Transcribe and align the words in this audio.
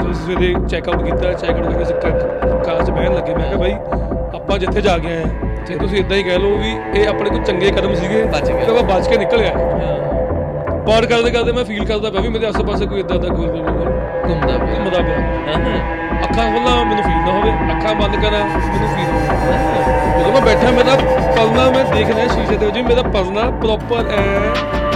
ਜਦੋਂ 0.00 0.12
ਸਵੇਰੇ 0.14 0.54
check 0.68 0.88
out 0.88 1.02
ਕੀਤਾ 1.04 1.32
ਚੈੱਕ 1.32 1.50
ਆਊਟ 1.50 1.64
ਕਰਕੇ 1.64 1.82
ਅਸੀਂ 1.82 1.94
ਕਾਰ 2.64 2.82
'ਚ 2.84 2.90
ਬਹਿਣ 2.90 3.14
ਲੱਗੇ 3.14 3.34
ਮੈਂ 3.34 3.46
ਕਿਹਾ 3.48 3.58
ਬਾਈ 3.58 3.72
ਆਪਾਂ 4.34 4.58
ਜਿੱਥੇ 4.58 4.80
ਜਾ 4.80 4.96
ਕੇ 4.98 5.08
ਆਏ 5.08 5.24
ਤੇ 5.66 5.74
ਤੁਸੀਂ 5.74 5.98
ਇਦਾਂ 5.98 6.16
ਹੀ 6.16 6.22
ਕਹਿ 6.22 6.38
ਲਓ 6.38 6.56
ਵੀ 6.56 6.74
ਇਹ 6.94 7.08
ਆਪਣੇ 7.08 7.30
ਕੋਲ 7.30 7.42
ਚੰਗੇ 7.44 7.70
ਕਦਮ 7.70 7.94
ਸੀਗੇ 7.94 8.22
ਬਚ 8.24 8.50
ਗਿਆ। 8.50 8.64
ਤੇ 8.66 8.82
ਬਚ 8.84 9.08
ਕੇ 9.08 9.16
ਨਿਕਲ 9.16 9.40
ਗਿਆ 9.40 9.52
ਹਾਂ। 9.52 10.09
ਪਾਰ 10.86 11.06
ਕਰਦੇ 11.06 11.30
ਕਰਦੇ 11.30 11.52
ਮੈਂ 11.52 11.64
ਫੀਲ 11.64 11.84
ਕਰਦਾ 11.84 12.10
ਪਿਆ 12.10 12.20
ਵੀ 12.20 12.28
ਮੇਰੇ 12.28 12.46
ਆਸ-ਪਾਸੇ 12.46 12.86
ਕੋਈ 12.86 13.00
ਇਦਾਂ 13.00 13.18
ਦਾ 13.18 13.28
ਕੋਈ 13.28 13.46
ਘੁੰਮਦਾ 13.46 14.56
ਪਿਆ 14.58 14.74
ਘੁੰਮਦਾ 14.74 15.02
ਪਿਆ। 15.02 15.16
ਅੱਖਾਂ 16.24 16.44
ਖੋਲਾਂ 16.52 16.84
ਮੈਨੂੰ 16.84 17.04
ਫੀਲ 17.04 17.16
ਨਾ 17.16 17.32
ਹੋਵੇ 17.32 17.50
ਅੱਖਾਂ 17.72 17.94
ਬੰਦ 17.94 18.16
ਕਰਾਂ 18.22 18.44
ਮੈਨੂੰ 18.44 18.88
ਫੀਲ 18.94 19.06
ਹੋਵੇ। 19.06 20.18
ਜਦੋਂ 20.18 20.32
ਮੈਂ 20.32 20.40
ਬੈਠਾ 20.42 20.70
ਮੇਰਾ 20.70 20.96
ਪਰਨਾ 21.36 21.70
ਮੈਂ 21.70 21.84
ਦੇਖ 21.94 22.08
ਰਿਹਾ 22.08 22.26
ਸ਼ੀਸ਼ੇ 22.34 22.56
ਦੇ 22.56 22.66
ਵਿੱਚ 22.66 22.78
ਮੇਰਾ 22.88 23.02
ਪਰਨਾ 23.08 23.50
ਪ੍ਰੋਪਰ 23.60 24.08
ਐ 24.08 24.20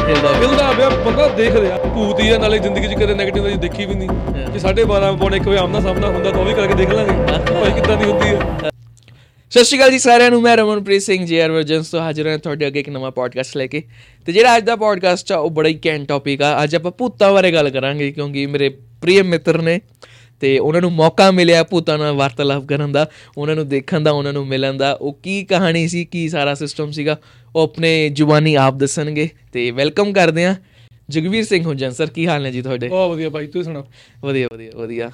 ਹਿਲਦਾ। 0.09 0.33
ਮਿਲਦਾ 0.41 0.71
ਪਿਆ 0.77 0.89
ਬੰਦਾ 1.05 1.29
ਦੇਖ 1.37 1.57
ਰਿਹਾ। 1.57 1.79
ਭੂਤ 1.95 2.21
ਹੀ 2.21 2.31
ਆ 2.31 2.39
ਨਾਲੇ 2.39 2.59
ਜ਼ਿੰਦਗੀ 2.59 2.87
'ਚ 2.87 3.03
ਕਦੇ 3.03 3.15
ਨੈਗੇਟਿਵ 3.15 3.49
ਦੀ 3.49 3.57
ਦੇਖੀ 3.59 3.87
ਵੀ 3.87 3.95
ਨਹੀਂ। 3.95 4.09
ਜੇ 4.53 4.59
12:30 4.59 5.17
ਪੌਣੇ 5.21 5.37
1 5.37 5.49
ਵਜੇ 5.49 5.59
ਆਮਨਾ 5.59 5.81
ਸਾਹਮਣਾ 5.81 6.07
ਹੁੰਦਾ 6.09 6.31
ਤਾਂ 6.31 6.41
ਉਹ 6.41 6.45
ਵੀ 6.45 6.55
ਕਰਕੇ 6.55 6.75
ਦੇਖ 6.75 6.91
ਲਾਂਗੇ। 6.91 7.13
ਭਾਈ 7.55 7.73
ਕਿੱਦਾਂ 7.73 7.97
ਦੀ 7.97 8.11
ਹੁੰਦੀ 8.11 8.35
ਹੈ 8.35 8.73
ਸਤਿ 9.55 9.65
ਸ਼੍ਰੀ 9.65 9.79
ਅਕਾਲ 9.79 9.91
ਜੀ 9.91 9.99
ਸਾਰਿਆਂ 9.99 10.31
ਨੂੰ 10.31 10.41
ਮੈਂ 10.43 10.57
ਰਮਨਪ੍ਰੀਤ 10.57 11.03
ਸਿੰਘ 11.03 11.25
ਜੀਆਰ 11.27 11.51
ਵਰਜਨਸ 11.51 11.91
ਤੋਂ 11.91 12.01
ਹਾਜ਼ਰ 12.01 12.27
ਹਾਂ 12.29 12.39
ਤੁਹਾਡੇ 12.39 12.67
ਅੱਗੇ 12.67 12.81
ਇੱਕ 12.81 12.89
ਨਵਾਂ 12.89 13.11
ਪੋਡਕਾਸਟ 13.11 13.57
ਲੈ 13.57 13.67
ਕੇ। 13.67 13.83
ਤੇ 14.27 14.33
ਜਿਹੜਾ 14.33 14.57
ਅੱਜ 14.57 14.65
ਦਾ 14.65 14.75
ਪੋਡਕਾਸਟ 14.77 15.31
ਆ 15.33 15.37
ਉਹ 15.37 15.51
ਬੜਾ 15.51 15.69
ਹੀ 15.69 15.75
ਕੈਂਟ 15.83 16.07
ਟੌਪਿਕ 16.09 16.43
ਆ। 16.43 16.63
ਅੱਜ 16.65 16.75
ਆਪਾਂ 16.77 16.91
ਭੂਤਾਂ 16.99 17.33
ਬਾਰੇ 17.33 17.53
ਗੱਲ 17.53 17.71
ਕਰਾਂਗੇ 17.71 18.11
ਕਿਉਂਕਿ 18.13 18.47
ਮੇਰੇ 18.47 18.69
ਪ੍ਰਿਯ 19.01 19.23
ਮਿੱਤਰ 19.23 19.61
ਨੇ 19.63 19.79
ਤੇ 20.43 20.59
ਉਹਨਾਂ 20.59 20.81
ਨੂੰ 20.81 20.91
ਮੌਕਾ 20.93 21.31
ਮਿਲਿਆ 21.31 21.63
ਭੂਤਾਂ 21.65 21.99
ਨਾਲ 21.99 22.13
ਵਾਰਤਾਲਾਪ 22.13 22.67
ਕਰਨ 22.67 22.93
ਦਾ 22.93 23.07
ਉਹਨਾਂ 23.39 23.57
ਨੂੰ 23.57 23.69
ਦੇਖਣ 23.69 24.01
ਦਾ 24.01 24.11
ਉਹਨਾਂ 24.11 24.33
ਨੂੰ 24.33 24.47
ਮਿਲਣ 24.47 24.77
ਦਾ। 24.77 24.93
ਉਹ 24.93 25.19
ਕੀ 25.23 25.43
ਕਹਾਣੀ 25.45 25.87
ਸੀ 25.89 26.05
ਕੀ 26.05 26.29
ਸਾਰਾ 26.29 26.55
ਸਿਸਟਮ 26.55 26.91
ਸੀਗਾ 26.91 27.17
ਉਹ 27.57 27.63
ਆਪਣੇ 27.63 28.09
ਜ਼ੁਬਾਨੀ 28.09 28.55
ਆਪ 28.55 28.75
ਦੱਸਣਗੇ। 28.75 29.29
ਤੇ 29.53 29.71
ਵੈਲਕਮ 29.71 30.13
ਕਰਦੇ 30.13 30.45
ਹਾਂ 30.45 30.55
ਜਗਵੀਰ 31.11 31.45
ਸਿੰਘ 31.45 31.65
ਹੁਜਨ 31.65 31.91
ਸਰ 31.91 32.07
ਕੀ 32.07 32.27
ਹਾਲ 32.27 32.43
ਨੇ 32.43 32.51
ਜੀ 32.53 32.63
ਤੁਹਾਡੇ? 32.63 32.89
ਬਹੁਤ 32.89 33.11
ਵਧੀਆ 33.11 33.31
ਭਾਈ 33.31 33.47
ਤੂੰ 33.47 33.65
ਸੁਣਾ 33.65 33.85
ਵਧੀਆ 34.25 34.49
ਵਧੀਆ 34.53 34.71
ਵਧੀਆ। 34.77 35.11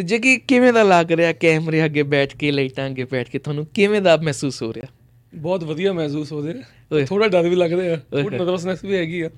ਤੇ 0.00 0.04
ਜੇ 0.04 0.18
ਕਿ 0.18 0.36
ਕਿਵੇਂ 0.48 0.72
ਦਾ 0.72 0.82
ਲੱਗ 0.82 1.10
ਰਿਹਾ 1.12 1.32
ਕੈਮਰੇ 1.32 1.84
ਅੱਗੇ 1.84 2.02
ਬੈਠ 2.12 2.34
ਕੇ 2.36 2.50
ਲਾਈਟਾਂ 2.50 2.86
ਅੱਗੇ 2.86 3.04
ਬੈਠ 3.04 3.28
ਕੇ 3.30 3.38
ਤੁਹਾਨੂੰ 3.38 3.66
ਕਿਵੇਂ 3.74 4.00
ਦਾ 4.00 4.16
ਮਹਿਸੂਸ 4.16 4.62
ਹੋ 4.62 4.72
ਰਿਹਾ? 4.72 4.86
ਬਹੁਤ 5.32 5.64
ਵਧੀਆ 5.64 5.92
ਮਹਿਸੂਸ 5.92 6.32
ਹੋ 6.32 6.42
ਰਿਹਾ। 6.44 7.04
ਥੋੜਾ 7.06 7.28
ਡਰ 7.28 7.48
ਵੀ 7.48 7.56
ਲੱਗ 7.56 7.72
ਰਿਹਾ 7.72 7.96
ਥੋੜਾ 7.96 8.36
ਨਰਵਸਨੈਸ 8.36 8.84
ਵੀ 8.84 8.96
ਹੈਗੀ 8.96 9.20
ਆ। 9.20 9.28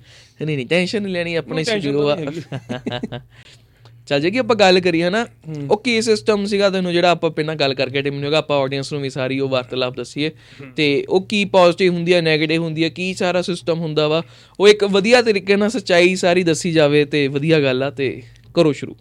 ਨਹੀਂ 0.43 0.57
ਨਹੀਂ 0.57 0.67
ਟੈਨਸ਼ਨ 0.67 1.03
ਨਹੀਂ 1.03 1.13
ਲੈਣੀ 1.15 1.35
ਆਪਣੇ 1.35 1.65
ਸਟੂਡੀਓ 1.65 2.09
ਆ। 2.09 2.17
ਚੱਲ 4.09 4.21
ਜੇ 4.21 4.31
ਕਿ 4.31 4.39
ਆਪਾਂ 4.39 4.57
ਗੱਲ 4.57 4.81
ਕਰੀਏ 4.81 5.11
ਨਾ 5.11 5.27
ਉਹ 5.71 5.77
ਕੀ 5.83 6.01
ਸਿਸਟਮ 6.03 6.45
ਸੀਗਾ 6.47 6.71
ਤੈਨੂੰ 6.71 6.93
ਜਿਹੜਾ 6.93 7.11
ਆਪਾਂ 7.11 7.31
ਪਹਿਲਾਂ 7.31 7.57
ਗੱਲ 7.57 7.75
ਕਰਕੇ 7.75 8.03
ਟੀਮ 8.03 8.15
ਨੂੰ 8.15 8.25
ਹੈਗਾ 8.25 8.39
ਆਪਾਂ 8.39 8.59
ਆਡੀਅנס 8.61 8.93
ਨੂੰ 8.93 9.03
ਵੀ 9.03 9.11
ਸਾਰੀ 9.11 9.41
ਉਹ 9.41 9.49
ਵਾਰਤਾਲਾਪ 9.49 9.97
ਦਸੀਏ। 9.97 10.31
ਤੇ 10.77 11.05
ਉਹ 11.09 11.27
ਕੀ 11.27 11.45
ਪੋਜ਼ਿਟਿਵ 11.45 11.93
ਹੁੰਦੀ 11.95 12.15
ਹੈ 12.15 12.21
네ਗੇਟਿਵ 12.23 12.63
ਹੁੰਦੀ 12.63 12.85
ਹੈ 12.85 12.89
ਕੀ 12.89 13.13
ਸਾਰਾ 13.15 13.43
ਸਿਸਟਮ 13.43 13.81
ਹੁੰਦਾ 13.81 14.09
ਵਾ 14.09 14.23
ਉਹ 14.61 14.69
ਇੱਕ 14.69 14.85
ਵਧੀਆ 14.85 15.23
ਤਰੀਕੇ 15.23 15.57
ਨਾਲ 15.57 15.71
ਸਚਾਈ 15.71 16.15
ਸਾਰੀ 16.17 16.43
ਦੱਸੀ 16.43 16.73
ਜਾਵੇ 16.73 17.05
ਤੇ 17.05 17.27
ਵਧੀਆ 17.29 17.61
ਗੱਲ 17.61 17.83
ਆ 17.83 17.91
ਤੇ 17.91 18.21
ਕਰੋ 18.55 18.73
ਸ਼ੁਰੂ। 18.73 18.97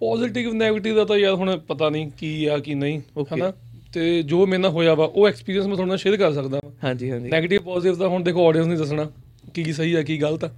ਪੋਜ਼ਿਟਿਵ 0.00 0.50
네ਗੇਟਿਵ 0.54 0.96
ਦਾ 0.96 1.04
ਤਾਂ 1.04 1.16
ਯਾਰ 1.16 1.34
ਹੁਣ 1.34 1.56
ਪਤਾ 1.58 1.88
ਨਹੀਂ 1.90 2.10
ਕੀ 2.18 2.44
ਆ 2.46 2.58
ਕੀ 2.58 2.74
ਨਹੀਂ 2.74 3.00
ਹਨਾ? 3.34 3.52
ਤੇ 3.94 4.22
ਜੋ 4.22 4.44
ਮੇਰੇ 4.46 4.60
ਨਾਲ 4.62 4.70
ਹੋਇਆ 4.70 4.94
ਵਾ 4.94 5.04
ਉਹ 5.04 5.28
ਐਕਸਪੀਰੀਅੰਸ 5.28 5.66
ਮੈਂ 5.66 5.74
ਤੁਹਾਡੇ 5.76 5.88
ਨਾਲ 5.88 5.98
ਸ਼ੇਅਰ 5.98 6.16
ਕਰ 6.16 6.32
ਸਕਦਾ 6.32 6.60
ਹਾਂਜੀ 6.84 7.10
ਹਾਂਜੀ। 7.10 7.30
네ਗੇਟਿਵ 7.30 7.62
ਪੋਜ਼ਿਟਿਵ 7.62 7.98
ਦਾ 7.98 8.08
ਹੁਣ 8.08 8.22
ਦੇਖੋ 8.22 8.46
ਆਡੀਅנס 8.48 8.66
ਨਹੀਂ 8.66 8.78
ਦੱਸਣਾ 8.78 9.10
ਕੀ 9.54 9.72
ਸਹੀ 9.72 9.94
ਆ 9.94 10.02
ਕੀ 10.02 10.20
ਗਲਤ 10.22 10.44
ਆ। 10.44 10.50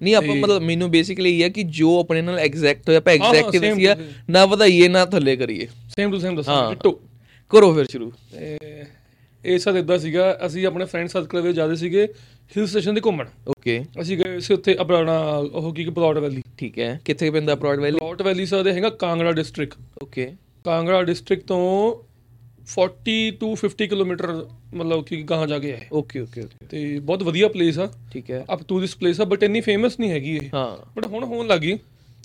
ਨਹੀਂ 0.00 0.14
ਆਪਾਂ 0.14 0.34
ਮਤਲਬ 0.36 0.62
ਮੈਨੂੰ 0.62 0.90
ਬੇਸਿਕਲੀ 0.90 1.36
ਇਹ 1.38 1.42
ਹੈ 1.42 1.48
ਕਿ 1.48 1.62
ਜੋ 1.72 1.98
ਆਪਣੇ 2.00 2.22
ਨਾਲ 2.22 2.38
ਐਗਜ਼ੈਕਟ 2.38 2.88
ਹੋਇਆ 2.88 2.98
ਆਪਾਂ 2.98 3.12
ਐਗਜ਼ੈਕਟਿਵ 3.12 3.74
ਸੀ 3.74 3.86
ਨਾ 4.30 4.44
ਵਧਾਈਏ 4.46 4.88
ਨਾ 4.88 5.04
ਥੱਲੇ 5.06 5.36
ਕਰੀਏ। 5.36 5.66
ਸੇਮ 5.96 6.10
ਟੂ 6.10 6.18
ਸੇਮ 6.18 6.36
ਦੱਸੋ 6.36 6.52
ਟਿੱਟੋ 6.70 6.98
ਕਰੋ 7.50 7.72
ਫਿਰ 7.74 7.86
ਸ਼ੁਰੂ। 7.90 8.10
ਇਹ 9.44 9.58
ਸਦ 9.58 9.76
ਇਦਾਂ 9.76 9.98
ਸੀਗਾ 9.98 10.26
ਅਸੀਂ 10.46 10.66
ਆਪਣੇ 10.66 10.84
ਫਰੈਂਡ 10.84 11.08
ਸਰਕਲ 11.08 11.42
ਦੇ 11.42 11.52
ਜ਼ਿਆਦਾ 11.52 11.74
ਸੀਗੇ 11.74 12.06
ਹਿਲ 12.52 12.66
ਸਟੇਸ਼ਨ 12.66 12.94
ਤੇ 12.94 13.00
ਘੁੰਮਣ। 13.04 13.26
ਓਕੇ। 13.48 13.84
ਅਸੀਂ 14.00 14.18
ਗਏ 14.18 14.40
ਸੀ 14.40 14.54
ਉੱਥੇ 14.54 14.76
ਆਪਣਾ 14.78 15.18
ਉਹ 15.54 15.74
ਕੀ 15.74 15.84
ਪਲੌਟ 15.90 16.18
ਵੈਲੀ 16.18 16.42
ਠੀਕ 16.58 16.78
ਹੈ। 16.78 17.00
ਕਿੱਥੇ 17.04 17.30
ਪੈਂਦਾ 17.30 17.54
ਪ੍ਰੋਡ 17.54 17.80
ਵੈਲੀ 17.80 17.98
ਪਲੌਟ 17.98 18.22
ਵੈਲੀ 18.22 18.46
ਸਰ 18.46 18.62
ਦੇ 18.62 18.72
ਹੈਗਾ 18.72 18.88
Kangra 18.90 19.32
district 19.32 20.02
okay. 20.02 20.34
Kangra 20.64 21.02
district 21.02 21.46
ਤੋਂ 21.46 21.94
40 22.68 23.30
ਟੂ 23.30 23.54
50 23.56 23.86
ਕਿਲੋਮੀਟਰ 23.88 24.46
ਮਤਲਬ 24.74 25.04
ਕਿ 25.04 25.22
ਗਾਹਾਂ 25.22 25.46
ਜਾ 25.46 25.58
ਕੇ 25.58 25.72
ਹੈ 25.72 25.88
ਓਕੇ 25.92 26.20
ਓਕੇ 26.20 26.40
ਓਕੇ। 26.40 26.66
ਤੇ 26.66 26.98
ਬਹੁਤ 26.98 27.22
ਵਧੀਆ 27.22 27.48
ਪਲੇਸ 27.48 27.78
ਆ। 27.78 27.88
ਠੀਕ 28.12 28.30
ਹੈ। 28.30 28.44
ਅਪ 28.54 28.62
ਟੂਰਿਸਟ 28.68 28.98
ਪਲੇਸ 28.98 29.20
ਆ 29.20 29.24
ਬਟ 29.24 29.42
ਇੰਨੀ 29.42 29.60
ਫੇਮਸ 29.60 30.00
ਨਹੀਂ 30.00 30.10
ਹੈਗੀ 30.10 30.36
ਇਹ। 30.36 30.48
ਹਾਂ। 30.54 30.76
ਬਟ 30.96 31.06
ਹੁਣ 31.06 31.24
ਹੋਣ 31.24 31.46
ਲੱਗੀ 31.46 31.78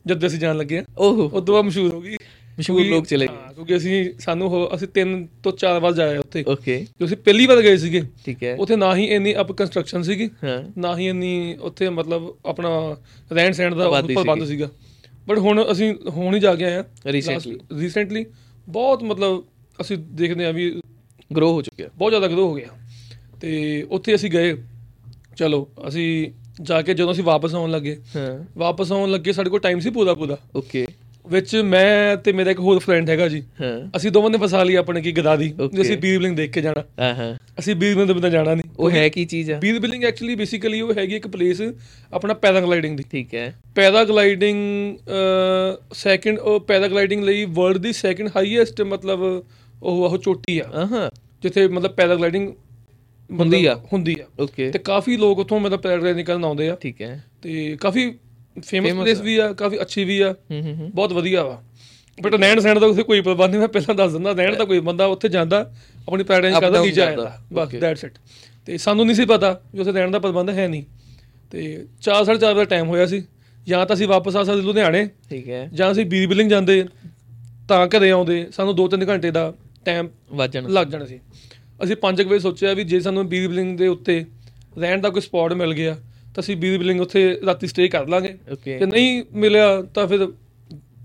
ਜਦ 0.07 0.25
ਅਸੀਂ 0.27 0.39
ਜਾਣ 0.39 0.57
ਲੱਗੇ 0.57 0.77
ਆ। 0.79 0.83
ਓਹੋ। 0.97 1.29
ਉਦੋਂ 1.33 1.53
ਬਾਅਦ 1.53 1.65
ਮਸ਼ਹੂਰ 1.65 1.93
ਹੋ 1.93 2.01
ਗਈ। 2.01 2.17
ਮਸ਼ਹੂਰ 2.59 2.85
ਲੋਕ 2.85 3.05
ਚਲੇ 3.05 3.27
ਗਏ। 3.27 3.35
ਹਾਂ, 3.35 3.53
ਕਿਉਂਕਿ 3.53 3.77
ਅਸੀਂ 3.77 4.11
ਸਾਨੂੰ 4.19 4.47
ਉਹ- 4.47 4.75
ਅਸੀਂ 4.75 4.87
ਤਿੰਨ 4.87 5.27
ਤੋਂ 5.43 5.51
ਚਾਰ 5.51 5.79
ਵਾਰ 5.79 5.93
ਜਾਏ 5.93 6.17
ਉੱਥੇ। 6.17 6.43
ਓਕੇ 6.47 6.85
ਜੋ 6.99 7.05
ਅਸੀਂ 7.05 7.17
ਪਹਿਲੀ 7.17 7.47
ਵਾਰ 7.47 7.61
ਗਏ 7.61 7.77
ਸੀਗੇ। 7.77 8.03
ਠੀਕ 8.25 8.43
ਹੈ। 8.43 8.55
ਉੱਥੇ 8.55 8.75
ਨਾ 8.75 8.95
ਹੀ 8.95 9.05
ਇੰਨੀ 9.05 9.35
ਅਪ 9.41 9.51
ਕੰਸਟਰਕਸ਼ਨ 9.51 10.03
ਸੀਗੀ 10.03 10.29
ਹਾਂ। 10.43 10.63
ਨਾ 10.77 10.97
ਹੀ 10.97 11.07
ਇੰਨੀ 11.07 11.57
ਉੱਥੇ 11.61 11.89
ਮਤਲਬ 11.89 12.35
ਆਪਣਾ 12.45 12.97
ਰਹਿਣ 13.31 13.51
ਸਹਿਣ 13.51 13.75
ਦਾ 13.75 13.85
ਆਬਾਦੀ 13.85 14.15
ਪ੍ਰਬੰਧ 14.15 14.43
ਸੀਗੀ। 14.43 14.51
ਸੀਗਾ। 14.51 14.69
ਬਟ 15.27 15.37
ਹੁਣ 15.37 15.71
ਅਸੀਂ 15.71 15.95
ਹੁਣ 16.09 16.35
ਹੀ 16.35 16.39
ਜਾ 16.39 16.55
ਕੇ 16.55 16.63
ਆਏ 16.65 16.73
ਆ 16.73 16.83
Recently. 17.11 17.79
ਰੀਸੈਂਟਲੀ 17.79 18.25
ਬਹੁਤ 18.67 19.03
ਮਤਲਬ 19.03 19.43
ਅਸੀਂ 19.81 19.97
ਦੇਖਦੇ 19.97 20.45
ਆ 20.45 20.51
ਵੀ 20.51 20.81
ਗਰੋ 21.35 21.53
ਹੋ 21.53 21.61
ਚੁੱਕਿਆ। 21.61 21.89
ਬਹੁਤ 21.97 22.11
ਜ਼ਿਆਦਾ 22.11 22.27
ਗਰੋ 22.27 22.47
ਹੋ 22.47 22.53
ਗਿਆ। 22.55 22.67
ਤੇ 23.41 23.83
ਉੱਥੇ 23.91 24.15
ਅਸੀਂ 24.15 24.31
ਗਏ। 24.31 24.63
ਚਲੋ 25.37 25.69
ਅਸੀਂ 25.87 26.31
ਜਾ 26.61 26.81
ਕੇ 26.81 26.93
ਜਦੋਂ 26.93 27.11
ਅਸੀਂ 27.11 27.23
ਵਾਪਸ 27.23 27.55
ਆਉਣ 27.55 27.71
ਲੱਗੇ 27.71 27.97
ਹਾਂ। 28.15 28.43
ਵਾਪਸ 28.57 28.91
ਆਉਣ 28.91 29.11
ਲੱਗੇ 29.11 29.31
ਸਾਡੇ 29.31 29.49
ਕੋਲ 29.49 29.59
ਟਾਈਮ 29.59 29.79
ਸੀ 29.79 29.89
ਪੂਰਾ 29.89 30.13
ਪੂਰਾ 30.13 30.37
ਓਕੇ 30.55 30.87
ਵਿੱਚ 31.31 31.55
ਮੈਂ 31.55 32.17
ਤੇ 32.17 32.31
ਮੇਰਾ 32.31 32.51
ਇੱਕ 32.51 32.59
ਹੋਰ 32.59 32.79
ਫਰੈਂਡ 32.79 33.09
ਹੈਗਾ 33.09 33.27
ਜੀ। 33.27 33.43
ਅਸੀਂ 33.95 34.11
ਦੋਵਾਂ 34.11 34.29
ਨੇ 34.29 34.37
ਫਸਾ 34.37 34.63
ਲਈ 34.63 34.75
ਆਪਣੇ 34.75 35.01
ਕੀ 35.01 35.11
ਗਦਾ 35.11 35.35
ਦੀ 35.35 35.53
Okay. 35.59 35.75
ਵੀ 35.75 35.81
ਅਸੀਂ 35.81 35.97
ਬੀਰ 35.97 36.17
ਬਿਲਿੰਗ 36.17 36.35
ਦੇਖ 36.37 36.51
ਕੇ 36.51 36.61
ਜਾਣਾ। 36.61 36.83
ਹਾਂ 36.99 37.13
ਹਾਂ। 37.15 37.35
ਅਸੀਂ 37.59 37.75
ਬੀਰ 37.75 37.93
ਬਿਲਿੰਗ 37.93 38.07
ਦੇ 38.07 38.13
ਬਿਨਾਂ 38.13 38.29
ਜਾਣਾ 38.29 38.53
ਨਹੀਂ। 38.55 38.69
ਉਹ 38.79 38.91
ਹੈ 38.91 39.07
ਕੀ 39.09 39.25
ਚੀਜ਼ 39.25 39.51
ਆ? 39.51 39.59
ਬੀਰ 39.59 39.79
ਬਿਲਿੰਗ 39.79 40.03
ਐਕਚੁਅਲੀ 40.03 40.35
ਬੇਸਿਕਲੀ 40.35 40.81
ਉਹ 40.81 40.93
ਹੈਗੀ 40.97 41.15
ਇੱਕ 41.15 41.27
ਪਲੇਸ 41.27 41.61
ਆਪਣਾ 42.13 42.33
ਪੈਰਾਗਲਾਈਡਿੰਗ 42.33 42.97
ਦੀ। 42.97 43.03
ਠੀਕ 43.11 43.33
ਹੈ। 43.35 43.53
ਪੈਰਾਗਲਾਈਡਿੰਗ 43.75 44.97
ਸੈਕਿੰਡ 45.93 46.39
ਉਹ 46.39 46.59
ਪੈਰਾਗਲਾਈਡਿੰਗ 46.59 47.23
ਲਈ 47.23 47.45
ਵਰਲਡ 47.45 47.77
ਦੀ 47.77 47.93
ਸੈਕਿੰਡ 47.93 48.29
ਹਾਈਐਸਟ 48.35 48.81
ਮਤਲਬ 48.81 49.21
ਉਹ 49.83 50.03
ਉਹ 50.03 50.17
ਚੋਟੀ 50.17 50.59
ਆ। 50.59 50.87
ਹਾਂ 50.91 51.09
ਜਿੱਥੇ 51.43 51.67
ਮਤਲਬ 51.67 51.91
ਪੈਰਾਗਲਾਈਡਿੰਗ 51.91 52.49
ਹੁੰਦੀ 53.29 53.65
ਆ। 53.65 53.75
ਹੁੰਦੀ 53.93 54.15
ਆ। 54.21 54.25
ਓਕੇ 54.39 54.69
ਤੇ 54.71 54.79
ਕਾਫੀ 54.79 55.17
ਲੋਕ 55.17 55.39
ਉੱਥੋਂ 55.39 55.59
ਮਤਲਬ 55.59 55.79
ਪੈਰਾਗਲਾਈਡਿੰਗ 55.79 56.25
ਕਰਨ 56.27 56.45
ਆਉਂਦੇ 56.45 56.69
ਆ। 56.69 56.75
ਠੀਕ 56.81 57.01
ਹੈ। 57.01 57.23
ਤੇ 57.41 57.77
ਕਾਫੀ 57.81 58.13
ਫੇਮਸ 58.61 58.93
ਪਲੇਸ। 58.93 59.21
ਵੀ 59.21 59.37
ਆ 59.37 59.51
ਕਾਫੀ 59.53 59.81
ਅੱਛੀ 59.81 60.03
ਵੀ 60.03 60.19
ਆ। 60.21 60.33
ਬਹੁਤ 60.93 61.13
ਵਧੀਆ 61.13 61.43
ਵਾ। 61.43 61.61
ਬਟ 62.17 62.35
ਨੈਣ 62.35 62.59
ਸੈਣ 62.59 62.79
ਦਾ 62.79 62.87
ਉੱਥੇ 62.87 63.03
ਕੋਈ 63.03 63.21
ਪ੍ਰਬੰਧ 63.21 63.49
ਨਹੀਂ 63.49 63.59
ਮੈਂ 63.59 63.67
ਪਹਿਲਾਂ 63.67 63.95
ਦੱਸ 63.95 64.11
ਦਿੰਦਾ 64.11 64.33
ਨੈਣ 64.33 64.55
ਦਾ 64.55 64.65
ਕੋਈ 64.65 64.79
ਬੰਦਾ 64.79 65.05
ਉੱਥੇ 65.05 65.29
ਜਾਂਦਾ 65.29 65.59
ਆਪਣੀ 66.07 66.23
Up 66.23 66.27
ਕਰਦਾ 66.27 66.49
ਕਰਦਾ। 66.59 67.05
ਆਉਂਦਾ 67.05 67.37
ਬਸ. 67.53 67.75
ਦੈਟਸ 67.75 68.03
ਇਟ 68.03 68.17
ਤੇ 68.65 68.77
ਸਾਨੂੰ 68.77 69.05
ਨਹੀਂ 69.05 69.15
ਸੀ 69.15 69.25
ਪਤਾ 69.25 69.53
ਕਿ 69.53 69.79
ਉੱਥੇ 69.79 69.91
ਨੈਣ 69.91 70.11
ਦਾ 70.11 70.19
ਪ੍ਰਬੰਧ 70.19 70.49
ਹੈ 70.49 70.67
ਨਹੀਂ। 70.67 70.83
ਤੇ 71.51 71.85
4:30 72.01 72.53
ਦਾ 72.55 72.65
ਟਾਈਮ 72.65 72.87
ਹੋਇਆ 72.87 73.05
ਸੀ। 73.05 73.23
ਜਾਂ 73.67 73.85
ਤਾਂ 73.85 73.95
ਅਸੀਂ 73.95 74.07
ਵਾਪਸ 74.07 74.35
ਆ 74.35 74.43
ਸਕਦੇ 74.43 74.61
ਲੁਧਿਆਣੇ 74.61 75.07
ਠੀਕ 75.29 75.49
ਹੈ। 75.49 75.69
ਜਾਂ 75.73 75.91
ਅਸੀਂ 75.91 76.05
ਬੀਰ 76.05 76.27
ਬਿਲਿੰਗ 76.27 76.49
ਜਾਂਦੇ 76.49 76.83
ਤਾਂ 77.69 77.87
ਘਰੇ 77.87 78.09
ਆਉਂਦੇ 78.11 78.45
ਸਾਨੂੰ 78.51 78.75
2-3 78.75 79.05
ਘੰਟੇ 79.07 79.31
ਦਾ 79.31 79.53
ਟਾਈਮ 79.85 80.07
ਵਾਜਣ 80.31 80.69
ਲੱਗ 80.69 80.87
ਜਾਣਾ 80.87 81.05
ਸੀ। 81.05 81.19
ਅਸੀਂ 81.83 81.95
5 81.95 82.27
ਵਜੇ 82.27 82.39
ਸੋਚਿਆ 82.39 82.73
ਵੀ 82.73 82.83
ਜੇ 82.83 82.99
ਸਾਨੂੰ 82.99 83.27
ਬੀਰ 83.29 83.47
ਬਿਲਿੰਗ 83.47 83.77
ਦੇ 83.77 83.87
ਉੱਤੇ 83.87 84.23
ਰਹਿਣ 84.77 85.01
ਦਾ 85.01 85.09
ਕੋਈ 85.09 85.21
ਸਪੌਟ 85.21 85.53
ਮਿਲ 85.53 85.73
ਗਿਆ 85.73 85.97
ਤਾਂ 86.35 86.43
ਅਸੀਂ 86.43 86.57
ਬੀਰ 86.57 86.77
ਬਿਲਿੰਗ 86.77 87.01
ਉੱਥੇ 87.01 87.39
ਰਾਤੀ 87.45 87.67
ਸਟੇ 87.67 87.87
ਕਰ 87.87 88.07
ਲਾਂਗੇ। 88.07 88.35
ਜੇ 88.65 88.85
ਨਹੀਂ 88.85 89.23
ਮਿਲਿਆ 89.33 89.81
ਤਾਂ 89.81 90.07
ਫਿਰ 90.07 90.27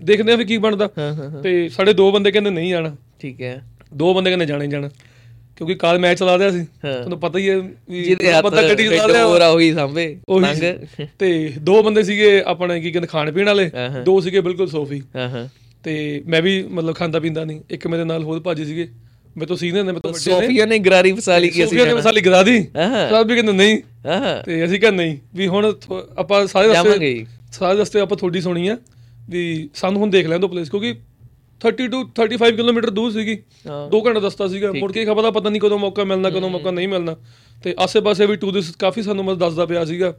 ਦੇਖਦੇ 0.03 0.33
ਆ 0.33 0.35
ਵੀ 0.35 0.45
ਕੀ 0.45 0.57
ਬਣਦਾ। 0.57 0.89
ਤੇ 1.43 1.69
ਸਾਡੇ 1.69 1.93
ਦੋ 1.93 2.11
ਬੰਦੇ 2.11 2.31
ਕਹਿੰਦੇ 2.31 2.49
ਨਹੀਂ 2.49 2.69
ਜਾਣਾ। 2.69 2.95
ਠੀਕ 3.19 3.41
ਹੈ। 3.41 3.63
ਦੋ 3.93 4.13
ਬੰਦੇ 4.13 4.29
ਕਹਿੰਦੇ 4.29 4.45
ਜਾਣਾ 4.45 4.65
ਜਾਣਾ। 4.65 4.89
ਕਿਉਂਕਿ 5.55 5.75
ਕੱਲ 5.75 5.99
ਮੈਚ 5.99 6.19
ਚਲਾ 6.19 6.37
ਰਿਹਾ 6.37 6.51
ਸੀ। 6.51 6.63
ਤੁਹਾਨੂੰ 6.63 7.19
ਪਤਾ 7.19 7.39
ਹੀ 7.39 7.49
ਹੈ 7.49 7.59
ਜਿਹਦੇ 7.89 8.33
ਹੱਥ 8.33 8.43
ਬੰਦਾ 8.43 8.69
ਗੱਡੀ 8.69 8.87
ਚਲਾ 8.87 9.25
ਹੋਰ 9.25 9.37
ਰਿਹਾ 9.37 9.47
ਆ 9.47 9.51
ਉਹੀ 9.51 9.73
ਸਾਂਭੇ। 9.73 10.19
ਉਹੀ 10.29 10.41
ਨੰਗ 10.41 10.55
ਸੀ। 10.55 11.07
ਤੇ 11.19 11.53
ਦੋ 11.59 11.83
ਬੰਦੇ 11.83 12.03
ਸੀਗੇ 12.03 12.43
ਆਪਣੇ 12.45 12.81
ਕੀ 12.81 12.91
ਕਹਿੰਦੇ 12.91 13.07
ਖਾਣ 13.07 13.31
ਪੀਣ 13.31 13.45
ਵਾਲੇ। 13.45 13.71
ਦੋ 14.05 14.21
ਸੀਗੇ 14.21 14.41
ਬਿਲਕੁਲ 14.41 14.67
ਸੋਫੀ। 14.67 15.03
ਹਾਂ 15.15 15.29
ਹਾਂ। 15.29 15.47
ਤੇ 15.83 16.23
ਮੈਂ 16.27 16.41
ਵੀ 16.41 16.63
ਮਤਲਬ 16.63 16.95
ਖਾਂਦਾ 16.95 17.19
ਪੀਂਦਾ 17.19 17.45
ਨਹੀਂ। 17.45 17.61
ਇੱਕ 17.69 17.87
ਮੇਰੇ 17.87 18.03
ਨਾਲ 18.03 18.23
ਹੋਰ 18.23 18.39
ਭਾਜੀ 18.39 18.65
ਸੀਗੇ। 18.65 18.87
ਤੋਂ 19.43 19.55
ਸੀਨੀਅਰ 19.57 19.83
ਨੇ 19.83 19.91
ਮੇਰੇ 19.91 19.99
ਤੋਂ 19.99 20.11
ਵੱਡੇ 20.13 20.31
ਨੇ। 20.31 20.41
ਸੋਫੀਆ 20.41 20.65
ਨੇ 20.65 20.79
ਗਰਾਰੀ 20.79 21.11
ਫਸਾਲੀ 21.13 21.47
ਕੀ 21.49 21.63
ਅਸੀਂ 21.63 21.77
ਸੋਫੀਆ 21.77 21.85
ਨੇ 21.85 21.93
ਮਸਾਲੀ 21.93 22.21
ਗਰਾ 22.21 22.43
ਦੀ 22.43 22.67
ਹਾਂ। 22.77 23.09
ਸਭ 23.09 23.27
ਵੀ 23.27 23.33
ਕਹਿੰਦੇ 23.33 23.51
ਨਹੀਂ 23.51 23.77
ਹਾਂ। 24.05 24.43
ਤੇ 24.43 24.65
ਅਸੀਂ 24.65 24.79
ਕਹਿੰਦੇ 24.79 25.05
ਨਹੀਂ 25.05 25.17
ਵੀ 25.35 25.47
ਹੁਣ 25.47 25.71
ਥੋ- 25.71 26.03
ਆਪਾਂ 26.17 26.47
ਸਾਰੇ 26.47 26.67
ਜਾਵਾਂਗੇ 26.67 26.89
ਰਸਤੇ 26.89 27.05
ਹੀ। 27.05 27.25
ਸਾਰੇ 27.51 27.79
ਰਸਤੇ 27.79 27.99
ਆਪਾਂ 27.99 28.17
ਥੋੜੀ 28.17 28.41
ਸੁਣੀ 28.41 28.67
ਆ 28.67 28.77
ਵੀ 29.29 29.69
ਸਾਨੂੰ 29.73 30.01
ਹੁਣ 30.01 30.09
ਦੇਖ 30.09 30.27
ਲੈਣ 30.27 30.39
ਦੋ 30.39 30.47
ਪਲੇਸ 30.47 30.69
ਕਿਉਂਕਿ 30.69 30.95
30 31.61 31.87
ਟੂ 31.87 32.03
35 32.03 32.55
ਕਿਲੋਮੀਟਰ 32.55 32.89
ਦੂਰ 32.89 33.11
ਸੀਗੀ। 33.11 33.37
ਹਾਂ। 33.67 33.89
2 33.89 34.01
ਘੰਟੇ 34.07 34.19
ਰਸਤਾ 34.19 34.47
ਸੀਗਾ। 34.47 34.71
ਮੁੜ 34.71 34.91
ਕੇ 34.91 35.05
ਖਬਰ 35.05 35.21
ਦਾ 35.23 35.31
ਪਤਾ 35.31 35.49
ਨਹੀਂ 35.49 35.61
ਕਦੋਂ 35.61 35.79
ਮੌਕਾ 35.79 36.03
ਮਿਲਣਾ 36.03 36.29
ਕਦੋਂ 36.29 36.49
ਮੌਕਾ 36.49 36.71
ਨਹੀਂ 36.71 36.87
ਮਿਲਣਾ। 36.87 37.15
ਤੇ 37.63 37.75
ਆਸੇ-ਪਾਸੇ 37.79 38.25
ਵੀ 38.25 38.35
ਟੂਰਿਸਟ 38.35 38.77
ਕਾਫੀ 38.77 39.01
ਸਾਨੂੰ 39.01 39.25
ਮਤਲਬ 39.25 39.39
ਦੱਸਦਾ 39.39 39.65
ਪਿਆ 39.65 39.85
ਸੀਗਾ 39.85 40.13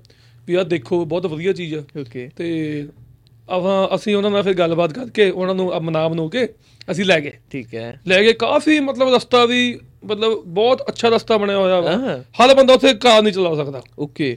ਵੀ 0.46 0.54
ਆਹ 0.54 0.64
ਦੇਖੋ 0.64 1.04
ਬਹੁਤ 1.04 1.26
ਵਧੀਆ 1.26 1.52
ਚੀਜ਼ 1.52 1.74
ਆ। 1.74 1.82
ਓਕੇ 2.00 2.30
ਤੇ 2.36 2.88
ਆਪਾਂ 3.48 3.88
ਅਸੀਂ 3.94 4.16
ਉਹਨਾਂ 4.16 4.30
ਨਾਲ 4.30 4.42
ਫਿਰ 4.42 4.54
ਗੱਲਬਾਤ 4.54 4.92
ਕਰਕੇ 4.92 5.30
ਉਹਨਾਂ 5.30 5.54
ਨੂੰ 5.54 5.72
ਮਨਾ 5.82 6.08
ਬਨੋ 6.08 6.28
ਕੇ 6.28 6.48
ਅਸੀਂ 6.90 7.04
ਲੈ 7.04 7.20
ਗਏ। 7.20 7.32
ਠੀਕ 7.50 7.74
ਹੈ। 7.74 8.00
ਲੈ 8.06 8.22
ਗਏ। 8.22 8.32
ਕਾਫੀ 8.32 8.80
ਮਤਲਬ 8.80 9.14
ਰਸਤਾ 9.14 9.44
ਵੀ 9.44 9.80
ਮਤਲਬ 10.04 10.42
ਬਹੁਤ 10.46 10.88
ਅੱਛਾ 10.88 11.08
ਰਸਤਾ 11.08 11.36
ਬਣਿਆ 11.36 11.58
ਹੋਇਆ 11.58 11.80
ਵਾ। 11.80 11.96
ਹਰ 12.22 12.54
ਬੰਦਾ 12.54 12.74
ਉੱਥੇ 12.74 12.94
ਕਾਰ 12.94 13.22
ਨਹੀਂ 13.22 13.32
ਚਲਾ 13.32 13.54
ਸਕਦਾ। 13.54 13.82
ਓਕੇ। 13.98 14.36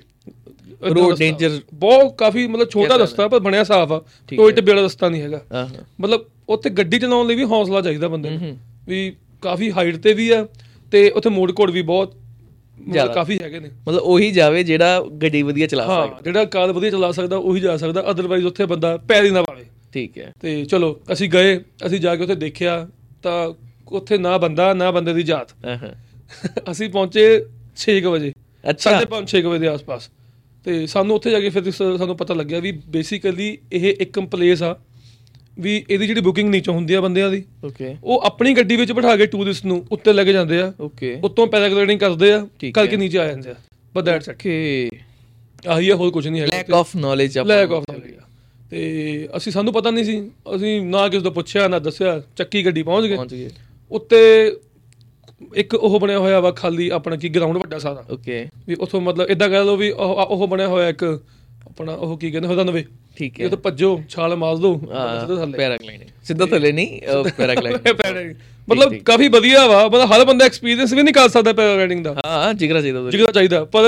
ਰਸਤਾ। 0.83 1.25
danger- 1.25 1.61
ਬਹੁਤ 1.73 2.17
ਕਾਫੀ 2.17 2.47
ਮਤਲਬ 2.47 2.69
ਛੋਟਾ 2.69 2.95
ਰਸਤਾ 2.95 3.27
ਪਰ 3.27 3.39
ਬਣਿਆ 3.39 3.63
ਸਾਫ਼ 3.63 3.91
ਆ। 3.91 4.03
ਠੀਕ 4.27 4.39
ਟੋਏ 4.39 4.51
ਹੈ। 4.51 4.55
ਟਿੱਬੇ 4.55 4.71
ਵਾਲਾ 4.71 4.85
ਰਸਤਾ 4.85 5.09
ਨਹੀਂ 5.09 5.21
ਹੈਗਾ। 5.21 5.69
ਮਤਲਬ 5.99 6.25
ਉੱਥੇ 6.49 6.69
ਗੱਡੀ 6.69 6.99
ਚਲਾਉਣ 6.99 7.27
ਲਈ 7.27 7.35
ਵੀ 7.35 7.43
ਹੌਸਲਾ 7.43 7.81
ਚਾਹੀਦਾ 7.81 8.07
ਬੰਦੇ 8.07 8.29
ਨੂੰ। 8.29 8.57
ਵੀ 8.87 9.15
ਕਾਫੀ 9.41 9.71
ਹਾਈਟ 9.71 9.97
ਤੇ 9.97 10.13
ਵੀ 10.13 10.29
ਆ 10.29 10.47
ਤੇ 10.91 11.09
ਉੱਥੇ 11.09 11.29
ਮੋੜ 11.29 11.51
ਕੋੜ 11.51 11.71
ਵੀ 11.71 11.81
ਬਹੁਤ 11.81 12.15
ਮਤਲਬ। 12.87 13.13
ਕਾਫੀ 13.13 13.39
ਹੈਗੇ 13.43 13.59
ਨੇ। 13.59 13.69
ਮਤਲਬ 13.87 14.01
ਉਹੀ 14.01 14.31
ਜਾਵੇ 14.31 14.63
ਜਿਹੜਾ 14.63 15.01
ਗੱਡੀ 15.01 15.41
ਵਧੀਆ 15.41 15.67
ਚਲਾ 15.67 15.85
ਹਾਂ 15.85 16.05
ਸਕਦਾ। 16.07 16.21
ਜਿਹੜਾ 16.23 16.45
ਕਾਰ 16.45 16.71
ਵਧੀਆ 16.71 16.89
ਚਲਾ 16.89 17.11
ਸਕਦਾ 17.11 17.37
ਉਹੀ 17.37 17.59
ਜਾ 17.61 17.77
ਸਕਦਾ 17.77 18.03
ਅਦਰਵਾਈਜ਼ 18.11 18.45
ਉੱਥੇ 18.45 18.65
ਬੰਦਾ 18.65 18.97
ਪੈਰ 18.97 19.25
ਹੀ 19.25 19.29
ਨਾ 19.29 19.43
ਪਾਵੇ 19.43 19.65
ਠੀਕ 19.93 20.17
ਹੈ। 20.17 20.33
ਤੇ 20.41 20.65
ਚਲੋ 20.65 20.99
ਅਸੀਂ 21.11 21.29
ਗਏ 21.29 21.59
ਅਸੀਂ 21.85 21.99
ਜਾ 21.99 22.15
ਕੇ 22.15 22.23
ਉੱਥੇ 22.23 22.35
ਦੇਖਿਆ 22.35 22.87
ਤਾਂ 23.23 23.53
ਉੱਥੇ 23.91 24.17
ਨਾ 24.17 24.37
ਬੰਦਾ 24.37 24.73
ਨਾ 24.73 24.91
ਬੰਦੇ 24.91 25.13
ਦੀ 25.13 25.23
ਜਾਤ। 25.23 25.47
ਹਾਂ 25.65 25.77
ਹਾਂ। 25.77 25.93
ਅਸੀਂ 26.71 26.89
ਪਹੁੰਚੇ 26.89 27.45
6 27.77 27.99
ਵਜੇ। 28.05 28.33
ਅੱਛਾ। 28.63 28.91
ਸਾਢੇ 28.91 29.05
ਪੰਜ 29.05 29.29
6 29.35 29.41
ਵਜੇ 29.47 29.59
ਦੇ 29.59 29.67
ਆਸ-ਪਾਸ। 29.67 30.09
ਤੇ 30.65 30.87
ਸਾਨੂੰ 30.87 31.15
ਉੱਥੇ 31.15 31.31
ਜਾ 31.31 31.39
ਕੇ 31.39 31.49
ਫਿਰ 31.49 31.71
ਸਾਨੂੰ 31.71 32.17
ਪਤਾ 32.17 32.33
ਲੱਗਿਆ 32.33 32.59
ਵੀ 32.59 32.71
ਬੇਸਿਕਲੀ 32.87 33.57
ਇਹ 33.73 33.93
ਇੱਕ 33.99 34.19
ਪਲੇਸ 34.19 34.63
ਆ 34.63 34.75
ਵੀ 35.59 35.75
ਇਹਦੀ 35.89 36.07
ਜਿਹੜੀ 36.07 36.21
ਬੁਕਿੰਗ 36.21 36.49
ਨੀਚੋਂ 36.49 36.73
ਹੁੰਦੀ 36.73 36.93
ਆ 36.93 37.01
ਬੰਦਿਆਂ 37.01 37.29
ਦੀ 37.31 37.43
ਓਕੇ 37.65 37.95
ਉਹ 38.03 38.21
ਆਪਣੀ 38.25 38.53
ਗੱਡੀ 38.57 38.75
ਵਿੱਚ 38.75 38.91
ਬਿਠਾ 38.91 39.15
ਕੇ 39.17 39.25
ਟੂਰਿਸਟ 39.27 39.65
ਨੂੰ 39.65 39.83
ਉੱਤੇ 39.91 40.13
ਲੈ 40.13 40.23
ਕੇ 40.23 40.33
ਜਾਂਦੇ 40.33 40.59
ਆ। 40.61 40.71
ਓਕੇ 40.81 41.19
ਉੱਤੋਂ 41.23 41.47
ਪੈਰਾਗਲਾਈਡਿੰਗ 41.47 41.99
ਕਰਦੇ 41.99 42.31
ਆ 42.33 42.45
ਕਰਕੇ 42.75 42.97
ਨੀਚੇ 42.97 43.19
ਆ 43.19 43.25
ਜਾਂਦੇ 43.27 43.49
ਆ। 43.51 43.55
ਬਟ 43.95 44.03
ਦੈਟਸ 44.05 44.29
ਓਕੇ 44.29 44.89
ਆਹੀ 45.67 45.89
ਆ 45.89 45.95
ਹੋਰ 45.95 46.11
ਕੁਝ 46.11 46.27
ਨਹੀਂ 46.27 46.41
ਹੈਗਾ। 46.41 46.57
ਲੈਕ 46.57 46.71
ਆਫ 46.73 46.95
ਨੋਲੇਜ 46.95 47.37
ਆ 47.37 47.43
ਲੈਕ 47.43 47.71
ਆਫ 47.71 47.83
ਨੋਲੇਜ 47.91 48.13
ਤੇ 48.69 49.27
ਅਸੀਂ 49.37 49.51
ਸਾਨੂੰ 49.51 49.73
ਪਤਾ 49.73 49.91
ਨਹੀਂ 49.91 50.03
ਸੀ 50.05 50.19
ਅਸੀਂ 50.55 50.81
ਨਾ 50.81 51.07
ਕਿਸ 51.09 51.23
ਤੋਂ 51.23 51.31
ਪੁੱਛਿਆ 51.31 51.67
ਨਾ 51.67 51.79
ਦੱਸਿਆ 51.79 52.21
ਚੱਕੀ 52.37 52.65
ਗੱਡੀ 52.65 52.83
ਪਹੁੰਚ 52.83 53.05
ਗਏ। 53.07 53.15
ਪਹੁੰਚ 53.15 53.33
ਗਏ। 53.33 53.49
ਉੱਤੇ 53.91 54.19
ਇੱਕ 55.55 55.73
ਉਹ 55.73 55.99
ਬਣਿਆ 55.99 56.19
ਹੋਇਆ 56.19 56.39
ਵਾ 56.39 56.51
ਖਾਲੀ 56.51 56.89
ਆਪਣਾ 56.93 57.15
ਕੀ 57.15 57.29
ਗਰਾਊਂਡ 57.29 57.57
ਵੱਡਾ 57.57 57.79
ਸਾਰਾ। 57.79 58.03
ਓਕੇ 58.13 58.45
ਵੀ 58.67 58.75
ਉਥੋਂ 58.79 59.01
ਮਤਲਬ 59.01 59.29
ਇਦਾਂ 59.29 59.49
ਕਹਿ 59.49 59.65
ਲਓ 59.65 59.75
ਵੀ 59.77 59.89
ਉਹ 59.91 60.47
ਬਣਿਆ 60.47 60.67
ਹੋਇਆ 60.67 60.89
ਇੱਕ 60.89 61.03
ਆਪਣਾ 61.67 61.93
ਉਹ 61.93 62.17
ਕੀ 62.17 62.31
ਕਹਿੰਦੇ 62.31 62.47
99 62.49 62.83
ਠੀਕ 63.19 63.39
ਹੈ। 63.39 63.45
ਇਹ 63.45 63.49
ਤਾਂ 63.49 63.57
ਭੱਜੋ 63.57 63.89
ਛਾਲ 64.09 64.35
ਮਾਰ 64.35 64.55
ਦੋ। 64.57 64.73
ਸਿੱਧਾ 64.79 65.35
ਥੱਲੇ। 65.35 65.57
ਪੈਰਾਗਲਾਈਡਿੰਗ 65.57 66.09
ਸਿੱਧਾ 66.27 66.45
ਥੱਲੇ 66.45 66.71
ਨਹੀਂ 66.71 66.99
ਪੈਰਾਗਲਾਈਡਿੰਗ 67.37 68.35
ਮਤਲਬ 68.69 68.93
ਕਾਫੀ 69.05 69.27
ਵਧੀਆ 69.27 69.65
ਵਾ 69.67 69.87
ਮਤਲਬ 69.87 70.11
ਹਰ 70.11 70.23
ਬੰਦਾ 70.25 70.45
ਐਕਸਪੀਰੀਅੰਸ 70.45 70.93
ਵੀ 70.93 71.03
ਨਹੀਂ 71.03 71.13
ਕਰ 71.13 71.29
ਸਕਦਾ 71.29 71.53
ਪੈਰਾਗਲਾਈਡਿੰਗ 71.53 72.03
ਦਾ। 72.03 72.13
ਹਾਂ 72.25 72.53
ਜਿਗਰਾ 72.53 72.81
ਚਾਹੀਦਾ 72.81 73.09
ਜਿਗਰਾ 73.11 73.31
ਚਾਹੀਦਾ। 73.31 73.63
ਪਰ 73.65 73.83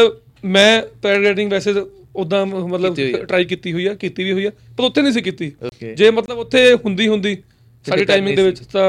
ਮੈਂ 0.56 0.82
ਪੈਰਾਗਲਾਈਡਿੰਗ 1.02 1.52
ਵੈਸੇ 1.52 1.74
ਉਦਾਂ 2.16 2.46
ਮਤਲਬ 2.46 2.96
ਟਰਾਈ 3.28 3.46
ਕੀਤੀ 3.46 3.74
ਹੋਈ 3.74 3.86
ਆ 3.88 3.94
ਕੀਤੀ 3.96 4.24
ਵੀ 4.24 4.32
ਹੋਈ 4.32 4.46
ਆ 4.46 4.52
ਪਰ 4.78 4.84
ਉੱਥੇ 4.84 5.02
ਨਹੀਂ 5.02 5.14
ਸੀ 5.14 5.22
ਕੀਤੀ। 5.22 5.52
ਜੇ 5.96 6.10
ਮਤਲਬ 6.12 6.38
ਉੱਥੇ 6.38 6.64
ਹੁੰਦੀ 6.86 7.08
ਹੁੰਦੀ 7.08 7.38
ਸਾਡੀ 7.86 8.06
ਟਾਈਮਿੰਗ 8.06 8.36
ਦੇ 8.38 8.44
ਵਿੱਚ 8.44 8.60
ਤਾਂ 8.74 8.88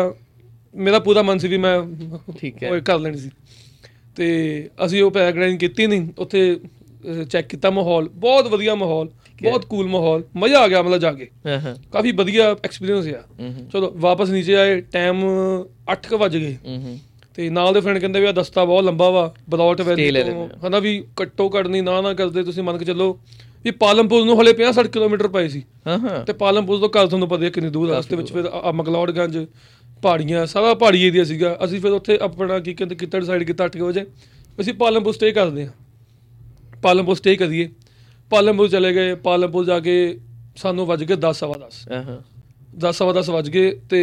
ਮੇਰਾ 0.74 0.98
ਪੂਰਾ 0.98 1.22
ਮਨ 1.22 1.38
ਸੀ 1.38 1.48
ਵੀ 1.48 1.56
ਮੈਂ 1.58 1.76
ਠੀਕ 2.38 2.62
ਹੈ। 2.62 2.70
ਉਹ 2.70 2.80
ਕਰ 2.84 2.98
ਲੈਣੀ 2.98 3.18
ਸੀ। 3.18 3.30
ਤੇ 4.16 4.26
ਅਸੀਂ 4.84 5.02
ਉਹ 5.02 5.10
ਪੈਰਾਗਲਾਈਡਿੰਗ 5.10 5.58
ਕੀਤੀ 5.58 5.86
ਨਹੀਂ 5.86 6.08
ਉੱਥੇ 6.18 6.40
ਚੈੱਕ 7.30 7.46
ਕੀਤਾ 7.48 7.70
ਮਾਹੌਲ 7.70 8.08
ਬਹੁਤ 8.16 8.46
ਵਧੀਆ 8.46 8.74
ਮਾਹੌਲ। 8.74 9.08
ਬਹੁਤ 9.42 9.64
ਕੂਲ 9.66 9.88
ਮਾਹੌਲ 9.88 10.22
ਮਜ਼ਾ 10.36 10.60
ਆ 10.60 10.68
ਗਿਆ 10.68 10.82
ਮਤਲਬ 10.82 11.00
ਜਾ 11.00 11.12
ਕੇ। 11.12 11.28
ਹਾਂ 11.46 11.58
ਹਾਂ। 11.60 11.74
ਕਾਫੀ 11.92 12.12
ਵਧੀਆ 12.12 12.50
ਐਕਸਪੀਰੀਅੰਸ 12.64 13.06
ਆ 13.08 13.22
ਚਲੋ 13.72 13.92
ਵਾਪਸ 13.96 14.30
ਨੀਚੇ 14.30 14.56
ਆਏ 14.56 14.80
ਟਾਈਮ 14.92 15.22
8:00 15.92 16.18
ਵਜ 16.18 16.36
ਗਏ। 16.36 16.56
ਤੇ 17.34 17.48
ਨਾਲ 17.50 17.72
ਦੇ 17.74 17.80
ਫਰੈਂਡ 17.80 17.98
ਕਹਿੰਦੇ 17.98 18.20
ਵੀ 18.20 18.26
ਆ 18.26 18.32
ਦਸਤਾ 18.32 18.64
ਬਹੁਤ 18.64 18.84
ਲੰਬਾ 18.84 19.08
ਵਾ 19.10 19.32
ਬਲੌਟ 19.50 19.80
ਵੈਲੀ 19.80 20.10
ਹਨਾ 20.66 20.78
ਵੀ 20.78 21.02
ਕੱਟੋ 21.16 21.48
ਕੱਢਣੀ 21.48 21.80
ਨਾ 21.80 22.00
ਨਾ 22.00 22.12
ਕਰਦੇ 22.14 22.42
ਤੁਸੀਂ 22.42 22.62
ਮੰਨ 22.62 22.78
ਕੇ 22.78 22.84
ਚੱਲੋ। 22.84 23.12
ਵੀ 23.64 23.70
ਪਾਲਮਪੁਰ 23.80 24.24
ਨੂੰ 24.24 24.40
ਹਲੇ 24.40 24.52
50 24.52 24.72
60 24.72 24.88
ਕਿਲੋਮੀਟਰ 24.92 25.28
ਪਏ 25.28 25.48
ਸੀ। 25.48 25.62
ਹਾਂ 25.86 25.98
ਹਾਂ। 25.98 26.24
ਤੇ 26.24 26.32
ਪਾਲਮਪੁਰ 26.32 26.78
ਤੋਂ 26.80 26.88
ਘਰ 26.88 27.06
ਤੁਹਾਨੂੰ 27.06 27.28
ਪਤਾ 27.28 27.44
ਹੀ 27.44 27.50
ਕਿੰਨੀ 27.50 27.70
ਦੂਰ 27.70 27.88
ਰਸਤੇ 27.90 28.16
ਵਿੱਚ 28.16 28.32
ਫਿਰ 28.32 28.48
ਮਕਲੌੜਗੰਜ 28.74 29.38
ਪਹਾੜੀਆਂ 30.02 30.44
ਸਾਰਾ 30.46 30.72
ਪਹਾੜੀ 30.74 31.02
ਏਰੀਆ 31.06 31.24
ਸੀਗਾ। 31.24 31.56
ਅਸੀਂ 31.64 31.80
ਫਿਰ 31.80 31.92
ਉੱਥੇ 31.92 32.18
ਆਪਣਾ 32.22 32.58
ਕੀ 32.58 32.74
ਕਹਿੰਦੇ 32.74 32.94
ਕਿੱਤਾ 32.94 33.18
ਡਿਸਾਈਡ 33.18 33.42
ਕੀਤਾ 33.42 33.64
8 33.66 33.82
ਵਜੇ। 33.82 34.04
ਅਸੀਂ 34.60 34.74
ਪਾਲਮਪੁਰ 34.74 35.12
ਸਟੇ 35.14 35.30
ਕਰਦੇ 35.32 35.66
ਹਾਂ। 35.66 35.72
ਪਾਲਮਪੁਰ 36.82 37.16
ਸਟੇ 37.16 37.34
ਕਰੀਏ। 37.36 37.68
ਪਾਲਮਪੁਰ 38.32 38.68
ਚਲੇ 38.68 38.92
ਗਏ 38.94 39.14
ਪਾਲਮਪੁਰ 39.24 39.64
ਜਾ 39.64 39.78
ਕੇ 39.80 39.94
ਸਾਨੂੰ 40.56 40.86
ਵੱਜ 40.86 41.04
ਗਏ 41.04 41.16
10 41.22 41.32
ਸਵਾ 41.34 41.54
10 41.58 41.82
ਹਾਂ 41.92 42.02
ਹਾਂ। 42.02 42.18
10 42.80 42.92
ਸਵਾ 42.92 43.12
10 43.12 43.30
ਵੱਜ 43.30 43.48
ਗਏ 43.50 43.70
ਤੇ 43.90 44.00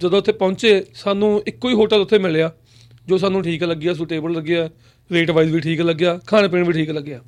ਜਦੋਂ 0.00 0.18
ਉੱਥੇ 0.18 0.32
ਪਹੁੰਚੇ 0.32 0.82
ਸਾਨੂੰ 0.94 1.30
ਇੱਕੋ 1.46 1.68
ਹੀ 1.68 1.74
ਹੋਟਲ 1.74 2.00
ਉੱਥੇ 2.00 2.18
ਮਿਲਿਆ 2.18 2.50
ਜੋ 3.08 3.18
ਸਾਨੂੰ 3.18 3.42
ਠੀਕ 3.42 3.62
ਲੱਗਿਆ 3.64 3.94
ਸੁਟੇਬਲ 3.94 4.32
ਲੱਗਿਆ 4.32 4.68
ਰੇਟ 5.10 5.30
ਵਾਈਜ਼ 5.30 5.52
ਵੀ 5.52 5.60
ਠੀਕ 5.60 5.80
ਲੱਗਿਆ 5.80 6.18
ਖਾਣ 6.26 6.48
ਪੀਣ 6.48 6.64
ਵੀ 6.64 6.72
ਠੀਕ 6.72 6.90
ਲੱਗਿਆ। 6.90 7.20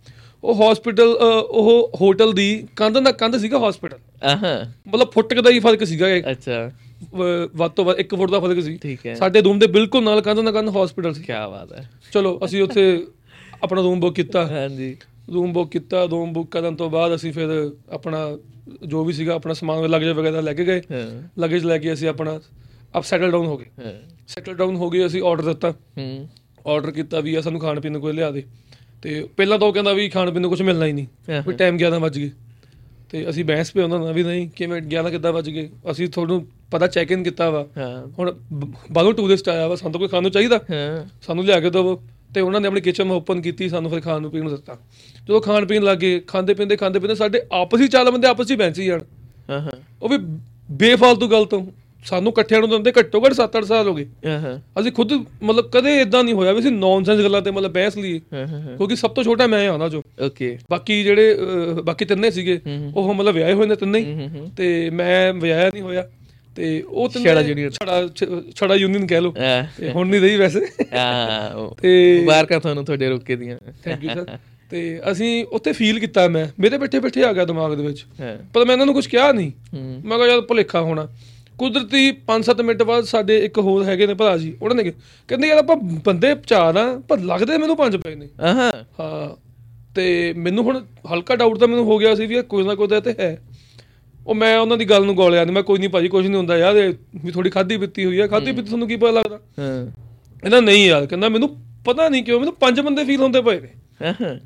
ਉਹ 0.44 0.60
ਹਸਪੀਟਲ 0.62 1.08
ਉਹ 1.08 1.90
ਹੋਟਲ 2.00 2.32
ਦੀ 2.32 2.46
ਕੰਧ 2.76 2.98
ਨਾਲ 2.98 3.12
ਕੰਧ 3.12 3.36
ਸੀਗਾ 3.36 3.58
ਹਸਪੀਟਲ 3.68 3.98
ਹਾਂ 4.24 4.36
ਹਾਂ। 4.36 4.58
ਮਤਲਬ 4.88 5.10
ਫੁੱਟ 5.10 5.34
ਦਾ 5.34 5.50
ਹੀ 5.50 5.60
ਫ਼ਰਕ 5.60 5.84
ਸੀਗਾ 5.84 6.08
ਇਹ, 6.08 6.22
ਅੱਛਾ। 6.30 6.70
ਵੱਧ 7.54 7.70
ਤੋਂ 7.70 7.84
ਵੱਧ 7.84 7.98
1 8.00 8.14
ਫੁੱਟ 8.16 8.30
ਦਾ 8.30 8.40
ਫ਼ਰਕ 8.40 8.60
ਸੀ। 8.60 8.76
ਠੀਕ 8.82 9.06
ਹੈ। 9.06 9.14
ਸਾਡੇ 9.14 9.40
ਰੂਮ 9.42 9.58
ਦੇ 9.58 9.66
ਬਿਲਕੁਲ 9.66 10.04
ਨਾਲ 10.04 10.20
ਕੰਧ 10.20 10.40
ਨਾਲ 10.40 10.52
ਕੰਧ 10.52 10.70
ਹਸਪੀਟਲ 10.76 11.14
ਸੀ। 11.14 11.22
ਕੀ 11.22 11.32
ਬਾਤ 11.50 11.72
ਹੈ। 11.72 11.88
ਚਲੋ 12.12 12.38
ਅਸੀਂ 12.44 12.62
ਉੱਥੇ 12.62 12.84
ਆਪਣਾ 13.62 13.82
ਰੂਮ 13.82 14.00
ਬੁੱਕ 14.00 14.14
ਕੀਤਾ। 14.14 14.46
ਹਾਂਜੀ। 14.46 14.94
ਰੂਮ 15.32 15.52
ਬੁੱਕ 15.52 15.70
ਕੀਤਾ 15.70 16.04
ਰੂਮ 16.04 16.32
ਬੁੱਕ 16.32 16.50
ਕਰਨ 16.50 16.76
ਤੋਂ 16.76 16.90
ਬਾਅਦ 16.90 17.14
ਅਸੀਂ 17.14 17.32
ਫਿਰ 17.32 17.72
ਆਪਣਾ 17.90 18.38
ਜੋ 18.86 19.04
ਵੀ 19.04 19.12
ਸੀਗਾ 19.12 19.34
ਆਪਣਾ 19.34 19.52
ਸਮਾਨ 19.52 19.84
ਲਗੇਜ 19.84 20.08
ਵਗੈਰਾ 20.08 20.40
ਲੈ 20.40 20.54
ਕੇ 20.54 20.64
ਗਏ। 20.64 20.82
ਲਗੇਜ 21.38 21.64
ਲੈ 21.64 21.78
ਕੇ 21.78 21.92
ਅਸੀਂ 21.92 22.08
ਆਪਣਾ 22.08 22.40
ਅਪ 22.98 23.04
ਸੈਟਲ 23.04 23.30
ਡਾਊਨ 23.30 23.46
ਹੋ 23.46 23.56
ਗਏ। 23.56 23.66
ਸੈਟਲ 24.28 24.54
ਡਾਊਨ 24.54 24.76
ਹੋ 24.76 24.90
ਗਏ 24.90 25.06
ਅਸੀਂ 25.06 25.22
ਆਰਡਰ 25.22 25.44
ਦਿੱਤਾ। 25.44 25.70
ਹੂੰ। 25.70 26.28
ਆਰਡਰ 26.66 26.90
ਕੀਤਾ 26.90 27.20
ਵੀ 27.20 27.34
ਆ 27.34 27.40
ਸਾਨੂੰ 27.40 27.60
ਖਾਣ 27.60 27.80
ਪੀਣ 27.80 27.92
ਨੂੰ 27.92 28.00
ਕੋਈ 28.00 28.12
ਲਿਆ 28.12 28.30
ਦੇ। 28.30 28.44
ਤੇ 29.02 29.28
ਪਹਿਲਾਂ 29.36 29.58
ਤਾਂ 29.58 29.68
ਉਹ 29.68 29.72
ਕਹਿੰਦਾ 29.72 29.92
ਵੀ 29.92 30.08
ਖਾਣ 30.08 30.30
ਪੀਣ 30.30 30.40
ਨੂੰ 30.40 30.50
ਕੁਝ 30.50 30.62
ਮਿਲਣਾ 30.62 30.86
ਹੀ 30.86 30.92
ਨਹੀਂ। 30.92 31.06
ਵੀ 31.46 31.52
ਟਾਈਮ 31.52 31.76
11 31.76 32.00
ਵੱਜ 32.00 32.18
ਗਏ। 32.18 32.30
ਤੇ 33.10 33.30
ਅਸੀਂ 33.30 33.44
ਬਹਿਸ 33.44 33.72
ਪੇ 33.72 33.82
ਉਹਨਾਂ 33.82 33.98
ਨਾਲ 33.98 34.12
ਵੀ 34.12 34.22
ਨਹੀਂ 34.22 34.48
ਕਿਵੇਂ 34.48 34.82
11 34.82 35.10
ਕਿੱਦਾਂ 35.10 35.32
ਵੱਜ 35.32 35.50
ਗਏ? 35.50 35.70
ਅਸੀਂ 35.90 36.08
ਤੁਹਾਨੂੰ 36.08 36.46
ਪਤਾ 36.70 36.86
ਚੈੱਕ 36.86 37.10
ਇਨ 37.10 37.22
ਕੀਤਾ 37.22 37.50
ਵਾ। 37.50 37.68
ਹੁਣ 38.18 38.34
ਬਾਹਰੋਂ 38.92 39.12
ਟੂਰਿਸਟ 39.12 39.48
ਆਇਆ 39.48 39.68
ਵਾ 39.68 39.76
ਸਾਨੂੰ 39.76 39.98
ਕੋਈ 39.98 40.08
ਖਾਣ 40.08 40.22
ਨੂੰ 40.22 40.30
ਚਾਹੀਦਾ? 40.30 40.60
ਸਾਨੂੰ 41.22 41.44
ਲਿਆ 41.44 41.60
ਕੇ 41.60 41.70
ਦਿਓ 41.70 42.02
ਤੇ 42.34 42.40
ਉਹਨਾਂ 42.40 42.60
ਨੇ 42.60 42.68
ਆਪਣੀ 42.68 42.80
ਕਿਚਨ 42.80 43.10
ਓਪਨ 43.10 43.40
ਕੀਤੀ 43.40 43.68
ਸਾਨੂੰ 43.68 43.90
ਫਿਰ 43.90 44.00
ਖਾਣ 44.00 44.20
ਨੂੰ 44.20 44.30
ਪੀਣ 44.30 44.42
ਨੂੰ 44.42 44.50
ਦਿੱਤਾ। 44.50 44.76
ਜਦੋਂ 45.28 45.40
ਖਾਣ 45.40 45.66
ਪੀਣ 45.66 45.82
ਲੱਗੇ 45.82 46.20
ਖਾਂਦੇ 46.26 46.54
ਪੀਂਦੇ 46.54 46.76
ਖਾਂਦੇ 46.76 46.98
ਪੀਂਦੇ 46.98 47.14
ਸਾਡੇ 47.14 47.40
ਆਪਸ 47.52 47.80
ਹੀ 47.80 47.88
ਚਾਲ 47.88 48.10
ਬੰਦੇ 48.10 48.28
ਆਪਸ 48.28 48.50
ਹੀ 48.50 48.56
ਬੈਂਚ 48.56 48.80
ਜਾਣ। 48.80 49.00
ਹਾਂ 49.50 49.60
ਹਾਂ। 49.60 49.72
ਉਹ 50.02 50.08
ਵੀ 50.08 50.18
ਬੇਫਾਲਤੂ 50.68 51.28
ਗੱਲ 51.28 51.44
ਤੋਂ। 51.44 51.66
ਸਾਨੂੰ 52.04 52.32
ਇਕੱਠਿਆਂ 52.32 52.60
ਨੂੰ 52.60 52.68
ਦਿੰਦੇ 52.70 52.92
ਘੱਟੋ 52.98 53.20
ਘੱਟ 53.20 53.32
7-8 53.32 53.64
ਸਾਲ 53.64 53.88
ਹੋ 53.88 53.94
ਗਏ। 53.94 54.06
ਹਾਂ 54.26 54.38
ਹਾਂ। 54.40 54.58
ਅਸੀਂ 54.80 54.90
ਖੁਦ 54.92 55.12
ਮਤਲਬ 55.42 55.68
ਕਦੇ 55.70 56.00
ਇਦਾਂ 56.00 56.22
ਨਹੀਂ 56.24 56.34
ਹੋਇਆ 56.34 56.52
ਵੀ 56.52 56.60
ਅਸੀਂ 56.60 56.70
ਨੌਨਸੈਂਸ 56.72 57.20
ਗੱਲਾਂ 57.20 57.40
ਤੇ 57.42 57.50
ਮਤਲਬ 57.50 57.72
ਬਹਿਸ 57.72 57.96
ਲਈ 57.96 58.20
ਹਾਂ 58.32 58.46
ਹਾਂ 58.46 58.76
ਕਿਉਂਕਿ 58.76 58.96
ਸਭ 58.96 59.10
ਤੋਂ 59.10 59.24
ਛੋਟਾ 59.24 59.46
ਮੈਂ 59.46 59.64
ਹਾਂ 59.66 59.72
ਉਹਨਾਂ 59.72 59.88
ਚੋਂ 59.88 60.02
ਓਕੇ 60.26 60.58
ਬਾਕੀ 60.70 61.02
ਜਿਹੜੇ 61.04 61.36
ਬਾਕੀ 61.84 62.04
ਤਿੰਨੇ 62.04 62.30
ਸੀਗੇ। 62.30 62.60
ਉਹ 62.94 63.14
ਮਤਲਬ 63.14 63.34
ਵਿਆਹੇ 63.34 63.52
ਹੋਏ 63.52 63.66
ਨੇ 63.66 63.74
ਤਿੰਨੇ 63.74 64.04
ਤੇ 64.56 64.90
ਮੈਂ 64.90 65.32
ਵਿਆਹਿਆ 65.32 65.68
ਨਹੀਂ 65.68 65.82
ਹੋਇਆ। 65.82 66.04
ਤੇ 66.56 66.82
ਉਹ 66.82 67.08
ਤਿੰਨੇ 67.08 67.30
ਛੜਾ 67.30 67.40
junior। 67.40 67.70
ਛੜਾ 67.70 68.08
ਛੜਾ 68.54 68.74
ਯੂਨੀਅਨ 68.74 69.06
ਕਹਿ 69.06 69.20
ਤੇ 69.78 69.90
ਹੁਣ 69.90 70.08
ਨਹੀਂ 70.08 70.20
ਰਹੀ 70.20 70.36
ਵੈਸੇ। 70.36 70.66
ਹਾਂ 70.92 71.74
ਤੇ 71.82 72.18
ਮੁਬਾਰਕਾਂ 72.20 72.60
ਤੁਹਾਨੂੰ 72.60 72.84
ਤੁਹਾਡੇ 72.84 73.08
ਰੁਕੇ 73.08 73.36
ਦੀਆਂ। 73.36 73.58
ਥੈਂਕ 73.84 74.04
ਯੂ 74.04 74.10
ਸਰ 74.10 74.38
ਤੇ 74.70 75.00
ਅਸੀਂ 75.12 75.44
ਉੱਥੇ 75.52 75.72
ਫੀਲ 75.72 75.98
ਕੀਤਾ 75.98 76.28
ਮੈਂ। 76.28 76.46
ਮੇਰੇ 76.58 76.78
ਬੈਠੇ 76.78 77.00
ਬੈਠੇ 77.00 77.24
ਆ 77.24 77.32
ਗਿਆ 77.32 77.44
ਦਿਮਾਗ 77.44 77.74
ਦੇ 77.74 77.86
ਵਿੱਚ। 77.86 78.06
ਪਰ 78.54 78.64
ਮੈਂ 78.64 78.72
ਇਹਨਾਂ 78.72 78.86
ਨੂੰ 78.86 78.94
ਕੁਝ 78.94 79.06
ਕਿਹਾ 79.06 79.32
ਨਹੀਂ। 79.32 79.52
ਮੈਂ 80.04 80.18
ਕਿਹਾ 80.18 80.28
ਯਾਰ 80.28 80.40
ਭੁਲੇਖਾ 80.40 80.80
ਹੋਣਾ। 80.80 81.08
ਕੁਦਰਤੀ 81.58 82.12
5-7 82.12 82.60
ਮਿੰਟ 82.60 82.82
ਬਾਅਦ 82.82 83.04
ਸਾਡੇ 83.04 83.44
ਇੱਕ 83.44 83.58
ਹੋਰ 83.58 83.84
ਹੈਗੇ 83.84 84.06
ਨੇ 84.06 84.14
ਭਰਾ 84.14 84.36
ਜੀ। 84.36 84.56
ਉਹਨਾਂ 84.62 84.76
ਨੇ 84.76 84.82
ਕਿਹਾ- 84.82 85.02
ਕਹਿੰਦੇ 85.28 85.48
ਯਾਰ 85.48 85.58
ਆਪਾਂ 85.58 85.76
ਬੰਦੇ 85.76 86.34
ਚਾਰ 86.46 86.76
ਆ 86.76 87.02
ਪਰ 87.08 87.20
ਲੱਗਦੇ 87.20 87.58
ਮੈਨੂੰ 87.58 87.76
ਪੰਜ 87.76 87.96
ਪਏ 87.96 88.14
ਨੇ। 88.14 88.28
ਹਾਂ। 88.40 88.72
ਹਾਂ। 89.00 89.44
ਤੇ 89.94 90.34
ਮੈਨੂੰ 90.36 90.64
ਹੁਣ 90.64 90.84
ਹਲਕਾ 91.12 91.36
ਡਾਊਟ 91.36 91.58
ਤਾਂ 91.58 91.68
ਮੈਨੂੰ 91.68 91.84
ਹੋ 91.84 91.98
ਗਿਆ 91.98 92.14
ਸੀ 92.14 92.26
ਵੀ 92.26 92.36
ਇਹ 92.36 92.42
ਕੋਈ 92.42 92.64
ਨਾ 92.64 92.74
ਕੋਈ 92.74 92.88
ਤਾਂ 92.88 93.00
ਤੇ 93.00 93.14
ਹੈ। 93.20 93.38
ਉਹ 94.26 94.34
ਮੈਂ 94.34 94.58
ਉਹਨਾਂ 94.58 94.76
ਦੀ 94.76 94.84
ਗੱਲ 94.84 95.04
ਨੂੰ 95.04 95.14
ਗੋਲਿਆ 95.16 95.44
ਨਹੀਂ 95.44 95.54
ਮੈਂ 95.54 95.62
ਕੋਈ 95.62 95.78
ਨਹੀਂ 95.78 95.88
ਭਾਜੀ 95.88 96.08
ਕੁਝ 96.08 96.26
ਨਹੀਂ 96.26 96.36
ਹੁੰਦਾ 96.36 96.56
ਯਾਰ 96.56 96.74
ਵੀ 97.24 97.30
ਥੋੜੀ 97.32 97.50
ਖਾਦੀ 97.50 97.76
ਪੀਤੀ 97.76 98.04
ਹੋਈ 98.04 98.18
ਆ 98.20 98.26
ਖਾਦੀ 98.26 98.52
ਪੀਤੀ 98.52 98.66
ਤੁਹਾਨੂੰ 98.66 98.88
ਕੀ 98.88 98.96
ਪਤਾ 98.96 99.10
ਲੱਗਦਾ? 99.10 99.38
ਹਾਂ। 99.58 99.86
ਕਹਿੰਦਾ 100.40 100.60
ਨਹੀਂ 100.60 100.86
ਯਾਰ 100.86 101.06
ਕਹਿੰਦਾ 101.06 101.28
ਮੈਨੂੰ 101.28 101.48
ਪਤਾ 101.84 102.08
ਨਹੀਂ 102.08 102.22
ਕਿਉਂ 102.24 102.38
ਮੈਨੂੰ 102.40 102.54
ਪੰਜ 102.54 102.80
ਬੰਦੇ 102.80 103.04
ਫੀਲ 103.04 103.20
ਹੁੰਦੇ 103.20 103.42
ਪਏ 103.42 103.60
ਨੇ। 103.60 103.68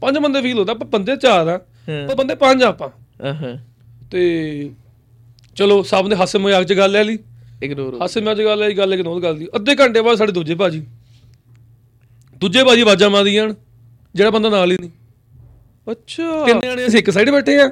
ਪੰਜ 0.01 0.19
ਬੰਦੇ 0.19 0.43
ਫੀਲ 0.43 0.59
ਹੁੰਦਾ 0.59 0.75
ਪਰ 0.75 0.87
ਬੰਦੇ 0.87 1.17
ਚਾਰ 1.17 1.49
ਆ 1.49 1.59
ਪਰ 1.89 2.15
ਬੰਦੇ 2.15 2.35
ਪੰਜ 2.35 2.63
ਆਪਾਂ। 2.63 2.89
ਹਾਂ 3.25 3.57
ਤੇ 4.11 4.71
ਚਲੋ 5.57 5.83
ਸਭ 5.83 6.07
ਨੇ 6.09 6.17
ਹਾਸੇ 6.17 6.39
ਮਜ਼ਾਕ 6.39 6.65
ਚ 6.65 6.73
ਗੱਲ 6.73 6.91
ਲੈ 6.93 7.05
ਲਈ। 7.05 7.19
ਇਗਨੋਰ 7.63 7.99
ਹਾਸੇ 8.03 8.21
ਮਜ਼ਾਕ 8.21 8.37
ਚ 8.37 8.43
ਗੱਲ 8.45 8.59
ਲਈ 8.59 8.75
ਗੱਲ 8.75 8.95
ਇਗਨੋਰ 8.95 9.21
ਕਰ 9.21 9.33
ਲਈ। 9.33 9.47
ਅੱਧੇ 9.57 9.75
ਘੰਟੇ 9.75 10.01
ਬਾਅਦ 10.01 10.19
ਸਾਡੇ 10.19 10.33
ਦੂਜੇ 10.33 10.55
ਭਾਜੀ 10.55 10.83
ਦੂਜੇ 12.41 12.65
ਭਾਜੀ 12.65 12.81
ਆਵਾਜ਼ਾਂ 12.81 13.11
ਮਾਰਦੀਆਂ 13.11 13.49
ਜਿਹੜਾ 14.15 14.31
ਬੰਦਾ 14.31 14.49
ਨਾਲ 14.49 14.73
ਹੀ 14.73 14.77
ਨਹੀਂ। 14.81 14.91
ਅੱਛਾ। 15.91 16.45
ਤਿੰਨ 16.47 16.61
ਜਣੇ 16.61 16.87
ਅਸੀਂ 16.87 16.99
ਇੱਕ 16.99 17.11
ਸਾਈਡ 17.11 17.31
ਬੈਠੇ 17.31 17.59
ਆ। 17.61 17.71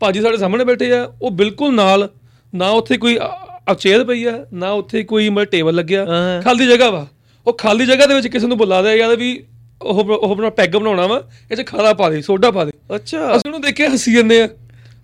ਭਾਜੀ 0.00 0.22
ਸਾਡੇ 0.22 0.36
ਸਾਹਮਣੇ 0.36 0.64
ਬੈਠੇ 0.64 0.92
ਆ 0.92 1.12
ਉਹ 1.22 1.30
ਬਿਲਕੁਲ 1.30 1.74
ਨਾਲ 1.74 2.08
ਨਾ 2.54 2.68
ਉੱਥੇ 2.68 2.96
ਕੋਈ 2.96 3.18
ਚੇਅਰ 3.78 4.04
ਪਈ 4.04 4.24
ਆ 4.24 4.46
ਨਾ 4.52 4.70
ਉੱਥੇ 4.70 5.02
ਕੋਈ 5.02 5.28
ਮਤਲਬ 5.28 5.44
ਟੇਬਲ 5.44 5.74
ਲੱਗਿਆ। 5.74 6.06
ਖਾਲੀ 6.44 6.66
ਜਗ੍ਹਾ 6.66 6.90
ਵਾ। 6.90 7.06
ਉਹ 7.46 7.52
ਖਾਲੀ 7.52 7.86
ਜਗ੍ਹਾ 7.86 8.06
ਦੇ 8.06 8.14
ਵਿੱਚ 8.14 8.28
ਕਿਸੇ 8.28 8.46
ਨੂੰ 8.46 8.58
ਬੁਲਾ 8.58 8.82
ਦਿਆ 8.82 8.94
ਯਾਰ 8.94 9.16
ਵੀ 9.16 9.44
ਉਹ 9.82 10.04
ਉਹ 10.04 10.32
ਆਪਣਾ 10.32 10.50
ਪੈਗ 10.50 10.76
ਬਣਾਉਣਾ 10.76 11.06
ਵਾ 11.06 11.28
ਇਹ 11.50 11.56
ਚ 11.56 11.66
ਖਾਰਾ 11.66 11.92
ਪਾ 11.92 12.10
ਦੇ 12.10 12.22
ਸੋਡਾ 12.22 12.50
ਪਾ 12.50 12.64
ਦੇ। 12.64 12.72
ਅੱਛਾ। 12.94 13.18
ਅਸੀਂ 13.18 13.40
ਉਹਨੂੰ 13.46 13.60
ਦੇਖ 13.60 13.74
ਕੇ 13.74 13.86
ਹੱਸੀ 13.88 14.12
ਜਾਂਦੇ 14.12 14.42
ਆ। 14.42 14.46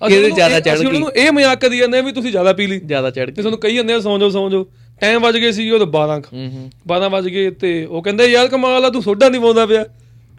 ਕਿਹਦੇ 0.09 0.31
ਜ਼ਿਆਦਾ 0.31 0.57
ਇਹ- 0.57 0.65
ਚੜ੍ਹ 0.65 0.75
ਅਸੀਂ 0.75 0.87
ਗਈ? 0.87 0.95
ਉਹਨੂੰ 0.95 1.13
ਇਹ 1.13 1.33
ਮਜ਼ਾਕ 1.33 1.61
ਕਰੀ 1.61 1.79
ਜਾਂਦੇ 1.79 1.99
ਆ 1.99 2.03
ਵੀ 2.03 2.13
ਤੁਸੀਂ 2.13 2.31
ਜ਼ਿਆਦਾ 2.31 2.53
ਪੀ 2.53 2.67
ਲਈ। 2.67 2.81
ਜ਼ਿਆਦਾ 2.81 3.11
ਚੜ 3.11 3.27
ਤੇ 3.27 3.33
ਕੇ 3.33 3.43
ਸਾਨੂੰ 3.43 3.59
ਕਹੀ 3.59 3.75
ਜਾਂਦੇ 3.77 3.95
ਆ 3.95 4.01
ਸੌਂ 4.01 4.19
ਜਾਓ 4.19 4.29
ਸੌਂ 4.31 4.51
ਜਾਓ। 4.51 4.67
ਟਾਈਮ 5.01 5.21
ਵੱਜ 5.21 5.37
ਗਏ 5.39 5.53
ਸੀ 5.53 5.71
ਉਹ 5.71 5.87
12 5.87 6.21
ਕੁ। 6.21 6.37
ਹੂੰ 6.37 6.51
ਹੂੰ। 6.53 6.71
12 6.87 7.09
ਵੱਜ 7.09 7.29
ਗਏ 7.29 7.51
ਤੇ 7.51 7.85
ਉਹ 7.85 8.03
ਕਹਿੰਦੇ 8.03 8.27
ਯਾਰ 8.27 8.49
ਕਮਾਲ 8.49 8.85
ਆ 8.85 8.91
ਤੂੰ 8.91 9.03
ਸੋਡਾ 9.03 9.29
ਨਹੀਂ 9.29 9.41
ਪਾਉਂਦਾ 9.41 9.67
ਪਿਆ। 9.67 9.85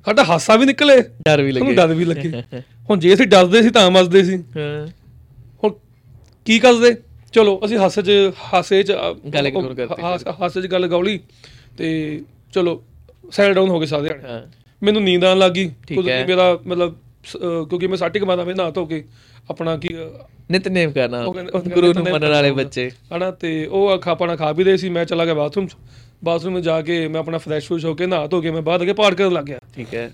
ਸਾਡਾ 0.05 0.23
ਹਾਸਾ 0.23 0.55
ਵੀ 0.55 0.65
ਨਿਕਲੇ। 0.65 1.01
ਡਰ 1.01 1.41
ਵੀ 1.41 1.51
ਲੱਗੇ। 1.51 1.73
ਡਰ 1.73 1.87
ਵੀ 1.87 2.05
ਲੱਗੇ। 2.05 2.31
ਹੁਣ 2.89 2.99
ਜੇ 2.99 3.13
ਅਸੀਂ 3.13 3.27
ਡਰਦੇ 3.27 3.61
ਸੀ 3.61 3.69
ਤਾਂ 3.69 3.91
ਮਸਦੇ 3.91 4.23
ਸੀ। 4.23 4.35
ਹਾਂ। 4.57 4.87
ਹੁਣ 5.63 5.71
ਕੀ 6.45 6.59
ਕਰਦੇ? 6.59 6.95
ਚਲੋ 7.33 7.59
ਅਸੀਂ 7.65 7.77
ਹਾਸੇ 7.77 8.01
'ਚ 8.01 8.11
ਹਾਸੇ 8.53 8.83
'ਚ 8.83 8.91
ਗੱਲ 9.33 9.47
ignore 9.47 9.75
ਕਰਤੀ। 9.75 10.03
ਹਾਸ- 10.03 10.59
'ਚ 10.61 10.67
ਗੱਲ 10.67 10.87
ਗੌਲੀ 10.87 11.19
ਤੇ 11.77 12.21
ਚਲੋ 12.53 12.83
ਸੈਲ 13.31 13.53
ਡਾਊਨ 13.53 13.69
ਹੋ 13.69 13.79
ਗਏ 13.79 13.85
ਸਾਰੇ 13.85 14.09
ਹਾਂ। 14.23 14.41
ਮੈਨੂੰ 14.83 15.03
ਨੀਂਦ 15.03 15.23
ਆਉਣ 15.23 15.37
ਲੱਗੀ 15.37 15.65
ਕੁਦਰਤੀ। 15.67 16.27
ਮੇਰਾ 16.27 16.59
ਮਤਲਬ 16.67 16.95
ਕਿਉਂਕਿ 17.69 17.87
ਮੈਂ 17.87 17.97
ਸਾਟੀ 17.97 18.19
ਕਮਾਦਾ 18.19 18.43
ਮੈਂ 18.43 18.55
ਨਹਾ 18.55 18.69
ਧੋ 18.71 18.85
ਕੇ 18.85 19.03
ਆਪਣਾ 19.49 19.77
ਕੀ 19.77 19.89
ਨਿਤਨੇਮ 20.51 20.91
ਕਰਨਾ 20.91 21.25
ਗੁਰੂ 21.25 21.93
ਨੂੰ 21.93 22.03
ਮੰਨਣ 22.03 22.29
ਵਾਲੇ। 22.29 22.51
ਬੱਚੇ। 22.51 22.91
ਹਨਾ 23.17 23.31
ਤੇ 23.31 23.65
ਉਹ 23.65 23.97
ਖਾ 23.97 24.13
ਪਾਣਾ 24.13 24.35
ਖਾ 24.35 24.51
ਵੀ 24.51 24.63
ਦੇ 24.63 24.77
ਸੀ 24.77 24.89
ਮੈਂ 24.89 25.05
ਚਲਾ 25.05 25.25
ਗਿਆ 25.25 25.33
ਬਾਥਰੂਮ 25.33 25.67
'ਚ। 25.67 25.75
ਬਾਥਰੂਮ 26.23 26.59
ਜਾ 26.59 26.81
ਕੇ 26.81 27.07
ਮੈਂ 27.07 27.19
ਆਪਣਾ 27.19 27.37
ਫਰੈਸ਼ 27.37 27.71
ਹੋ 27.85 27.93
ਕੇ 27.93 28.05
ਨਹਾ 28.05 28.27
ਧੋ 28.27 28.41
ਕੇ 28.41 28.51
ਮੈਂ 28.51 28.61
ਬਾਹਰ 28.61 28.85
ਕੇ 28.85 28.93
ਪਾੜ 28.93 29.13
ਕਰਨ 29.13 29.33
ਲੱਗ 29.33 29.45
ਗਿਆ। 29.45 29.59
ਠੀਕ 29.75 29.93
ਹੈ। 29.95 30.13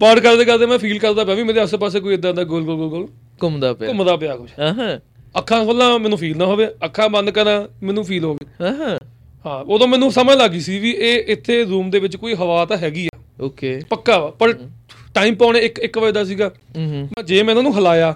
ਪਾੜ 0.00 0.18
ਕਰਦੇ 0.20 0.44
ਕਰਦੇ 0.44 0.66
ਮੈਂ 0.66 0.78
ਫੀਲ 0.78 0.98
ਕਰਦਾ 0.98 1.24
ਪਿਆ 1.24 1.34
ਵੀ 1.34 1.42
ਮੇਰੇ 1.42 1.60
ਆਸ-ਪਾਸੇ 1.60 2.00
ਕੋਈ 2.00 2.14
ਇਦਾਂ 2.14 2.32
ਦਾ 2.34 2.44
ਗੋਲ 2.44 2.62
ਗੋਲ 2.64 2.88
ਗੋਲ 2.88 3.06
ਘੁੰਮਦਾ 3.42 3.72
ਪਿਆ। 3.74 3.88
ਘੁੰਮਦਾ 3.88 4.16
ਪਿਆ 4.16 4.36
ਕੁਝ 4.36 4.48
ਹਾਂ 4.60 4.98
ਅੱਖਾਂ 5.38 5.64
ਖੋਲਾਂ 5.64 5.98
ਮੈਨੂੰ 5.98 6.18
ਫੀਲ 6.18 6.36
ਨਾ 6.36 6.44
ਹੋਵੇ। 6.46 6.66
ਅੱਖਾਂ 6.84 7.08
ਬੰਦ 7.08 7.30
ਕਰਾਂ 7.30 7.62
ਮੈਨੂੰ 7.82 8.04
ਫੀਲ 8.04 8.24
ਹੋਵੇ। 8.24 8.46
ਹਾਂ 8.60 8.96
ਹਾਂ 9.44 9.58
ਉਦੋਂ 9.64 9.88
ਮੈਨੂੰ 9.88 10.10
ਸਮਝ 10.12 10.36
ਲੱਗੀ 10.36 10.60
ਸੀ 10.60 10.78
ਵੀ 10.78 10.90
ਇਹ 10.90 11.32
ਇੱਥੇ 11.32 11.62
ਰੂਮ 11.64 11.90
ਦੇ 11.90 11.98
ਵਿੱਚ 11.98 12.16
ਕੋਈ 12.16 12.34
ਹਵਾ 12.34 12.64
ਤਾਂ 12.64 12.76
ਹੈਗੀ 12.76 13.06
ਆ। 13.06 13.18
ਓਕੇ 13.40 13.80
ਪੱਕਾ 13.90 14.18
ਵਾ 14.18 14.30
ਪਰ 14.30 14.54
ਟਾਈਮ 15.14 15.34
ਪਾਉਣੇ 15.34 15.60
1 15.60 15.78
1 15.84 15.98
ਵਜੇ 16.00 16.12
ਦਾ 16.12 16.24
ਸੀਗਾ। 16.24 16.48
ਹੂੰ 16.76 16.86
ਹੂੰ। 16.86 17.02
ਮੈਂ 17.02 17.22
ਜੇ 17.24 17.42
ਮੈਂ 17.42 17.50
ਇਹਨਾਂ 17.50 17.62
ਨੂੰ 17.62 17.74
ਹਿਲਾਇਆ 17.76 18.14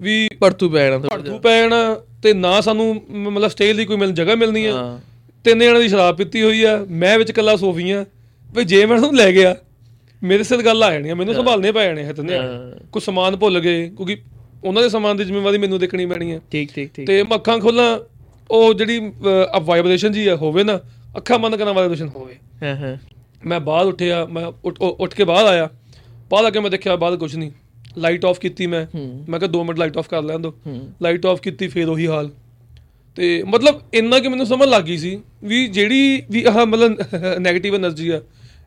ਵੀ 0.00 0.28
ਪਰਤੂ 0.40 0.68
ਪੈਣਾ 0.70 0.98
ਭੜਕੂ 0.98 1.38
ਪੈਣਾ 1.38 1.78
ਤੇ 2.22 2.32
ਨਾ 2.34 2.60
ਸਾਨੂੰ 2.60 2.94
ਮਤਲਬ 3.10 3.50
ਸਟੇ 3.50 3.72
ਲਈ 3.72 3.84
ਕੋਈ 3.84 3.96
ਮਿਲ 3.96 4.12
ਜਗ੍ਹਾ 4.12 4.34
ਮਿਲਣੀ 4.34 4.64
ਆ। 4.66 4.98
ਤਿੰਨ 5.44 5.60
ਜਣਾਂ 5.60 5.80
ਦੀ 5.80 5.88
ਸ਼ਰਾਬ 5.88 6.16
ਪੀਤੀ 6.16 6.42
ਹੋਈ 6.42 6.62
ਆ 6.64 6.76
ਮੈਂ 6.90 7.18
ਵਿੱਚ 7.18 7.30
ਇਕੱਲਾ 7.30 7.56
ਸੋਫੀਆਂ 7.56 8.04
ਵੀ 8.54 8.64
ਜੇ 8.64 8.84
ਮੈਂ 8.86 8.96
ਉਹਨੂੰ 8.96 9.14
ਲੈ 9.16 9.30
ਗਿਆ 9.32 9.54
ਮੇਰੇ 10.22 10.42
ਸਿਰ 10.42 10.62
ਗੱਲ 10.62 10.82
ਆ 10.82 10.90
ਜਾਣੀ 10.92 11.12
ਮੈਨੂੰ 11.12 11.34
ਸੰਭਾਲਨੇ 11.34 11.72
ਪੈ 11.72 11.84
ਜਾਣੇ 11.84 12.04
ਹੱਥ 12.04 12.20
ਨੇ 12.20 12.38
ਕੋਈ 12.92 13.00
ਸਮਾਨ 13.00 13.36
ਭੁੱਲ 13.36 13.60
ਗਏ 13.60 13.88
ਕਿਉਂਕਿ 13.88 14.16
ਉਹਨਾਂ 14.64 14.82
ਦੇ 14.82 14.88
ਸਮਾਨ 14.88 15.16
ਦੀ 15.16 15.24
ਜ਼ਿੰਮੇਵਾਰੀ 15.24 15.58
ਮੈਨੂੰ 15.58 15.78
ਦੇਖਣੀ 15.78 16.06
ਪੈਣੀ 16.06 16.32
ਹੈ 16.32 16.40
ਠੀਕ 16.50 16.72
ਠੀਕ 16.72 16.90
ਠੀਕ। 16.94 17.06
ਤੇ 17.06 17.22
ਮੱਖਾਂ 17.22 17.58
ਖੋਲਾਂ 17.58 17.98
ਉਹ 18.50 18.74
ਜਿਹੜੀ 18.74 19.12
ਅਪ 19.56 19.62
ਵਾਈਬ੍ਰੇਸ਼ਨ 19.62 20.12
ਜੀ 20.12 20.30
ਹੋਵੇ 20.30 20.64
ਨਾ 20.64 20.80
ਅੱਖਾਂ 21.16 21.38
ਬੰਦ 21.38 21.56
ਕਰਨ 21.56 21.72
ਵਾਈਬ੍ਰੇਸ਼ਨ 21.72 22.08
ਹੋਵੇ। 22.08 22.34
ਹਾਂ 22.62 22.76
ਹਾਂ। 22.76 22.96
ਮੈਂ 23.46 23.60
ਬਾਹਰ 23.60 23.86
ਉੱਠਿਆ 23.86 24.26
ਮੈਂ 24.26 24.46
ਉੱਠ 25.00 25.14
ਕੇ 25.14 25.24
ਬਾਹਰ 25.24 25.46
ਆਇਆ। 25.46 25.68
ਬਾਹਰ 26.30 26.44
ਆ 26.44 26.50
ਕੇ 26.50 26.60
ਮੈਂ 26.60 26.70
ਦੇਖਿਆ 26.70 26.96
ਬਾਹਰ 26.96 27.16
ਕੁਝ 27.16 27.36
ਨਹੀਂ। 27.36 27.50
ਲਾਈਟ 27.98 28.24
ਆਫ 28.24 28.38
ਕੀਤੀ 28.38 28.66
ਮੈਂ। 28.66 28.86
ਮੈਂ 29.28 29.40
ਕਿਹਾ 29.40 29.50
2 29.50 29.64
ਮਿੰਟ 29.64 29.78
ਲਾਈਟ 29.78 29.96
ਆਫ 29.96 30.08
ਕਰ 30.08 30.22
ਲੈਣ 30.22 30.38
ਦੋ। 30.38 30.54
ਲਾਈਟ 31.02 31.26
ਆਫ 31.26 31.40
ਕੀਤੀ 31.40 31.68
ਫੇਰ 31.68 31.88
ਉਹੀ 31.88 32.06
ਹਾਲ। 32.06 32.30
ਤੇ 33.16 33.42
ਮਤਲਬ 33.42 33.80
ਇੰਨਾ 33.94 34.18
ਕਿ 34.18 34.28
ਮੈਨੂੰ 34.28 34.46
ਸਮਝ 34.46 34.68
ਲੱਗ 34.68 34.82
ਗਈ 34.84 34.96
ਸੀ 34.98 35.20
ਵੀ 35.44 35.66
ਜਿਹੜੀ 35.66 36.22
ਵੀ 36.30 36.44
ਆਹ 36.44 36.66
ਮਤਲਬ 36.66 36.96
네ਗੇਟਿਵ 37.46 37.74
એનર્ਜੀ 37.74 38.08
ਆ 38.08 38.20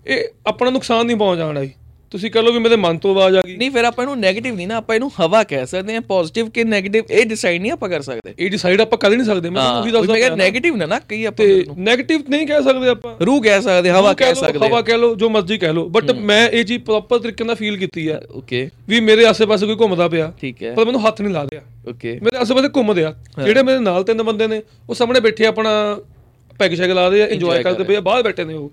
ਇਹ 0.07 0.23
ਆਪਣਾ 0.47 0.69
ਨੁਕਸਾਨ 0.69 1.05
ਨਹੀਂ 1.05 1.17
ਪਹੁੰਚਾਉਣਾ 1.17 1.63
ਜੀ। 1.63 1.71
ਤੁਸੀਂ 2.11 2.31
ਕਹ 2.31 2.39
ਲਓ 2.39 2.51
ਵੀ 2.51 2.59
ਮੇਰੇ 2.59 2.75
ਮਨ 2.75 2.97
ਤੋਂ 2.97 3.11
ਆਵਾਜ਼ 3.11 3.35
ਆ 3.35 3.41
ਗਈ। 3.47 3.55
ਨਹੀਂ 3.57 3.71
ਫਿਰ 3.71 3.83
ਆਪਾਂ 3.83 4.03
ਇਹਨੂੰ 4.05 4.15
네ਗੇਟਿਵ 4.19 4.55
ਨਹੀਂ 4.55 4.67
ਨਾ 4.67 4.75
ਆਪਾਂ 4.75 4.95
ਇਹਨੂੰ 4.95 5.11
ਹਵਾ 5.19 5.43
ਕਹਿ 5.43 5.65
ਸਕਦੇ 5.65 5.93
ਹਾਂ 5.93 6.01
ਪੋਜ਼ਿਟਿਵ 6.01 6.49
ਕਿ 6.49 6.63
네ਗੇਟਿਵ 6.63 7.03
ਇਹ 7.09 7.25
ਡਿਸਾਈਡ 7.25 7.61
ਨਹੀਂ 7.61 7.71
ਆਪਾਂ 7.71 7.89
ਕਰ 7.89 8.01
ਸਕਦੇ। 8.01 8.33
ਇਹ 8.39 8.49
ਡਿਸਾਈਡ 8.51 8.81
ਆਪਾਂ 8.81 8.97
ਕਰ 8.97 9.09
ਨਹੀਂ 9.09 9.25
ਸਕਦੇ 9.25 9.49
ਮੈਂ 9.49 9.61
ਤੁਹਾਨੂੰ 9.61 9.81
ਉਹੀ 9.81 9.91
ਦੱਸਦਾ 9.91 10.13
ਮੈਂ 10.13 10.19
ਕਿਹਾ 10.21 10.47
네ਗੇਟਿਵ 10.47 10.75
ਨਾ 10.75 10.85
ਨਾ 10.85 10.99
ਕਹੀ 10.99 11.25
ਆਪਾਂ 11.25 11.45
ਤੇ 11.45 11.63
네ਗੇਟਿਵ 11.69 12.21
ਨਹੀਂ 12.29 12.47
ਕਹਿ 12.47 12.63
ਸਕਦੇ 12.63 12.89
ਆਪਾਂ। 12.89 13.25
ਰੂਹ 13.25 13.41
ਕਹਿ 13.43 13.61
ਸਕਦੇ 13.61 13.89
ਹਵਾ 13.89 14.13
ਕਹਿ 14.13 14.35
ਸਕਦੇ 14.35 14.67
ਹਵਾ 14.67 14.81
ਕਹਿ 14.81 14.97
ਲਓ 14.97 15.15
ਜੋ 15.15 15.29
ਮਰਜ਼ੀ 15.29 15.57
ਕਹਿ 15.57 15.73
ਲਓ। 15.73 15.87
ਬਟ 15.89 16.11
ਮੈਂ 16.11 16.49
ਇਹ 16.49 16.65
ਚੀਜ਼ 16.65 16.83
ਪ੍ਰੋਪਰ 16.83 17.19
ਤਰੀਕੇ 17.19 17.43
ਨਾਲ 17.43 17.55
ਫੀਲ 17.55 17.77
ਕੀਤੀ 17.77 18.07
ਆ। 18.07 18.21
ਓਕੇ 18.31 18.69
ਵੀ 18.89 18.99
ਮੇਰੇ 18.99 19.25
ਆਸ-ਪਾਸੇ 19.25 19.65
ਕੋਈ 19.65 19.75
ਘੁੰਮਦਾ 19.75 20.07
ਪਿਆ। 20.07 20.31
ਠੀਕ 20.41 20.63
ਹੈ। 20.63 20.73
ਪਰ 20.73 20.85
ਮੈਨੂੰ 20.85 21.07
ਹੱਥ 21.07 21.21
ਨਹੀਂ 21.21 21.33
ਲਾ 21.33 21.43
ਰਿਹਾ। 21.43 21.61
ਓਕੇ 21.89 22.19
ਮੇਰੇ 22.23 22.37
ਆਸ-ਪਾਸੇ 22.37 22.69
ਘੁੰਮਦੇ 22.75 23.03
ਆ। 23.03 23.13
ਜਿਹੜੇ 23.45 23.63
ਮੇਰੇ 23.63 23.79
ਨਾਲ 23.79 24.03
ਤਿੰਨ 24.03 24.23
ਬੰਦੇ 24.23 24.47
ਨੇ 24.47 24.61
ਉਹ 24.89 24.95
ਸਾਹਮਣੇ 24.95 25.19
ਬੈਠੇ 25.19 25.45
ਆਪਣਾ 25.45 25.99
ਪੈਗ 26.59 26.73
ਸ਼ੈਗ 26.73 26.91
ਲਾ 26.91 27.07
ਰਹੇ 27.09 27.21
ਆ 27.21 27.27
ਇੰਜੋਏ 27.27 27.63
ਕਰਦੇ 27.63 27.83
ਪਏ 27.83 27.95
ਆ। 27.95 27.99
ਬਾਹਰ 27.99 28.23
ਬੈਠੇ 28.23 28.43
ਨੇ 28.43 28.53
ਉਹ। 28.53 28.71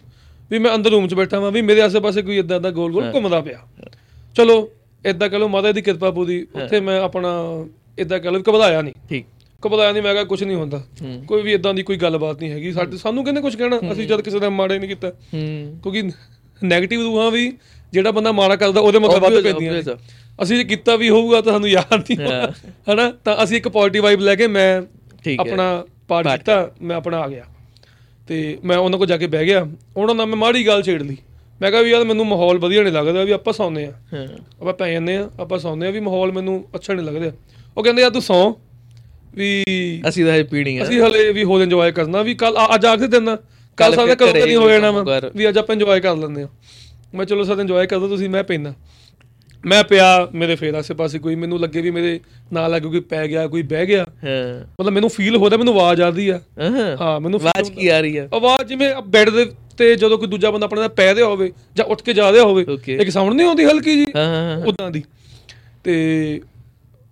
ਵੀ 0.50 0.58
ਮੈਂ 0.58 0.74
ਅੰਦਰ 0.74 0.90
ਰੂਮ 0.90 1.08
'ਚ 1.08 1.14
ਬੈਠਾ 1.14 1.38
ਵਾਂ 1.40 1.50
ਵੀ 1.50 1.62
ਮੇਰੇ 1.62 1.80
ਆਸ-ਪਾਸੇ 1.80 2.22
ਕੋਈ 2.22 2.38
ਇਦਾਂ 2.38 2.60
ਦਾ 2.60 2.70
ਗੋਲ-ਗੋਲ 2.70 3.10
ਘੁੰਮਦਾ 3.14 3.40
ਪਿਆ। 3.40 3.58
ਚਲੋ 4.36 4.70
ਇਦਾਂ 5.06 5.28
ਕਹ 5.28 5.36
ਲਓ 5.36 5.48
ਮਾਤਾ 5.48 5.72
ਦੀ 5.72 5.82
ਕਿਰਪਾ 5.82 6.10
ਪੂਰੀ 6.10 6.46
ਉੱਥੇ 6.54 6.80
ਮੈਂ 6.80 7.00
ਆਪਣਾ 7.00 7.32
ਇਦਾਂ 7.98 8.18
ਕਹ 8.18 8.28
ਲਓ 8.28 8.40
ਘਬਰਾਇਆ 8.40 8.82
ਨਹੀਂ। 8.82 8.94
ਠੀਕ। 9.08 9.26
ਘਬਰਾਇਆ 9.66 9.92
ਨਹੀਂ 9.92 10.02
ਮੈਂ 10.02 10.12
ਕਿਹਾ 10.12 10.24
ਕੁਝ 10.24 10.44
ਨਹੀਂ 10.44 10.56
ਹੁੰਦਾ। 10.56 10.82
ਕੋਈ 11.26 11.42
ਵੀ 11.42 11.52
ਇਦਾਂ 11.52 11.74
ਦੀ 11.74 11.82
ਕੋਈ 11.82 11.96
ਗੱਲਬਾਤ 11.96 12.40
ਨਹੀਂ 12.40 12.50
ਹੈਗੀ। 12.50 12.72
ਸਾਡੇ 12.72 12.96
ਸਾਨੂੰ 12.96 13.24
ਕਹਿੰਦੇ 13.24 13.40
ਕੁਝ 13.40 13.54
ਕਹਿਣਾ 13.56 13.80
ਅਸੀਂ 13.92 14.06
ਜਦ 14.08 14.20
ਕਿਸੇ 14.20 14.38
ਦਾ 14.38 14.50
ਮਾੜਾ 14.50 14.76
ਨਹੀਂ 14.78 14.88
ਕੀਤਾ। 14.88 15.10
ਕਿਉਂਕਿ 15.32 16.00
네ਗੇਟਿਵ 16.00 17.02
ਰੂਹਾਂ 17.02 17.30
ਵੀ 17.30 17.52
ਜਿਹੜਾ 17.92 18.10
ਬੰਦਾ 18.10 18.32
ਮਾੜਾ 18.32 18.56
ਕਰਦਾ 18.56 18.80
ਉਹਦੇ 18.80 18.98
ਮਗਰ 18.98 19.20
ਵੱਧ 19.20 19.42
ਪੈਂਦੀਆਂ। 19.42 19.82
ਅਸੀਂ 20.42 20.56
ਜੇ 20.56 20.64
ਕੀਤਾ 20.64 20.96
ਵੀ 20.96 21.10
ਹੋਊਗਾ 21.10 21.40
ਤਾਂ 21.40 21.52
ਸਾਨੂੰ 21.52 21.68
ਯਾਦ 21.68 21.94
ਨਹੀਂ 21.94 22.16
ਹਨਾ? 22.92 23.12
ਤਾਂ 23.24 23.36
ਅਸੀਂ 23.44 23.56
ਇੱਕ 23.56 23.68
ਪੋਜ਼ਿਟਿਵ 23.68 24.02
ਵਾਈਬ 24.02 24.20
ਲੈ 24.20 24.34
ਕੇ 24.34 24.46
ਮੈਂ 24.46 24.82
ਆਪਣਾ 25.40 25.84
ਪਾਰਟ 26.08 26.28
ਕੀਤਾ 26.28 26.70
ਮੈਂ 26.82 26.96
ਆਪਣਾ 26.96 27.18
ਆ 27.18 27.28
ਗਿਆ। 27.28 27.44
ਤੇ 28.28 28.58
ਮੈਂ 28.64 28.76
ਉਹਨਾਂ 28.76 28.98
ਕੋਲ 28.98 29.06
ਜਾ 29.06 29.16
ਕੇ 29.16 29.26
ਬਹਿ 29.26 29.44
ਗਿਆ। 29.46 29.66
ਉਹਨਾਂ 29.96 30.14
ਨਾਲ 30.14 30.26
ਮੈਂ 30.26 30.36
ਮਾੜੀ 30.36 30.66
ਗੱਲ 30.66 30.82
ਛੇੜ 30.82 31.02
ਲਈ। 31.02 31.16
ਮੈਂ 31.60 31.70
ਕਿਹਾ 31.70 31.82
ਵੀ 31.82 31.90
ਯਾਰ 31.90 32.04
ਮੈਨੂੰ 32.04 32.26
ਮਾਹੌਲ 32.26 32.58
ਵਧੀਆ 32.58 32.82
ਨਹੀਂ 32.82 32.92
ਲੱਗਦਾ 32.92 33.24
ਵੀ 33.24 33.32
ਆਪਾਂ 33.32 33.52
ਸੌਂਦੇ 33.52 33.84
ਆ 33.84 33.92
ਹਾਂ। 34.12 34.26
ਆਪਾਂ 34.60 34.72
ਪੈ 34.72 34.90
ਜਾਂਦੇ 34.92 35.16
ਆ 35.16 35.28
ਆਪਾਂ 35.40 35.58
ਸੌਂਦੇ 35.58 35.86
ਆ 35.86 35.90
ਵੀ 35.90 36.00
ਮਾਹੌਲ 36.00 36.32
ਮੈਨੂੰ 36.32 36.64
ਅੱਛਾ 36.74 36.94
ਨਹੀਂ 36.94 37.06
ਲੱਗਦਾ। 37.06 37.30
ਉਹ 37.76 37.82
ਕਹਿੰਦੇ 37.82 38.02
ਯਾਰ 38.02 38.10
ਤੂੰ 38.10 38.22
ਸੌਂ। 38.22 38.52
ਵੀ 39.34 39.64
ਅਸੀਂ 40.08 40.24
ਤਾਂ 40.24 40.34
ਇਹ 40.34 40.44
ਪੀਣੀ 40.44 40.76
ਆ। 40.78 40.82
ਅਸੀਂ 40.84 41.00
ਹਲੇ 41.00 41.32
ਵੀ 41.32 41.44
ਹੋਰ 41.44 41.62
ਇੰਜੋਏ 41.62 41.92
ਕਰਨਾ 41.92 42.22
ਵੀ 42.22 42.34
ਕੱਲ 42.34 42.56
ਅੱਜ 42.74 42.86
ਆਖਦੇ 42.86 43.06
ਦਿਨ 43.06 43.36
ਕੱਲ 43.78 43.94
ਸਾਡਾ 43.94 44.14
ਕਦੋਂ 44.14 44.46
ਨਹੀਂ 44.46 44.56
ਹੋ 44.56 44.68
ਜਾਣਾ। 44.70 44.90
ਵੀ 45.36 45.48
ਅੱਜ 45.48 45.58
ਆਪਾਂ 45.58 45.74
ਇੰਜੋਏ 45.74 46.00
ਕਰ 46.00 46.16
ਲੈਂਦੇ 46.16 46.42
ਆ 46.42 46.48
ਮੈਂ 47.14 47.24
ਚਲੋ 47.26 47.44
ਸਾਡਾ 47.44 47.62
ਇੰਜੋਏ 47.62 47.86
ਕਰਦਾ 47.86 48.08
ਤੁਸੀਂ 48.08 48.28
ਮੈਂ 48.28 48.44
ਪੈਂਦਾ। 48.44 48.74
ਮੈਂ 49.66 49.84
ਪਿਆ 49.84 50.28
ਮੇਰੇ 50.34 50.56
ਫੇਰ 50.56 50.74
ਆਸੇ 50.74 50.94
ਪਾਸੇ 50.94 51.18
ਕੋਈ 51.18 51.34
ਮੈਨੂੰ 51.34 51.60
ਲੱਗੇ 51.60 51.80
ਵੀ 51.80 51.90
ਮੇਰੇ 51.90 52.20
ਨਾਲ 52.52 52.70
ਲੱਗੇ 52.70 52.88
ਕੋਈ 52.88 53.00
ਪੈ 53.00 53.28
ਗਿਆ 53.28 53.46
ਕੋਈ 53.46 53.62
ਬਹਿ 53.62 53.86
ਗਿਆ। 53.86 54.02
ਹਾਂ। 54.02 54.60
ਮਤਲਬ 54.80 54.92
ਮੈਨੂੰ 54.92 55.10
ਫੀਲ 55.10 55.36
ਹੋ 55.36 55.50
ਰਿਹਾ 55.50 55.58
ਮੈਨੂੰ 55.58 55.74
ਆਵਾਜ਼ 55.74 56.02
ਆਦੀ 56.02 56.28
ਆ। 56.28 56.40
ਹਾਂ 57.00 57.20
ਮੈਨੂੰ 57.20 57.40
ਆਵਾਜ਼ 57.40 57.72
ਕੀ 57.72 57.88
ਆ 57.88 58.00
ਰਹੀ 58.00 58.16
ਆ? 58.16 58.28
ਆਵਾਜ਼ 58.34 58.68
ਜਿਵੇਂ 58.68 58.94
ਬੈੱਡ 59.02 59.30
ਦੇ 59.30 59.46
ਤੇ 59.78 59.96
ਜਦੋਂ 59.96 60.18
ਕੋਈ 60.18 60.28
ਦੂਜਾ 60.28 60.50
ਬੰਦਾ 60.50 60.64
ਆਪਣੇ 60.64 60.80
ਨਾਲ 60.80 60.88
ਪੈ 60.88 61.14
ਰਿਹਾ 61.14 61.26
ਹੋਵੇ 61.26 61.52
ਜਾਂ 61.76 61.86
ਉੱਠ 61.86 62.02
ਕੇ 62.02 62.12
ਜਾ 62.12 62.32
ਰਿਹਾ 62.32 62.44
ਹੋਵੇ. 62.44 62.66
ਇੱਕ 62.88 63.10
ਸਾਊਂਡ 63.10 63.34
ਨਹੀਂ 63.34 63.46
ਆਉਂਦੀ 63.46 63.64
ਹਲਕੀ 63.64 63.96
ਜੀ 63.96 64.06
ਉਦਾਂ 64.66 64.90
ਦੀ। 64.90 65.02
ਤੇ 65.84 66.40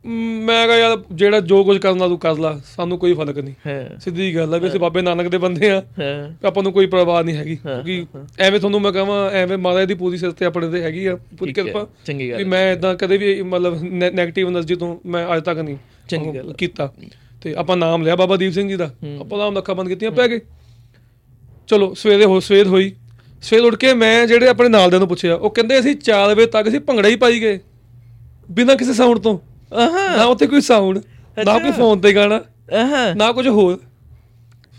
ਮੈਂ 0.06 0.66
ਕਹਾਂ 0.66 0.76
ਯਾਰ 0.78 0.96
ਜਿਹੜਾ 1.12 1.40
ਜੋ 1.40 1.62
ਕੁਝ 1.64 1.76
ਕਰਨਾ 1.78 2.08
ਤੂੰ 2.08 2.18
ਕਰ 2.18 2.38
ਲੈ 2.38 2.50
ਸਾਨੂੰ 2.66 2.98
ਕੋਈ 2.98 3.14
ਫ਼ਰਕ 3.14 3.38
ਨਹੀਂ। 3.38 3.54
ਸਿੱਧੀ 4.00 4.34
ਗੱਲ 4.36 4.54
ਹੈ 4.54 4.58
ਵੀ 4.58 4.68
ਅਸੀਂ 4.68 4.80
ਬਾਬੇ 4.80 5.02
ਨਾਨਕ 5.02 5.28
ਦੇ 5.28 5.38
ਬੰਦੇ 5.38 5.70
ਆ। 5.70 5.82
ਆਪਾਂ 6.46 6.62
ਨੂੰ 6.62 6.72
ਕੋਈ 6.72 6.86
ਪਰਵਾਹ 6.86 7.22
ਨਹੀਂ 7.24 7.36
ਹੈਗੀ। 7.36 7.56
ਕਿਉਂਕਿ 7.56 8.06
ਐਵੇਂ 8.38 8.60
ਤੁਹਾਨੂੰ 8.60 8.80
ਮੈਂ 8.80 8.92
ਕਹਾਂ 8.92 9.30
ਐਵੇਂ 9.32 9.58
ਮਹਾਰਾਜ 9.58 9.88
ਦੀ 9.88 9.94
ਪੂਰੀ 9.94 10.18
ਸਿਰ 10.18 10.32
ਤੇ 10.32 10.44
ਆਪਣੇ 10.44 10.70
ਤੇ 10.70 10.82
ਹੈਗੀ 10.82 11.06
ਆ 11.06 11.16
ਪੂਰੀ 11.38 11.52
ਕਿਰਪਾ। 11.52 11.86
ਵੀ 12.36 12.44
ਮੈਂ 12.44 12.72
ਇਦਾਂ 12.72 12.94
ਕਦੇ 12.94 13.16
ਵੀ 13.16 13.40
ਮਤਲਬ 13.42 13.80
네ਗੇਟਿਵ 13.94 14.48
એનર્ਜੀ 14.48 14.76
ਤੋਂ 14.76 14.96
ਮੈਂ 15.06 15.26
ਅੱਜ 15.36 15.44
ਤੱਕ 15.44 15.58
ਨਹੀਂ 15.58 16.54
ਕੀਤਾ। 16.58 16.92
ਤੇ 17.42 17.54
ਆਪਾਂ 17.54 17.76
ਨਾਮ 17.76 18.02
ਲਿਆ 18.02 18.16
ਬਾਬਾ 18.16 18.36
ਦੀਪ 18.36 18.52
ਸਿੰਘ 18.52 18.68
ਜੀ 18.68 18.76
ਦਾ। 18.76 18.90
ਆਪਾਂ 19.20 19.38
ਨਾਮ 19.38 19.54
ਲੱਖਾਂ 19.54 19.74
ਬੰਦ 19.74 19.88
ਕੀਤੀਆਂ 19.88 20.10
ਪੈ 20.10 20.28
ਗਏ। 20.28 20.40
ਚਲੋ 21.68 21.92
ਸਵੇਰੇ 21.94 22.24
ਹੋ 22.24 22.38
ਸਵੇਰ 22.40 22.66
ਹੋਈ। 22.66 22.92
ਸਵੇਰ 23.42 23.64
ਉੱਠ 23.64 23.74
ਕੇ 23.74 23.92
ਮੈਂ 23.94 24.26
ਜਿਹੜੇ 24.26 24.48
ਆਪਣੇ 24.48 24.68
ਨਾਲ 24.68 24.90
ਦੇ 24.90 24.98
ਨੂੰ 24.98 25.08
ਪੁੱਛਿਆ 25.08 25.34
ਉਹ 25.34 25.50
ਕਹਿੰਦੇ 25.50 25.78
ਅਸੀਂ 25.78 25.94
4 26.04 26.34
ਵਜੇ 26.34 26.46
ਤੱਕ 26.46 26.68
ਅਸੀਂ 26.68 26.80
ਭੰਗੜਾ 26.80 27.08
ਹੀ 27.08 27.16
ਪਾਈ 27.16 27.40
ਗਏ 27.40 27.58
ਬਿਨਾਂ 28.50 28.76
ਕਿਸੇ 28.76 28.92
ਸਾਊਂਡ 28.92 29.18
ਤੋਂ। 29.18 29.38
ਨਾ 29.72 30.24
ਉੱਥੇ 30.24 30.46
ਕੋਈ 30.46 30.60
ਸਾਊਂਡ 30.60 30.98
ਨਾ 31.44 31.58
ਕੋਈ 31.58 31.70
ਫੋਨ 31.70 32.00
ਤੇ 32.00 32.12
ਗਾਣਾ 32.12 32.40
ਆਹਾਂ 32.80 33.14
ਨਾ 33.16 33.32
ਕੁਝ 33.32 33.48
ਹੋਰ। 33.48 33.78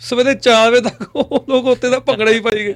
ਸਵੇਰੇ 0.01 0.33
4 0.33 0.71
ਵਜੇ 0.71 0.81
ਤੱਕ 0.81 1.15
ਉਹ 1.15 1.45
ਲੋਕ 1.49 1.65
ਉੱਤੇ 1.65 1.89
ਦਾ 1.89 1.99
ਭੰਗੜਾ 1.99 2.31
ਹੀ 2.31 2.39
ਪਾਈ 2.39 2.65
ਗਏ। 2.65 2.73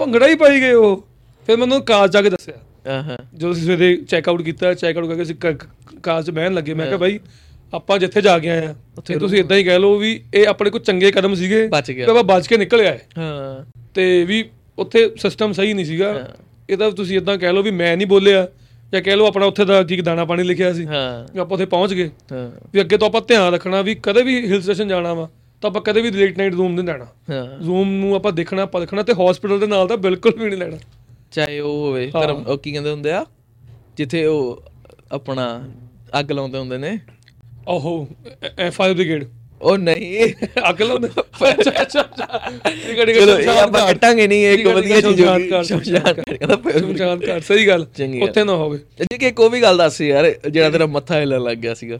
ਭੰਗੜਾ 0.00 0.26
ਹੀ 0.28 0.34
ਪਾਈ 0.34 0.60
ਗਏ 0.60 0.72
ਉਹ। 0.72 1.06
ਫਿਰ 1.48 1.56
ਮੈਨੂੰ 1.56 1.80
ਕਾਰ 1.82 2.08
ਜਾ 2.08 2.22
ਕੇ 2.22 2.30
ਦੱਸਿਆ। 2.30 2.54
ਆਹਾਂ 2.90 3.16
ਜਦੋਂ 3.34 3.52
ਅਸੀਂ 3.52 3.62
ਸਵੇਰੇ 3.62 3.96
ਚੈੱਕ 3.96 4.28
ਆਊਟ 4.28 4.42
ਕੀਤਾ 4.42 4.72
ਚੈੱਕ 4.74 4.98
ਆਊਟ 4.98 5.06
ਕਰਕੇ 5.06 5.22
ਅਸੀਂ 5.22 5.34
ਕਾਰ 6.02 6.22
'ਚ 6.22 6.30
ਬਹਿਣ 6.30 6.54
ਲੱਗੇ। 6.54 6.74
ਮੈਂ 6.74 6.86
ਕਿਹਾ 6.86 6.98
ਬਾਈ 6.98 7.18
ਆਪਾਂ 7.74 7.98
ਜਿੱਥੇ 7.98 8.20
ਜਾ 8.20 8.38
ਕੇ 8.38 8.50
ਆਏ 8.50 8.66
ਆ 8.66 8.74
ਉੱਥੇ 8.98 9.18
ਤੁਸੀਂ 9.18 9.38
ਇਦਾਂ 9.38 9.56
ਹੀ 9.56 9.64
ਕਹਿ 9.64 9.78
ਲਓ 9.78 9.96
ਵੀ 9.96 10.20
ਇਹ 10.34 10.46
ਆਪਣੇ 10.46 10.70
ਕੋਲ 10.70 10.80
ਚੰਗੇ 10.80 11.10
ਕਦਮ 11.10 11.34
ਸੀਗੇ 11.34 11.66
ਬਚ 11.68 11.90
ਗਿਆ। 11.90 12.06
ਤੇ 12.06 12.10
ਆਪਾਂ 12.12 12.22
ਬਚ 12.24 12.46
ਕੇ 12.46 12.56
ਨਿਕਲ 12.56 12.80
ਆਏ। 12.80 12.98
ਹਾਂ। 13.18 13.64
ਤੇ 13.94 14.24
ਵੀ 14.24 14.44
ਉੱਥੇ 14.78 15.10
ਸਿਸਟਮ 15.18 15.52
ਸਹੀ 15.52 15.72
ਨਹੀਂ 15.72 15.86
ਸੀਗਾ। 15.86 16.12
ਹਾਂ। 16.12 16.24
ਇਹਦਾ 16.70 16.90
ਤੁਸੀਂ 16.90 17.16
ਇਦਾਂ 17.16 17.38
ਕਹਿ 17.38 17.52
ਲਓ 17.52 17.62
ਵੀ 17.62 17.70
ਮੈਂ 17.70 17.96
ਨਹੀਂ 17.96 18.06
ਬੋਲਿਆ। 18.06 18.48
ਜਾਂ 18.92 19.02
ਕਹਿ 19.02 19.16
ਲਓ 19.16 19.26
ਆਪਣਾ 19.26 19.46
ਉੱਥੇ 19.46 19.64
ਦਾ 19.64 19.82
ਕੀ 19.82 20.00
ਦਾਣਾ 20.00 20.24
ਪਾਣੀ 20.24 20.42
ਲਿਖਿਆ 20.42 20.72
ਸੀ 20.72 20.86
ਹਾਂ। 20.86 21.32
ਵੀ 21.34 21.38
ਆਪਾਂ 21.38 21.54
ਉੱਥੇ 21.54 21.66
ਪਹੁੰਚ 21.66 21.94
ਗਏ। 21.94 22.10
ਹਾਂ। 22.32 22.50
ਵੀ 22.74 22.80
ਅੱਗੇ 22.80 22.96
ਤੋਂ 22.98 23.08
ਆਪਾਂ 23.08 23.20
ਧਿਆਨ 23.20 23.54
ਰੱਖਣਾ 23.54 23.82
ਵੀ 23.82 23.94
ਕਦੇ 23.94 24.22
ਵੀ 24.22 24.52
ਹਿਲ 24.52 24.62
ਸਟੇਸ਼ਨ 24.62 24.88
ਜਾਣਾ 24.88 25.14
ਵਾ 25.14 25.28
ਤਾਂ 25.62 25.70
ਆਪਾਂ 25.70 25.82
ਕਦੇ 25.82 26.02
ਵੀ 26.02 26.10
ਲੇਟ 26.10 26.38
ਨਾਈਟ 26.38 26.54
ਰੂਮ 26.54 26.72
ਨਹੀਂ 26.72 26.84
ਲੈਣਾ। 26.84 27.04
ਹਾਂ। 27.04 27.66
ਰੂਮ 27.66 27.90
ਨੂੰ 27.90 28.14
ਆਪਾਂ 28.14 28.32
ਦੇਖਣਾ 28.32 28.66
ਪਰਖਣਾ 28.66 29.02
ਤੇ 29.02 29.12
ਹਸਪੀਟਲ 29.12 29.60
ਦੇ 29.60 29.66
ਨਾਲ 29.66 29.88
ਤਾਂ 29.88 29.96
ਬਿਲਕੁਲ 29.96 30.32
ਵੀ 30.38 30.48
ਨਹੀਂ 30.48 30.58
ਲੈਣਾ। 30.58 30.76
ਚਾਹੇ 31.32 31.60
ਉਹ 31.60 31.86
ਹੋਵੇ 31.86 32.10
ਧਰਮ 32.10 32.44
ਉਹ 32.46 32.58
ਕੀ 32.58 32.72
ਕਹਿੰਦੇ 32.72 32.90
ਹੁੰਦੇ 32.90 33.12
ਆ? 33.12 33.26
ਜਿੱਥੇ 33.96 34.26
ਉਹ 34.26 34.62
ਆਪਣਾ 35.12 35.68
ਅੱਗ 36.20 36.32
ਲਾਉਂਦੇ 36.32 36.58
ਹੁੰਦੇ 36.58 36.78
ਨੇ। 36.78 36.98
ਓਹੋ 37.68 38.08
ਫਾਇਰ 38.70 38.94
ਬ੍ਰਿਗੇਡ। 38.94 39.24
ਉਹ 39.62 39.76
ਨਹੀਂ 39.78 40.28
ਅੱਗ 40.68 40.82
ਲਾਉਂਦੇ 40.82 41.08
ਅੱਛਾ 41.50 41.70
ਅੱਛਾ 41.82 42.02
ਠੀਕ 42.02 43.04
ਠੀਕ 43.04 43.16
ਚਲੋ 43.18 43.38
ਇਹ 43.38 43.48
ਆਪਾਂ 43.48 43.86
ਕੱਟਾਂਗੇ 43.86 44.26
ਨਹੀਂ 44.28 44.46
ਇੱਕ 44.46 44.66
ਵਧੀਆ 44.66 45.00
ਚੀਜ਼ 45.00 45.22
ਹੋਗੀ 45.22 45.48
ਸ਼ਮਸ਼ਾਨ 45.64 46.14
ਘਾਟ। 46.18 46.68
ਸ਼ਮਸ਼ਾਨ 46.78 47.20
ਘਾਟ 47.28 47.42
ਸਹੀ 47.42 47.66
ਗੱਲ। 47.66 47.86
ਉੱਥੇ 48.22 48.44
ਨਾ 48.44 48.52
ਹੋਵੇ। 48.52 48.78
ਜੀ 49.02 49.18
ਕਿ 49.18 49.26
ਇੱਕ 49.28 49.40
ਉਹ 49.40 49.50
ਵੀ 49.50 49.62
ਗੱਲ 49.62 49.78
ਦੱਸ 49.78 50.00
ਯਾਰ 50.00 50.30
ਜਿਹੜਾ 50.50 50.70
ਤੇਰਾ 50.70 50.86
ਮੱਥਾ 50.86 51.18
ਹਿੱਲਣ 51.20 51.42
ਲੱਗ 51.42 51.56
ਗਿਆ 51.56 51.74
ਸੀਗਾ। 51.74 51.98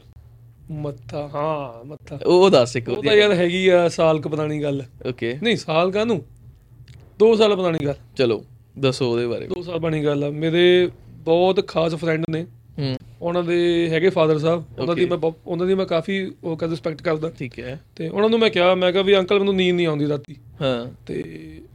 ਮੱਥਾ 0.71 1.29
ਹਾਂ 1.35 1.85
ਮੱਥਾ। 1.85 2.19
ਉਹ 2.25 2.43
ਉਹ 2.43 2.49
ਦੱਸ 2.49 2.75
ਇੱਕ 2.75 2.89
ਉਹ 2.89 3.03
ਤਾਂ 3.03 3.13
ਯਾਰ 3.15 3.33
ਹੈਗੀ 3.33 3.67
ਆ 3.67 3.87
ਸਾਲ 3.89 4.19
ਕੁ 4.21 4.29
ਪੁਰਾਣੀ 4.29 4.61
ਗੱਲ। 4.63 4.83
ਓਕੇ। 5.09 5.37
ਨਹੀਂ 5.43 5.57
ਸਾਲ 5.57 5.91
ਕਾਹਨੂੰ? 5.91 6.21
2 7.19 7.35
ਸਾਲ 7.37 7.55
ਪੁਰਾਣੀ 7.55 7.85
ਗੱਲ। 7.85 7.95
ਚਲੋ 8.17 8.43
ਦੱਸੋ 8.79 9.11
ਉਹਦੇ 9.11 9.27
ਬਾਰੇ। 9.27 9.47
2 9.47 9.61
ਸਾਲ 9.63 9.79
ਬਣੀ 9.79 10.03
ਗੱਲ 10.05 10.23
ਆ। 10.23 10.29
ਮੇਰੇ 10.29 10.89
ਬਹੁਤ 11.23 11.67
ਖਾਸ 11.67 11.95
ਫਰੈਂਡ 11.95 12.25
ਨੇ। 12.29 12.45
ਉਹਨਾਂ 13.21 13.43
ਦੇ 13.43 13.89
ਹੈਗੇ 13.89 14.09
ਫਾਦਰ 14.09 14.39
ਸਾਹਿਬ 14.39 14.63
ਉਹਨਾਂ 14.79 14.95
ਦੀ 14.95 15.05
ਮੈਂ 15.05 15.17
ਉਹਨਾਂ 15.47 15.67
ਦੀ 15.67 15.73
ਮੈਂ 15.73 15.85
ਕਾਫੀ 15.85 16.31
ਉਹ 16.43 16.57
ਕਰ 16.57 16.67
ਰਿਸਪੈਕਟ 16.67 17.01
ਕਰਦਾ। 17.01 17.29
ਠੀਕ 17.29 17.59
ਹੈ। 17.59 17.79
ਤੇ 17.95 18.07
ਉਹਨਾਂ 18.09 18.29
ਨੂੰ 18.29 18.39
ਮੈਂ 18.39 18.49
ਕਿਹਾ 18.49 18.75
ਮੈਂ 18.75 18.91
ਕਿਹਾ 18.91 19.03
ਵੀ 19.03 19.17
ਅੰਕਲ 19.17 19.39
ਮੈਨੂੰ 19.39 19.55
ਨੀਂਦ 19.55 19.75
ਨਹੀਂ 19.75 19.87
ਆਉਂਦੀ 19.87 20.07
ਰਾਤੀ। 20.07 20.35
ਹਾਂ। 20.61 20.85
ਤੇ 21.05 21.23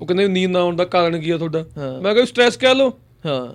ਉਹ 0.00 0.06
ਕਹਿੰਦੇ 0.06 0.28
ਨੀਂਦ 0.28 0.50
ਨਾ 0.50 0.60
ਆਉਣ 0.60 0.76
ਦਾ 0.76 0.84
ਕਾਰਨ 0.84 1.20
ਕੀ 1.20 1.30
ਆ 1.30 1.38
ਤੁਹਾਡਾ। 1.38 1.64
ਮੈਂ 2.02 2.14
ਕਿਹਾ 2.14 2.24
ਸਟ੍ਰੈਸ 2.24 2.56
ਕਹਿ 2.56 2.74
ਲਓ। 2.74 2.88
ਹਾਂ। 3.26 3.46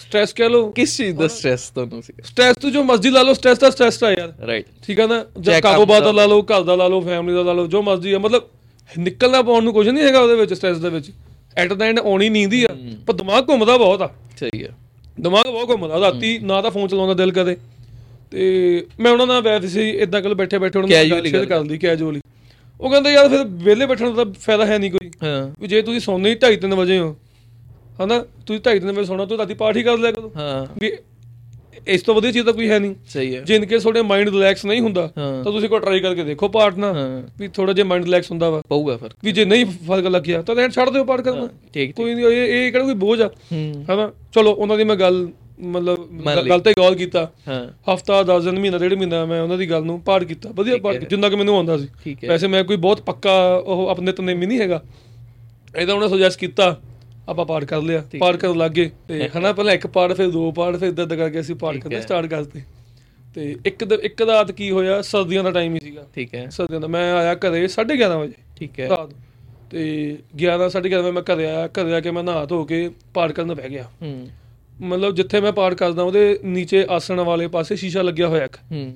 ਸਟ੍ਰੈਸ 0.00 0.32
ਕਹਿ 0.32 0.48
ਲਓ। 0.48 0.70
ਕਿਸ 0.70 0.96
ਚੀਜ਼ 0.96 1.16
ਦਾ 1.16 1.28
ਸਟ੍ਰੈਸ 1.28 1.68
ਤੁਹਾਨੂੰ 1.70 2.02
ਸੀਗਾ 2.02 2.22
ਸਟ੍ਰੈਸ 2.26 2.56
ਤੋਂ 2.56 2.70
ਜੋ 2.70 2.82
ਮਰਜ਼ੀ 2.84 3.10
ਲਾ 3.10 3.22
ਲਓ 3.22 3.32
ਸਟ੍ਰੈਸ 3.32 3.58
ਤਾਂ 3.58 3.70
ਸਟ੍ਰੈਸ 3.70 4.02
ਆ 4.04 4.10
ਯਾਰ। 4.10 4.32
ਰਾਈਟ 4.46 4.66
ਠੀਕ 4.82 5.00
ਆ 5.00 5.06
ਨਾ? 5.06 5.24
ਜਾਂ 5.40 5.60
ਕਾਰੋਬਾਰ 5.60 6.00
ਦਾ 6.00 6.06
ਦਾ। 6.06 6.12
ਲਾ 6.12 6.26
ਲਓ 6.26 6.42
ਘਰ 6.42 6.62
ਦਾ 6.62 6.76
ਲਾ 6.76 6.88
ਲਓ 6.88 7.00
ਫੈਮਿਲੀ 7.00 7.36
ਦਾ 7.36 7.42
ਲਾ 7.42 7.52
ਲਓ 7.52 7.66
ਜੋ 7.66 7.82
ਮਰਜ਼ੀ 7.82 8.12
ਆ। 8.12 8.18
ਮਤਲਬ 8.18 8.42
ਨਿਕਲਣਾ 8.90 9.42
ਪਾਉਣ 9.42 9.64
ਨੂੰ 9.64 9.72
ਕੁਝ 9.72 9.88
ਨਹੀਂ 9.88 10.04
ਹੈਗਾ 10.04 10.20
ਉਹਦੇ 10.20 10.34
ਵਿੱਚ 10.34 10.52
ਸਟ੍ਰੈਸ 10.54 10.78
ਦੇ 10.78 10.88
ਵਿੱਚ। 10.88 11.10
ਐਟ 11.56 11.72
ਦਾ 11.72 11.84
ਐਂਡ 11.84 11.98
ਆਉਣੀ 11.98 12.28
ਨੀਂਦ 12.28 12.52
ਹੀ 12.52 12.64
ਆ। 12.64 12.74
ਪਰ 13.06 13.14
ਦਿਮਾਗ 13.14 13.48
ਘੁੰਮਦਾ 13.48 13.76
ਬਹੁਤ 13.76 14.02
ਆ। 14.02 14.08
ਸਹੀ 14.40 14.62
ਹੈ 14.64 14.74
ਦਿਮਾਗ 15.16 15.46
ਬਹੁਤ 15.46 15.68
ਘੁੰਮਦਾ 15.68 16.00
ਰਾਤੀ 16.00 16.38
ਨਾ 16.38 16.60
ਤਾਂ 16.62 16.70
ਫੋਨ 16.70 16.88
ਚਲਾਉਣ 16.88 17.08
ਦਾ 17.08 17.14
ਦਿਲ 17.14 17.32
ਕਰੇ। 17.32 17.56
ਤੇ 18.32 18.86
ਮੈਂ 19.00 19.12
ਉਹਨਾਂ 19.12 19.26
ਨਾਲ 19.26 19.42
ਵੈਸੇ 19.42 19.68
ਸੀ 19.68 19.88
ਇਦਾਂ 19.90 20.20
ਕੱਲ 20.22 20.34
ਬੈਠੇ 20.34 20.58
ਬੈਠੇ 20.58 20.78
ਉਹਨਾਂ 20.78 20.88
ਨਾਲ 20.90 21.04
Casually 21.04 21.30
ਸ਼ੇਅਰ 21.30 21.46
ਗੱਲ। 21.46 21.58
ਕਰ 21.58 21.70
ਲਈ 21.70 21.78
ਕੈਜੂਅਲੀ 21.78 22.20
ਉਹ 22.80 22.90
ਕਹਿੰਦੇ 22.90 23.12
ਯਾਰ 23.12 23.28
ਫਿਰ 23.28 23.44
ਵਿਹਲੇ 23.64 23.86
ਬੈਠਣ 23.86 24.10
ਦਾ 24.10 24.24
ਤਾਂ 24.24 24.32
ਫਾਇਦਾ 24.40 24.66
ਹੈ 24.66 24.78
ਨਹੀਂ 24.78 24.90
ਕੋਈ। 24.90 25.10
ਹਾਂ। 25.22 25.50
ਵੀ 25.60 25.68
ਜੇ 25.68 25.82
ਤੁਸੀਂ 25.82 26.00
ਸੌਂਦੇ 26.00 26.30
ਹੀ 26.30 26.34
2:30 26.34 26.74
ਵਜੇ 26.74 26.98
ਹੋ 26.98 27.16
ਹਨਾ? 28.02 28.18
ਤੁਸੀਂ 28.46 28.60
2:30 28.60 28.94
ਵਜੇ 28.94 29.04
ਸੌਣਾ 29.04 29.24
ਤੁਸੀਂ 29.24 29.38
ਰਾਤੀ 29.38 29.54
ਪਾਠ 29.54 29.76
ਹੀ 29.76 29.82
ਕਰ 29.82 29.98
ਲਿਆ 29.98 30.12
ਕਰੋ। 30.12 30.32
ਹਾਂ। 30.36 30.66
ਵੀ 30.80 30.92
ਇਸ 31.86 32.02
ਤੋਂ 32.02 32.14
ਵਧੀਆ 32.14 32.32
ਚੀਜ਼ 32.32 32.44
ਤਾਂ 32.44 32.52
ਕੋਈ 32.52 32.70
ਹੈ 32.70 32.78
ਨਹੀਂ। 32.78 32.94
ਸਹੀ 33.08 33.36
ਹੈ। 33.36 33.40
ਜੇ 33.40 33.54
ਇਨ 33.54 33.64
ਕੇਸ 33.64 33.82
ਤੁਹਾਡੇ 33.82 34.02
ਮਾਈਂਡ 34.02 34.28
ਰਿਲੈਕਸ 34.28 34.66
ਨਹੀਂ 34.66 34.80
ਹੁੰਦਾ। 34.80 35.06
ਤਾਂ 35.16 35.44
ਤੁਸੀਂ 35.44 35.68
ਕੋਈ 35.68 35.80
ਟਰਾਈ 35.80 36.00
ਕਰਕੇ 36.00 36.24
ਦੇਖੋ 36.24 36.48
ਪਾਠ 36.48 36.76
ਨਾ 36.76 36.94
ਵੀ 37.38 37.48
ਥੋੜਾ 37.48 37.72
ਜਿਹਾ 37.72 37.86
ਮਾਈਂਡ 37.86 38.04
ਰਿਲੈਕਸ 38.04 38.30
ਹੁੰਦਾ 38.30 38.50
ਵਾ। 38.50 38.62
ਪਊਗਾ 38.68 38.96
ਫਿਰ 38.96 39.10
ਵੀ 39.24 39.32
ਜੇ 39.32 39.44
ਨਹੀਂ 39.44 39.66
ਫ਼ਰਕ 39.66 40.06
ਲੱਗਿਆ 40.06 40.42
ਤਾਂ 40.42 40.54
then 40.54 40.70
ਛੱਡ 40.70 40.90
ਦਿਓ 40.90 41.04
ਪਾਠ 41.04 41.20
ਕਰਨਾ। 41.20 41.48
ਠੀਕ 41.74 41.94
ਕੋਈ 41.94 42.14
ਨਹੀਂ 42.14 42.26
ਇਹ 42.26 42.66
ਇਹ 42.66 42.72
ਕਿਹੜਾ 42.72 42.84
ਕੋਈ 42.84 42.94
ਬੋਝ 42.94 43.22
ਆ। 43.22 43.26
ਹੂੰ। 43.52 43.84
ਹਨਾ? 43.94 44.12
ਚਲੋ 44.34 44.52
ਉਹਨਾਂ 44.52 44.76
ਦੀ 44.78 44.84
ਮੈਂ 44.84 44.96
ਗੱਲ 44.96 45.28
ਮਤਲਬ। 45.60 46.08
ਗੱਲ 46.48 46.60
ਤੇ 46.60 46.72
ਗੌਰ 46.72 46.94
ਕੀਤਾ। 46.94 47.30
ਹਾਂ। 47.48 47.94
ਹਫਤਾ 47.94 48.22
10 48.22 48.44
ਦਿਨ 48.44 48.58
ਮਹੀਨਾ 48.58 48.78
ਡੇਢ 48.78 48.94
ਮਹੀਨਾ 48.94 49.24
ਮੈਂ 49.24 49.42
ਉਹਨਾਂ 49.42 49.58
ਦੀ 49.58 49.70
ਗੱਲ 49.70 49.82
ਨੂੰ 49.82 50.00
ਪਾਠ 50.00 50.24
ਕੀਤਾ। 50.24 50.50
ਵਧੀਆ 50.52 50.76
ਪਾਠ 50.76 50.96
ਜਿੰਨਾ 50.96 51.28
ਕਿ 51.28 51.36
ਮੈਨੂੰ 51.36 51.56
ਆਉਂਦਾ 51.56 51.76
ਸੀ। 51.76 52.16
ਵੈਸੇ 52.28 52.46
ਮੈਂ 52.46 52.64
ਕੋਈ 52.64 52.76
ਬਹੁਤ 52.76 53.00
ਪੱਕਾ 53.00 53.54
ਉਹ 53.54 53.88
ਆਪਣੇ 53.88 54.12
ਤਨੇਮੀ 54.12 54.46
ਨਹੀਂ 54.46 54.60
ਹੈਗਾ। 54.60 54.82
ਇਹਦਾ 55.78 55.94
ਉਹਨੇ 55.94 56.08
ਸੁਜੈਸਟ 56.08 56.40
ਕੀਤਾ 56.40 56.80
ਆਪਾਂ 57.28 57.44
ਪਾਠ 57.46 57.64
ਕਰ 57.64 57.82
ਲਿਆ 57.82 58.04
ਪਾਠ 58.20 58.36
ਕਰਨ 58.36 58.58
ਲੱਗੇ 58.58 58.90
ਤੇ 59.08 59.28
ਹਨਾ 59.36 59.52
ਪਹਿਲਾਂ 59.52 59.74
ਇੱਕ 59.74 59.86
ਪਾਠ 59.86 60.12
ਫਿਰ 60.12 60.30
ਦੋ 60.30 60.50
ਪਾਠ 60.52 60.76
ਫਿਰ 60.76 60.88
ਇਦਾਂ 60.88 61.06
ਕਰਕੇ 61.06 61.40
ਅਸੀਂ 61.40 61.54
ਪਾਠ 61.54 61.76
ਕਰਨਾ 61.76 62.00
ਸਟਾਰਟ 62.00 62.26
ਕਰਤੇ 62.26 62.60
ਤੇ 63.34 63.56
ਇੱਕ 63.66 63.82
ਇੱਕ 64.02 64.22
ਰਾਤ 64.22 64.50
ਕੀ 64.52 64.70
ਹੋਇਆ? 64.70 65.02
ਸਰਦੀਆਂ 65.02 65.44
ਦਾ 65.44 65.50
ਟਾਈਮ 65.50 65.74
ਹੀ 65.74 65.80
ਸੀਗਾ। 65.80 66.06
ਠੀਕ 66.14 66.34
ਹੈ। 66.34 66.48
ਸਰਦੀਆਂ 66.50 66.80
ਦਾ 66.80 66.86
ਮੈਂ 66.86 67.12
ਆਇਆ 67.14 67.34
ਘਰੇ 67.34 67.64
11:30 67.68 68.18
ਵਜੇ। 68.18 68.32
ਠੀਕ 68.56 68.80
ਹੈ। 68.80 68.88
ਰਾਤ। 68.88 69.10
ਤੇ 69.70 70.18
11 70.36 70.68
11:30 70.68 71.02
ਵਜੇ 71.02 71.10
ਮੈਂ 71.10 71.22
ਘਰੇ 71.22 71.46
ਆਇਆ 71.46 71.66
ਘਰੇ 71.66 71.94
ਆ 71.94 72.00
ਕੇ 72.00 72.10
ਮੈਂ 72.10 72.22
ਨਹਾ 72.22 72.44
ਧੋ 72.44 72.64
ਕੇ 72.64 72.90
ਪਾਠ 73.14 73.32
ਕਰਨ 73.32 73.54
ਬਹਿ 73.54 73.68
ਗਿਆ। 73.68 73.82
ਹੂੰ। 74.02 74.28
ਮਤਲਬ 74.82 75.14
ਜਿੱਥੇ 75.14 75.40
ਮੈਂ 75.40 75.52
ਪਾਠ 75.52 75.74
ਕਰਦਾ 75.74 76.02
ਉਹਦੇ 76.02 76.38
ਨੀਚੇ 76.44 76.86
ਆਸਣ 76.90 77.20
ਵਾਲੇ 77.20 77.46
ਪਾਸੇ 77.48 77.76
ਸ਼ੀਸ਼ਾ 77.76 78.02
ਲੱਗਿਆ 78.02 78.28
ਹੋਇਆ 78.28 78.44
ਇੱਕ। 78.44 78.56
ਹੂੰ। 78.72 78.94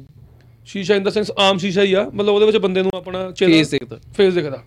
ਸ਼ੀਸ਼ਾ 0.67 0.95
ਇਨ 0.95 1.03
ਦਾ 1.03 1.11
ਸੈਂਸ 1.11 1.31
ਆਮ 1.39 1.59
ਸ਼ੀਸ਼ਾ 1.59 1.83
ਹੀ 1.83 1.93
ਆ 1.93 2.11
ਮਤਲਬ 2.15 2.35
ਉਹਦੇ 2.35 2.47
ਵਿੱਚ 2.47 2.57
ਬੰਦੇ 2.57 2.83
ਨੂੰ 2.83 2.91
ਆਪਣਾ 2.95 3.31
ਚਿਹਰਾ 3.31 3.53
ਫੇਸ 4.15 4.35
ਦਿਖਦਾ। 4.35 4.63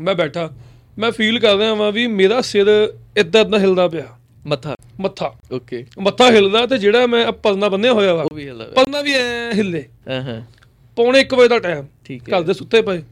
ਮੈਂ 0.00 0.14
ਬੈਠਾ 0.14 0.50
ਮੈਂ 0.98 1.12
ਫੀਲ 1.12 1.38
ਕਰ 1.38 1.56
ਰਿਹਾ 1.56 1.74
ਵਾਂ 1.74 1.92
ਵੀ 1.92 2.06
ਮੇਰਾ 2.06 2.40
ਸਿਰ 2.40 2.94
ਇੱਦਾਂ 3.16 3.40
ਇੱਦਾਂ 3.40 3.58
ਹਿਲਦਾ 3.58 3.88
ਪਿਆ। 3.88 4.06
ਮੱਥਾ। 4.46 4.76
ਮੱਥਾ। 5.00 5.34
ਓਕੇ 5.52 5.86
ਮੱਥਾ 5.98 6.30
ਹਿਲਦਾ 6.30 6.66
ਤੇ 6.66 6.78
ਜਿਹੜਾ 6.78 7.06
ਮੈਂ 7.06 7.32
ਪਰਨਾ 7.32 7.68
ਬੰਨਿਆ 7.68 7.92
ਹੋਇਆ 7.92 8.14
ਵਾ 8.14 8.22
ਉਹ 8.22 8.34
ਵੀ 8.34 8.48
ਹਿਲਦਾ 8.48 8.64
ਪਰਨਾ 8.76 9.00
ਵੀ 9.00 9.12
ਐ 9.12 9.52
ਹਿੱਲੇ। 9.54 9.84
ਹਾਂ 10.08 10.22
ਹਾਂ। 10.22 10.42
ਪੌਣੇ 10.96 11.20
1 11.20 11.34
ਵਜੇ 11.34 11.48
ਦਾ 11.48 11.58
ਟਾਈਮ 11.58 11.84
ਠੀਕ 12.04 12.32
ਹੈ। 12.32 12.38
ਘਰ 12.38 12.42
ਦੇ 12.42 12.52
ਸੁੱਤੇ 12.52 12.82
ਪਏ। 12.82 13.02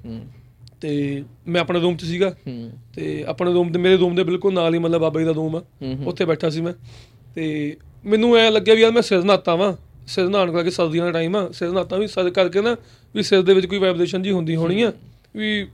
ਤੇ 0.80 1.22
ਮੈਂ 1.48 1.60
ਆਪਣੇ 1.60 1.80
ਰੂਮ 1.80 1.96
'ਚ 1.96 2.04
ਸੀਗਾ। 2.04 2.34
ਤੇ 2.94 3.24
ਆਪਣੇ 3.28 3.52
ਰੂਮ 3.52 3.72
ਦੇ 3.72 3.78
ਮੇਰੇ 3.78 3.96
ਰੂਮ 3.96 4.14
ਦੇ 4.14 4.24
ਬਿਲਕੁਲ 4.24 4.54
ਨਾਲ 4.54 4.74
ਹੀ 4.74 4.78
ਮਤਲਬ 4.78 5.00
ਬਾਬਾ 5.00 5.20
ਜੀ 5.20 5.26
ਦਾ 5.26 5.32
ਰੂਮ 5.32 5.56
ਆ। 5.56 5.62
ਉੱਥੇ 6.06 6.24
ਬੈਠਾ 6.24 6.50
ਸੀ 6.50 6.60
ਮੈਂ। 6.60 6.72
ਤੇ 7.34 7.76
ਮੈਨੂੰ 8.06 8.36
ਐ 8.36 8.50
ਲੱਗਿਆ 8.50 8.74
ਵੀ 8.74 8.80
ਯਾਰ 8.80 8.92
ਮੈਂ 8.92 9.02
ਸਿਰ 9.02 9.24
ਨਹਾਤਾ 9.24 9.54
ਵਾਂ। 9.54 9.72
ਸਿਰ 10.06 10.28
ਨਹਾਉਣ 10.28 10.52
ਕਰਕੇ 10.52 10.70
ਸਰਦੀਆਂ 10.70 11.04
ਦਾ 11.04 11.12
ਟਾਈਮ 11.12 11.36
ਆ। 11.36 11.50
ਸਿਰ 11.52 11.68
ਨਹਾਤਾ 11.70 11.96
ਵੀ 11.96 12.06
ਸਿਰ 12.06 12.30
ਕਰਕੇ 12.30 12.60
ਨਾ 12.60 12.76
ਵੀ 13.14 13.22
ਸਿਰ 13.22 13.42
ਦੇ 13.42 13.54
ਵਿੱਚ 13.54 13.66
ਕੋਈ 13.66 13.78
ਵਾਈਬ੍ਰੇਸ਼ਨ 13.78 14.22
ਜੀ 14.22 14.30
ਹੁੰਦੀ 14.30 14.56
ਹੋਣੀ 14.56 14.82
ਆ। 14.82 14.92
ਵੀ 15.36 15.66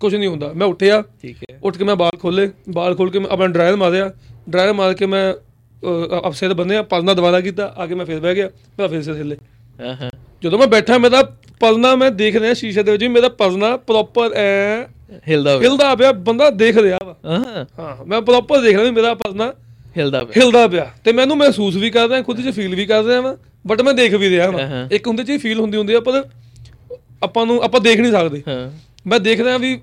ਕੁਝ 0.00 0.14
ਨਹੀਂ 0.14 0.28
ਹੁੰਦਾ। 0.28 0.52
ਮੈਂ 0.52 0.66
ਉੱਠਿਆ 0.66 1.02
ਠੀਕ 1.22 1.36
ਹੈ। 1.42 1.58
ਉੱਠ 1.62 1.76
ਕੇ 1.76 1.84
ਮੈਂ 1.84 1.96
ਬਾਲ 1.96 2.18
ਖੋਲੇ 2.20 2.48
ਬਾਲ 2.70 2.94
ਖੋਲ 2.94 3.10
ਕੇ 3.10 3.18
ਮੈਂ 3.18 3.28
ਆਪਣਾ 3.30 3.46
ਡਰਾਇਰ 3.46 3.76
ਮਾਰਿਆ। 3.76 4.10
ਡਰਾਇਰ 4.50 4.72
ਮਾਰ 4.72 4.94
ਕੇ 4.94 5.06
ਮੈਂ 5.06 5.32
ਅਪ 6.18 6.32
ਸਿਰ 6.32 6.54
ਬੰਨਿਆ 6.54 6.82
ਪਲਨਾ 6.82 7.14
ਦੁਬਾਰਾ 7.14 7.40
ਕੀਤਾ 7.40 7.72
ਆ 7.78 7.86
ਕੇ 7.86 7.94
ਮੈਂ 7.94 8.06
ਫਿਰ 8.06 8.20
ਬਹਿ 8.20 8.34
ਗਿਆ 8.34 8.46
ਮੇਰਾ 8.78 8.88
ਫਿਰ 8.88 9.02
ਸਿਰ 9.02 9.16
ਹਿੱਲੇ। 9.16 9.36
ਹਾਂ 9.78 9.94
ਹਾਂ। 9.94 10.10
ਜਦੋਂ 10.42 10.58
ਮੈਂ 10.58 10.66
ਬੈਠਾ 10.66 10.98
ਮੇਰਾ 10.98 11.22
ਪਲਨਾ 11.60 11.94
ਮੈਂ 11.96 12.10
ਦੇਖ 12.10 12.36
ਰਿਹਾ 12.36 12.54
ਸ਼ੀਸ਼ੇ 12.54 12.82
ਦੇ 12.82 12.92
ਵਿੱਚ 12.92 13.04
ਮੇਰਾ 13.04 13.28
ਪਲਨਾ 13.28 13.76
ਪ੍ਰੋਪਰ 13.76 14.32
ਐ 14.34 14.82
ਹਿਲਦਾ 15.28 15.54
ਹੋਵੇ 15.54 15.66
ਹਿਲਦਾ 15.66 15.94
ਪਿਆ 15.94 16.12
ਬੰਦਾ 16.12 16.50
ਦੇਖ 16.50 16.76
ਰਿਹਾ 16.78 16.98
ਵਾ। 17.04 17.16
ਹਾਂ 17.26 17.64
ਹਾਂ। 17.78 18.04
ਮੈਂ 18.04 18.20
ਪ੍ਰੋਪਰ 18.22 18.60
ਦੇਖ 18.60 18.76
ਰਿਹਾ 18.76 18.90
ਮੇਰਾ 18.90 19.14
ਪਲਨਾ 19.14 19.52
ਹਿਲਦਾ 19.98 20.20
ਹੋਵੇ 20.20 20.40
ਹਿਲਦਾ 20.40 20.66
ਪਿਆ। 20.68 20.90
ਤੇ 21.04 21.12
ਮੈਨੂੰ 21.12 21.36
ਮਹਿਸੂਸ 21.36 21.76
ਵੀ 21.76 21.90
ਕਰਦਾ 21.90 22.20
ਖੁਦ 22.22 22.40
'ਚ 22.40 22.54
ਫੀਲ 22.54 22.74
ਵੀ 22.74 22.86
ਕਰ 22.86 23.04
ਰਿਹਾ 23.04 23.20
ਵਾਂ 23.20 23.34
ਬਟ 23.66 23.82
ਮੈਂ 23.82 23.94
ਦੇਖ 23.94 24.14
ਵੀ 24.14 24.30
ਰਿਹਾ 24.30 24.50
ਵਾਂ। 24.50 24.88
ਇੱਕ 24.92 25.06
ਹੁੰਦੇ 25.08 25.24
'ਚ 25.24 25.40
ਫੀਲ 25.42 25.60
ਹੁੰਦੀ 25.60 25.78
ਹੁੰਦੀ 25.78 25.94
ਆ 25.94 26.00
ਪਰ 26.00 26.22
ਆਪਾਂ 27.22 27.46
ਨੂੰ 27.46 27.62
ਆਪਾਂ 27.62 27.80
ਦੇਖ 27.80 28.00
ਨਹੀਂ 28.00 28.12
ਸਕਦੇ। 28.12 28.42
ਹਾਂ। 28.48 28.70
ਮੈਂ 29.06 29.20
ਦੇਖ 29.20 29.40
ਰਿਹਾ 29.40 29.56
ਵੀ 29.58 29.78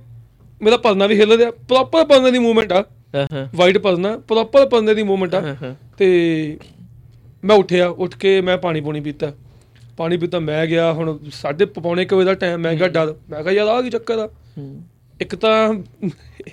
ਮੇਰਾ 0.62 0.77
ਪਰਨਾ 0.77 1.08
ਵੀ 1.08 1.20
ਹਿੱਲ 1.20 1.38
ਰਿਹਾ। 1.38 1.51
ਪ੍ਰੋਪਰ 1.51 2.06
ਪਰਨੇ 2.06 2.32
ਦੀ 2.32 2.39
ਮੂਵਮੈਂਟ 2.39 2.72
ਆ। 2.74 2.84
ਹਾਂ 3.15 3.48
ਵਾਈਟ 3.56 3.77
ਪਰਨਾ 3.77 4.18
ਪ੍ਰੋਪਰ 4.18 4.65
ਪਰਨੇ 4.70 4.94
ਦੀ 4.94 5.03
ਮੂਵਮੈਂਟ 5.03 5.36
ਆ। 5.36 5.74
ਤੇ 5.98 6.58
ਮੈਂ 7.44 7.56
ਉੱਠਿਆ 7.56 7.88
ਉੱਠ 7.88 8.18
ਕੇ 8.18 8.39
ਮੈਂ 8.42 8.58
ਪਾਣੀ 8.58 8.82
ਪੂਣੀ 8.82 9.01
ਪੀਤਾ। 9.01 9.32
ਪਾਣੀ 9.98 10.18
ਪੀਤਾ 10.18 10.39
ਮੈਂ 10.39 10.65
ਗਿਆ 10.68 10.92
ਹੁਣ 10.94 11.18
ਸਾਢੇ 11.34 11.65
ਪੌਣੇ 11.65 12.06
ਕੁ 12.06 12.15
ਵਜੇ 12.15 12.25
ਦਾ 12.25 12.34
ਟਾਈਮ 12.34 12.60
ਮੈਂ 12.60 12.75
ਕਿਹਾ 12.75 12.88
ਡਰ। 12.88 13.13
ਮੈਂ 13.30 13.44
ਕਿਹਾ 13.44 13.53
ਯਾਰ 13.53 13.68
ਆ 13.68 13.82
ਕੀ 13.82 13.89
ਚੱਕਰ 13.89 14.20
ਆ? 14.20 14.30
ਇੱਕ 15.22 15.36
ਤਾਂ 15.36 15.74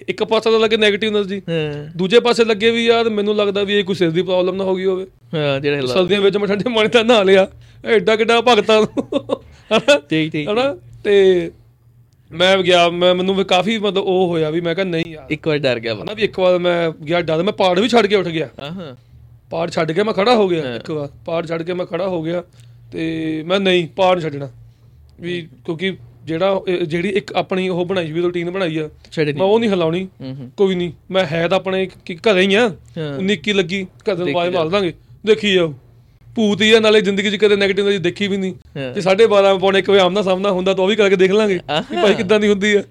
ਇੱਕ 0.08 0.22
ਪਾਸੇ 0.24 0.50
ਤਾਂ 0.50 0.58
ਲੱਗੇ 0.60 0.76
네ਗੇਟਿਵ 0.76 1.16
એનર્ਜੀ 1.16 1.40
ਦੂਜੇ 1.96 2.20
ਪਾਸੇ 2.20 2.44
ਲੱਗੇ 2.44 2.70
ਵੀ 2.70 2.84
ਯਾਰ 2.86 3.08
ਮੈਨੂੰ 3.10 3.36
ਲੱਗਦਾ 3.36 3.62
ਵੀ 3.62 3.78
ਇਹ 3.78 3.84
ਕੋਈ 3.84 3.94
ਸਿਰ 3.94 4.10
ਦੀ 4.10 4.22
ਪ੍ਰੋਬਲਮ 4.22 4.56
ਨਾ 4.56 4.64
ਹੋ 4.64 4.74
ਗਈ 4.76 4.84
ਹੋਵੇ। 4.84 5.06
ਹਾਂ 5.34 5.60
ਜਿਹੜਾ 5.60 5.76
ਹਿਲਾ 5.76 5.94
ਸਰਦੀਆਂ 5.94 6.20
ਵਿੱਚ 6.20 6.36
ਮੈਂ 6.36 6.48
ਠੰਡੇ 6.48 6.74
ਪਾਣੀ 6.74 6.88
ਤਾਂ 6.88 7.04
ਨਹਾ 7.04 7.22
ਲਿਆ। 7.22 7.46
ਐਡਾ 7.84 8.16
ਕਿੱਡਾ 8.16 8.40
ਭਗਤਾਂ 8.40 8.82
ਹਣਾ 9.70 9.98
ਤੇ 10.08 10.28
ਤੇ 11.04 11.50
ਮੈਂ 12.30 12.56
ਗਿਆ 12.58 12.88
ਮੈਂ 12.90 13.14
ਮੈਨੂੰ 13.14 13.34
ਵੀ 13.34 13.44
ਕਾਫੀ 13.44 13.78
ਮਤਲਬ 13.78 14.04
ਉਹ 14.04 14.26
ਹੋਇਆ 14.28 14.50
ਵੀ 14.50 14.60
ਮੈਂ 14.60 14.74
ਕਿਹਾ 14.74 14.84
ਨਹੀਂ 14.86 15.12
ਯਾਰ। 15.12 15.26
ਇੱਕ 15.30 15.48
ਵਾਰ 15.48 15.58
ਡਰ 15.58 15.78
ਗਿਆ 15.80 15.94
ਵਾ 15.94 16.02
ਹਨਾ 16.02 16.14
ਵੀ 16.14 16.22
ਇੱਕ 16.22 16.38
ਵਾਰ 16.40 16.58
ਮੈਂ 16.58 16.90
ਗਿਆ 17.06 17.20
ਡਰ 17.22 17.42
ਮੈਂ 17.42 17.52
ਪਾੜ 17.52 17.78
ਵੀ 17.80 17.88
ਛੱਡ 17.88 18.06
ਕੇ 18.06 18.16
ਉੱਠ 18.16 18.28
ਗਿਆ। 18.28 18.48
ਹਾਂ 18.60 18.70
ਹਾਂ 18.72 18.94
ਪਾੜ 19.50 19.68
ਛੱਡ 19.70 19.92
ਕੇ 19.92 20.02
ਮੈਂ 20.02 20.14
ਖੜਾ 20.14 20.34
ਹੋ 20.36 20.48
ਗਿਆ 20.48 20.74
ਇੱਕ 20.74 20.90
ਵਾਰ। 20.90 21.08
ਪਾੜ 21.26 21.46
ਛੱਡ 21.46 21.62
ਕੇ 21.62 21.74
ਮੈਂ 21.74 21.86
ਖੜਾ 21.86 22.06
ਹੋ 22.08 22.22
ਗਿਆ 22.22 22.42
ਤੇ 22.92 23.42
ਮੈਂ 23.46 23.60
ਨਹੀਂ 23.60 23.86
ਪਾੜ 23.96 24.18
ਛੱਡਣਾ। 24.20 24.48
ਵੀ 25.20 25.40
ਕਿਉਂਕਿ 25.64 25.96
ਜਿਹੜਾ 26.24 26.60
ਜਿਹੜੀ 26.82 27.08
ਇੱਕ 27.08 27.32
ਆਪਣੀ 27.36 27.68
ਉਹ 27.68 27.84
ਬਣਾਈ 27.84 28.12
ਵੀ 28.12 28.20
ਰੂਟੀਨ 28.20 28.50
ਬਣਾਈ 28.50 28.78
ਆ 28.78 28.88
ਮੈਂ 29.18 29.42
ਉਹ 29.42 29.58
ਨਹੀਂ 29.60 29.70
ਹਿਲਾਉਣੀ। 29.70 30.06
ਕੋਈ 30.56 30.74
ਨਹੀਂ 30.74 30.92
ਮੈਂ 31.10 31.24
ਹੈ 31.26 31.46
ਤਾਂ 31.48 31.56
ਆਪਣੇ 31.56 31.86
ਘਰੇ 32.26 32.40
ਹੀ 32.40 32.54
ਆ। 32.54 32.68
ਹਾਂ। 32.98 33.16
19 33.18 33.36
ਕੀ 33.36 33.52
ਲੱਗੀ 33.52 33.84
ਘਰੇ 34.06 34.30
ਆਵਾਜ਼ 34.30 34.54
ਮਾਰ 34.54 34.68
ਦਾਂਗੇ। 34.68 34.92
ਦੇਖੀ 35.26 35.52
ਜਾਓ 35.54 35.72
ਭੂਤ 36.36 36.60
ਹੀ 36.62 36.72
ਆ 36.72 36.78
ਨਾਲੇ 36.80 37.00
ਜ਼ਿੰਦਗੀ 37.00 37.30
'ਚ 37.30 37.36
ਕਦੇ 37.36 37.54
네ਗੇਟਿਵ 37.54 37.88
ਦੀ 37.90 37.98
ਦੇਖੀ 37.98 38.26
ਵੀ 38.28 38.36
ਨਹੀਂ। 38.36 38.54
ਤੇ 38.94 39.00
12:30 39.00 39.58
ਪੌਣੇ 39.60 39.78
ਇੱਕ 39.78 39.90
ਵਜੇ 39.90 40.00
ਆਮਨਾ 40.00 40.22
ਸਾਹਮਣਾ 40.22 40.50
ਹੁੰਦਾ 40.52 40.74
ਤਾਂ 40.74 40.84
ਉਹ 40.84 40.88
ਵੀ 40.88 40.96
ਕਰਕੇ 40.96 41.16
ਦੇਖ 41.16 41.30
ਲਾਂਗੇ 41.32 41.54
ਵੀ 41.90 41.96
ਭਾਈ 41.96 42.14
ਕਿੱਦਾਂ 42.14 42.38
ਦੀ 42.40 42.48
ਹੁੰਦੀ 42.48 42.74
ਆ। 42.76 42.82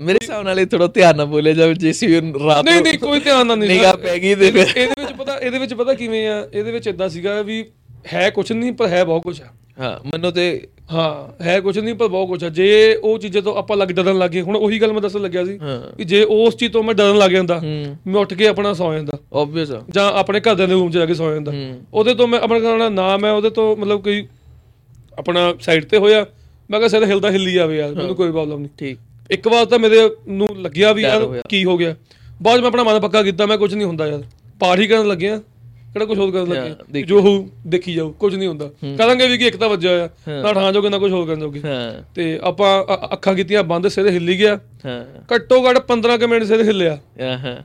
ਮੇਰੇ 0.00 0.18
ਹਿਸਾਬ 0.22 0.42
ਨਾਲ 0.44 0.60
ਇਹ 0.60 0.66
ਥੋੜਾ 0.66 0.86
ਧਿਆਨ 0.94 1.16
ਨਾਲ 1.16 1.26
ਬੋਲਿਆ 1.26 1.52
ਜਾਵੇ 1.54 1.74
ਜੇ 1.74 1.92
ਸੀ 1.92 2.06
ਰਾਤ 2.14 2.64
ਨਹੀਂ 2.64 2.80
ਨਹੀਂ 2.82 2.98
ਕੋਈ 2.98 3.20
ਧਿਆਨ 3.20 3.46
ਨਾਲ 3.46 3.58
ਨਹੀਂ। 3.58 3.68
ਨਿਗਾਹ 3.70 3.96
ਪੈ 3.98 4.18
ਗਈ 4.18 4.34
ਤੇ 4.34 4.50
ਫਿਰ। 4.50 4.66
ਇਹਦੇ 4.76 5.00
ਵਿੱਚ 5.00 5.12
ਪਤਾ 5.18 5.38
ਇਹਦੇ 5.38 5.58
ਵਿੱਚ 5.58 5.74
ਪਤਾ 5.74 5.94
ਕਿਵੇਂ 5.94 6.26
ਆ? 6.28 6.46
ਇਹਦੇ 6.52 6.72
ਵਿੱਚ 6.72 6.86
ਇਦਾਂ 6.88 7.08
ਸੀਗਾ 7.08 7.40
ਵੀ 7.42 7.64
ਹੈ 8.12 8.28
ਕੁਝ 8.30 8.52
ਨਹੀਂ 8.52 8.72
ਪਰ 8.72 8.88
ਹੈ 8.88 9.04
ਬਹੁਤ 9.04 9.22
ਕੁਝ 9.22 9.40
ਆ। 9.42 9.46
ਹਾਂ 9.80 9.98
ਮੈਨੂੰ 10.06 10.32
ਤੇ 10.32 10.68
ਹਾਂ 10.92 11.44
ਹੈ 11.44 11.60
ਕੁਝ 11.60 11.78
ਨਹੀਂ 11.78 11.94
ਪਰ 11.94 12.08
ਬਹੁਤ 12.08 12.28
ਕੁਝ 12.28 12.44
ਆ। 12.44 12.48
ਜੇ 12.48 12.94
ਉਹ 12.94 13.18
ਚੀਜ਼ਾਂ 13.18 13.42
ਤੋਂ 13.42 13.56
ਆਪਾਂ 13.56 13.76
ਲੱਗ 13.76 13.88
ਡਰਨ 13.88 14.18
ਲੱਗੇ 14.18 14.40
ਹੁਣ 14.40 14.56
ਉਹੀ 14.56 14.80
ਗੱਲ 14.80 14.92
ਮੈਂ 14.92 15.00
ਦੱਸਣ 15.00 15.20
ਲੱਗਿਆ 15.20 15.44
ਸੀ 15.44 15.58
ਹਾਂ। 15.62 15.96
ਕਿ 15.96 16.04
ਜੇ 16.04 16.24
ਉਸ 16.24 16.56
ਚੀਜ਼ 16.56 16.72
ਤੋਂ 16.72 16.82
ਮੈਂ 16.82 16.94
ਡਰਨ 16.94 17.18
ਲੱਗ 17.18 17.30
ਜਾਂਦਾ 17.30 17.58
ਹੂੰ। 17.58 17.96
ਮੈਂ 18.06 18.20
ਉੱਠ 18.20 18.34
ਕੇ 18.34 18.48
ਆਪਣਾ 18.48 18.72
ਸੌ 18.74 18.92
ਜਾਂਦਾ। 18.94 19.18
ਆਬਵੀਅਸ 19.32 19.72
ਜਾਂ 19.90 20.12
ਆਪਣੇ 20.12 20.40
ਘਰਦਿਆਂ 20.40 20.68
ਦੇ 20.68 20.74
ਰੂਮ 20.74 20.90
'ਚ 20.90 20.94
ਜਾ 20.94 21.06
ਕੇ 21.06 21.14
ਸੌ 21.14 21.34
ਜਾਂਦਾ। 21.34 21.52
ਹੂੰ। 21.52 21.80
ਉਹਦੇ 21.94 22.14
ਤੋਂ 22.14 22.28
ਮੈਂ 22.28 22.40
ਆਪਣਾ 22.40 22.58
ਕਹਿਣਾ 22.58 22.88
ਨਾ 22.88 23.16
ਮੈਂ 23.16 23.32
ਉਹਦੇ 23.32 23.50
ਤੋਂ 23.50 23.76
ਮਤਲਬ 23.76 24.02
ਕੋਈ 24.02 24.26
ਆਪਣਾ 25.18 25.54
ਸਾਈਡ 25.60 25.84
ਤੇ 25.84 25.98
ਹੋਇਆ 25.98 26.26
ਮੈਂ 26.70 26.80
ਕਿਹਾ 26.80 26.88
ਸਿਰ 26.88 27.04
ਹਿਲਦਾ 27.04 27.30
ਹਿੱਲੀ 27.30 27.52
ਜਾਵੇ 27.52 27.76
ਯਾਰ 27.76 27.94
ਮੈਨੂੰ 27.94 28.16
ਕੋਈ 28.16 28.30
ਪ੍ਰੋਬਲਮ 28.30 28.58
ਨਹੀਂ। 28.60 28.70
ਠੀਕ। 28.78 28.98
ਇੱਕ 29.30 29.48
ਵਾਰ 29.48 29.64
ਤਾਂ 29.64 29.78
ਮੇਰੇ 29.78 30.10
ਨੂੰ 30.28 30.48
ਲੱਗਿਆ 30.62 30.92
ਵੀ 30.92 31.02
ਯਾਰ। 31.02 31.42
ਕੀ 31.48 31.64
ਹੋ 31.64 31.76
ਗਿਆ। 31.78 31.94
ਬਾਅਦ 32.42 32.60
ਮੈਂ 32.60 32.68
ਆਪਣਾ 32.68 32.82
ਮਨ 32.84 33.00
ਪੱਕਾ 33.00 33.22
ਕੀਤਾ 33.22 33.46
ਮੈਂ 33.46 33.58
ਕੁਝ 33.58 33.74
ਨਹੀਂ 33.74 33.86
ਹੁੰਦਾ 33.86 34.06
ਯਾਰ। 34.06 34.22
ਪਾਠ 34.60 34.78
ਹੀ 34.78 34.86
ਕਰਨ 34.86 35.08
ਲੱਗਿਆ। 35.08 35.40
ਕਿਹੜਾ 35.92 36.04
ਕੁਝ 36.04 36.18
ਹੋਰ 36.18 36.30
ਕਰਨ 36.30 36.48
ਲੱਗੇ। 36.48 37.02
ਜੋ 37.02 37.20
ਹੋ 37.20 37.48
ਦੇਖੀ 37.66 37.94
ਜਾਓ 37.94 38.10
ਕੁਝ 38.10 38.34
ਨਹੀਂ 38.34 38.48
ਹੁੰਦਾ। 38.48 38.70
ਕਰਾਂਗੇ 38.98 39.26
ਵੀ 39.26 39.38
ਕਿ 39.38 39.46
ਇੱਕ 39.46 39.56
ਤਾਂ 39.56 39.68
ਵੱਜਿਆ 39.68 39.90
ਹੋਇਆ 39.90 40.42
ਨਾ 40.42 40.52
ਠਾਂ 40.52 40.72
ਜੋਗੇ 40.72 40.88
ਨਾ 40.88 40.98
ਕੁਝ 40.98 41.12
ਹੋਰ 41.12 41.26
ਕਰਨ 41.26 41.40
ਜੋਗੇ। 41.40 41.60
ਤੇ 42.14 42.38
ਆਪਾਂ 42.42 42.84
ਅੱਖਾਂ 43.12 43.34
ਕੀਤੀਆਂ 43.34 43.62
ਬੰਦ 43.62 43.88
ਸਿਰ 43.88 44.08
ਹਿੱਲੀ 44.08 44.38
ਗਿਆ। 44.38 44.58
ਘੱਟੋ 45.34 45.62
ਘੱਟ 45.70 45.78
15 45.86 46.16
ਕੁ 46.18 46.28
ਮਿੰਟ 46.28 46.44
ਸਿਰ 46.44 46.62
ਹਿੱਲਿਆ। 46.62 46.98
ਹਾਂ 47.20 47.38
ਹਾਂ। 47.38 47.56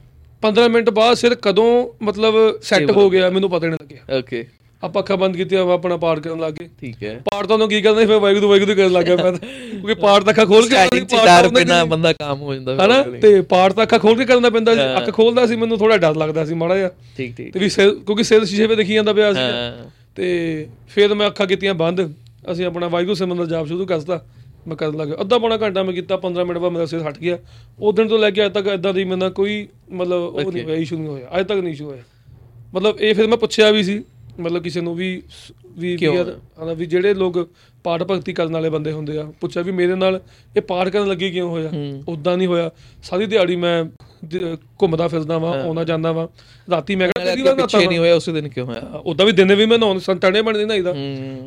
15 0.42 0.68
ਮਿੰਟ 0.68 0.90
ਬਾਅਦ 0.90 1.18
ਸਿਰ 1.18 1.36
ਕਦੋਂ 1.36 1.68
ਮਤਲਬ 2.02 2.36
ਸੈੱਟ 2.62 2.92
ਹੋ 2.92 3.10
ਗਿਆ। 3.10 3.30
ਮੈਨੂੰ 3.30 3.50
ਪਤਾ 3.50 3.68
ਨਹੀਂ 3.68 3.78
ਲੱਗਿਆ। 3.82 4.18
ਓਕੇ 4.18 4.46
ਆਪਾਂ 4.84 5.02
ਅੱਖਾਂ 5.02 5.18
ਬੰਦ 5.18 5.36
ਕੀਤੀਆਂ 5.38 5.62
ਆਪਾਂ 5.62 5.74
ਆਪਣਾ 5.74 5.98
ਪਾਠ 5.98 6.20
ਕਰਨ 6.20 6.40
ਲੱਗ। 6.40 6.54
ਗਏ 6.54 6.70
ਠੀਕ 6.82 7.04
ਹੈ। 7.04 7.14
ਪਾਠ 7.26 7.46
ਤਾਂ 7.46 7.56
ਉਹਨੂੰ 7.56 7.68
ਕੀ 7.70 7.82
ਕਰਨਾ 7.82 8.00
ਸੀ 8.02 8.06
ਫਿਰ 8.06 8.18
ਵਾਹਿਗੁਰੂ 8.18 8.50
ਵਾਹਿਗੁਰੂ 8.50 8.76
ਕਰਨ 8.76 8.92
ਲੱਗ 8.92 9.06
ਗਿਆ 9.06 9.16
ਮੈਂ। 9.16 9.32
ਕਿਉਂਕਿ 9.32 9.94
ਪਾਠ 9.94 10.24
ਤਾਂ 10.24 10.34
ਅੱਖਾਂ 10.34 10.46
ਖੋਲ 10.46 10.68
ਕੇ 10.70 11.00
ਪਾਠ 11.16 11.48
ਬਿਨਾ 11.48 11.84
ਬੰਦਾ 11.86 12.14
ਕੰਮ 12.14 12.42
ਹੋ 12.42 12.54
ਜਾਂਦਾ 12.54 12.76
ਹਨਾ। 12.86 13.02
ਤੇ 13.22 13.42
ਪਾਠ 13.42 13.74
ਤਾਂ 13.74 13.84
ਅੱਖਾਂ 13.84 14.00
ਖੋਲ 14.00 14.18
ਕੇ 14.18 14.26
ਕਰਨਾ 14.26 14.50
ਪੈਂਦਾ 14.50 14.74
ਅੱਖ 14.98 15.10
ਖੋਲਦਾ 15.14 15.46
ਸੀ 15.46 15.56
ਮੈਨੂੰ 15.56 15.78
ਥੋੜਾ 15.78 15.98
ਡਰ 15.98 16.16
ਲੱਗਦਾ 16.16 16.46
ਸੀ 16.46 16.54
ਮਾੜਾ 16.54 16.78
ਜਿਹਾ। 16.78 16.90
ਠੀਕ 17.18 17.36
ਠੀਕ 17.38 17.54
ਤੇ 17.54 17.60
ਵੀ 17.60 17.70
ਕਿਉਂਕਿ 17.70 18.24
ਸਿਰ 18.24 18.46
ਸ਼ੀਸ਼ੇ 18.46 18.68
'ਤੇ 18.68 18.76
ਦੇਖੀ 18.76 18.94
ਜਾਂਦਾ 18.94 19.14
ਪਿਆ 19.14 19.34
ਸੀ। 19.34 19.40
ਤੇ 20.16 20.68
ਫਿਰ 20.90 21.14
ਮੈਂ 21.14 21.28
ਅੱਖਾਂ 21.28 21.48
ਕੀਤੀਆਂ 21.48 21.74
ਬੰਦ। 21.74 22.14
ਅਸੀਂ 22.52 22.66
ਆਪਣਾ 22.66 22.88
ਵਾਹਿਗੁਰੂ 22.88 23.16
ਸਿਮਰਨ 23.16 23.38
ਦਾ 23.38 23.46
ਜਾਪ 23.46 23.68
ਸ਼ੁਰੂ 23.68 23.86
ਕਰਤਾ। 23.86 24.20
ਮੈਂ 24.68 24.76
ਕਰਨ 24.76 24.98
ਲੱਗਾ। 24.98 25.16
ਅੱਧਾ 25.22 25.38
ਪੌਣਾ 25.38 25.58
ਘੰਟਾ 25.58 25.84
ਮੈਂ 25.84 25.94
ਕੀਤਾ 25.94 26.18
15 26.18 26.44
ਮਿੰਟ 26.46 26.60
ਬਾਅਦ 26.60 26.72
ਮੇਰਾ 26.72 26.86
ਸਿਰ 26.86 27.02
ਹਟ 27.08 27.18
ਗਿਆ। 27.20 27.38
ਉਸ 27.80 27.96
ਦਿਨ 27.96 28.08
ਤੋਂ 28.08 28.20
ਲੈ 28.20 28.30
ਕੇ 28.32 28.46
ਅੱਜ 28.46 28.54
ਤੱਕ 28.54 28.68
ਇਦਾਂ 28.68 28.94
ਦੀ 28.94 29.04
ਮੇਰੇ 29.04 29.16
ਨਾਲ 29.16 29.30
ਕੋਈ 29.30 29.68
ਮਤਲਬ 29.92 30.22
ਉਹ 30.22 30.52
ਨਹੀਂ 30.52 30.64
ਹੋਇਆ 30.64 30.76
ਇਸ਼ੂ 30.76 30.98
ਨਹੀਂ 30.98 31.08
ਹੋਇਆ। 31.08 31.40
ਅੱਜ 31.40 31.48
ਤੱਕ 31.48 31.60
ਨਹੀਂ 31.60 31.74
ਇਸ਼ੂ 31.74 31.86
ਹੋਇਆ। 31.86 32.02
ਮਤਲਬ 32.76 33.02
ਇਹ 33.02 33.14
ਫਿਰ 33.16 33.28
ਮੈਂ 33.28 33.38
ਪੁੱਛਿਆ 33.38 33.72
ਵੀ 33.72 33.84
ਸੀ 33.84 34.04
ਮਤਲਬ 34.40 34.64
ਕਿਸੇ 34.64 34.82
ਨੂੰ 34.82 34.96
ਵੀ 34.96 35.22
ਵੀ 35.78 35.98
ਆਲਾ 36.06 36.74
ਵੀ 36.74 36.86
ਜਿਹੜੇ 36.86 37.14
ਲੋਕ 37.14 37.38
ਪਾਠ 37.84 38.04
ਭਗਤੀ 38.04 38.34
ਕਰਨ 38.34 38.54
ਵਾਲੇ 38.54 38.70
ਬੰਦੇ 38.70 38.92
ਹੁੰਦੇ 38.92 39.18
ਆ 39.18 39.24
ਪੁੱਛਿਆ 39.42 39.62
ਵੀ 39.64 39.72
ਮੇਰੇ 39.72 39.96
ਨਾਲ 39.96 40.20
ਇਹ 40.58 40.62
ਪਾਠ 40.62 40.90
ਕਰਨ 40.90 41.08
ਲੱਗੇ 41.08 41.30
ਕਿਉਂ 41.32 41.50
ਹੋਇਆ? 41.50 41.70
ਉਦਾਂ 42.08 42.38
ਨਹੀਂ 42.38 42.48
ਹੋਇਆ। 42.48 42.70
ਸਾਰੀ 43.04 43.26
ਦਿਹਾੜੀ 43.26 43.56
ਮੈਂ 43.56 43.84
ਘੁੰਮਦਾ 44.82 45.08
ਫਿਰਦਾ 45.08 45.38
ਵਾਂ 45.38 45.54
ਆਉਣਾ 45.64 45.84
ਜਾਂਦਾ 45.84 46.12
ਵਾਂ। 46.12 46.28
ਰਾਤੀ 46.72 46.96
ਮੈਂ 46.96 47.08
ਕਿਹਾ 47.08 47.26
ਤੇਰੀ 47.26 47.42
ਵਾਂ 47.42 47.56
ਪਿੱਛੇ 47.56 47.86
ਨਹੀਂ 47.88 47.98
ਹੋਇਆ 47.98 48.16
ਉਸੇ 48.16 48.32
ਦਿਨ 48.32 48.48
ਕਿਉਂ 48.50 48.66
ਹੋਇਆ? 48.68 49.02
ਉਦਾਂ 49.06 49.26
ਵੀ 49.26 49.32
ਦਿਨੇ 49.32 49.56
ਵੀ 49.56 49.66
ਮੈਂ 49.66 49.78
ਨੌਨ 49.80 50.00
ਸੰਤਾਣੇ 50.00 50.42
ਬਣਦੇ 50.42 50.66
ਨਾ 50.66 50.76
ਇਹਦਾ 50.76 50.94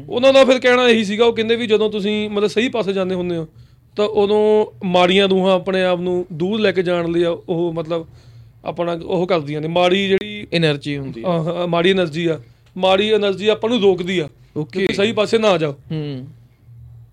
ਉਹਨਾਂ 0.08 0.32
ਦਾ 0.32 0.44
ਫਿਰ 0.44 0.58
ਕਹਿਣਾ 0.58 0.88
ਇਹੀ 0.88 1.04
ਸੀਗਾ 1.04 1.24
ਉਹ 1.24 1.32
ਕਹਿੰਦੇ 1.32 1.56
ਵੀ 1.56 1.66
ਜਦੋਂ 1.66 1.90
ਤੁਸੀਂ 1.90 2.18
ਮਤਲਬ 2.30 2.48
ਸਹੀ 2.48 2.68
ਪਾਸੇ 2.68 2.92
ਜਾਂਦੇ 2.92 3.14
ਹੁੰਦੇ 3.14 3.36
ਹੋ 3.36 3.46
ਤਾਂ 3.96 4.06
ਉਦੋਂ 4.22 4.40
ਮਾੜੀਆਂ 4.86 5.28
ਰੂਹਾਂ 5.28 5.54
ਆਪਣੇ 5.54 5.82
ਆਪ 5.84 6.00
ਨੂੰ 6.00 6.26
ਦੂਰ 6.32 6.58
ਲੈ 6.60 6.72
ਕੇ 6.72 6.82
ਜਾਣ 6.82 7.10
ਲਈ 7.10 7.24
ਉਹ 7.24 7.72
ਮਤਲਬ 7.72 8.06
ਆਪਣਾ 8.64 8.98
ਉਹ 9.04 9.26
ਕਰਦੀਆਂ 9.26 9.60
ਨੇ। 9.60 9.68
ਮਾੜੀ 9.68 10.06
ਜਿਹੜੀ 10.08 10.46
એનર્ਜੀ 10.56 10.96
ਹੁੰਦੀ 10.98 11.22
ਆ। 11.26 11.66
ਮਾੜੀ 11.66 11.92
એનર્ਜੀ 11.92 12.26
ਆ। 12.26 12.40
ਮਾੜੀ 12.76 13.14
એનર્ਜੀ 13.14 13.48
ਆਪਾਂ 13.48 13.70
ਨੂੰ 13.70 13.80
ਰੋਕਦੀ 13.80 14.18
ਆ 14.18 14.28
ਓਕੇ। 14.56 14.92
ਸਹੀ 14.92 15.12
ਪਾਸੇ 15.12 15.38
ਨਾ 15.38 15.58
ਜਾਓ। 15.58 15.72
ਹੂੰ। 15.72 16.28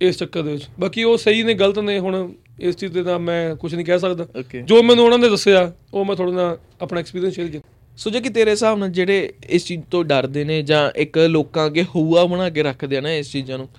ਇਸ 0.02 0.18
ਚੱਕਰ 0.18 0.42
ਦੇ 0.42 0.52
ਵਿੱਚ। 0.52 0.64
ਬਾਕੀ 0.80 1.04
ਉਹ 1.04 1.18
ਸਹੀ 1.18 1.44
ਨੇ 1.44 1.54
ਗਲਤ 1.54 1.80
ਨੇ 1.80 2.00
ਹੁਣ 2.00 2.34
ਇਸ 2.60 2.76
ਚੀਜ਼ 2.76 2.94
ਦੇ 2.94 3.04
ਨਾਲ 3.04 3.20
ਮੈਂ 3.20 3.56
ਕੁਝ 3.56 3.76
ਨਹੀਂ 3.76 3.86
ਕਹਿ 3.86 4.00
ਸਕਦਾ। 4.00 4.28
ਜੋ 4.64 4.84
ਮੈਨੂੰ 4.84 5.06
ਉਹਨਾਂ 5.06 5.20
ਨੇ 5.20 5.30
ਦੱਸਿਆ 5.30 5.74
ਉਹ 5.94 6.06
ਮੈਂ 6.06 6.16
ਤੁਹਾਡੇ 6.16 6.34
ਨਾਲ 6.34 6.58
ਆਪਣਾ 6.82 7.00
ਐਕਸਪੀਰੀਅੰਸ 7.00 7.36
ਸ਼ੇਅਰ 7.36 7.48
ਕੀਤਾ। 7.48 7.70
ਸੋ 7.98 8.10
ਜੇ 8.10 8.22
ਕਿ 8.22 8.30
ਤੇਰੇ 8.30 8.52
ਹਿਸਾਬ 8.52 8.78
ਨਾਲ 8.78 8.90
ਜਿਹੜੇ 8.90 9.34
ਇਸ 9.50 9.66
ਚੀਜ਼ 9.66 9.82
ਤੋਂ 9.92 10.04
ਡਰਦੇ 10.04 10.44
ਨੇ 10.44 10.62
ਜਾਂ 10.62 10.92
ਇੱਕ 11.00 11.18
ਲੋਕਾਂ 11.18 11.66
ਅੱਗੇ 11.66 11.84
ਹਊਆ 11.84 12.26
ਬਣਾ 12.26 12.50
ਕੇ 12.50 12.64
ਰੱਖਦੇ 12.64 12.98
ਆ 12.98 13.02
ਨਾ 13.02 13.12
ਇਸ 13.14 13.32
ਚੀਜ਼ਾਂ 13.32 13.58
ਨੂੰ 13.58 13.70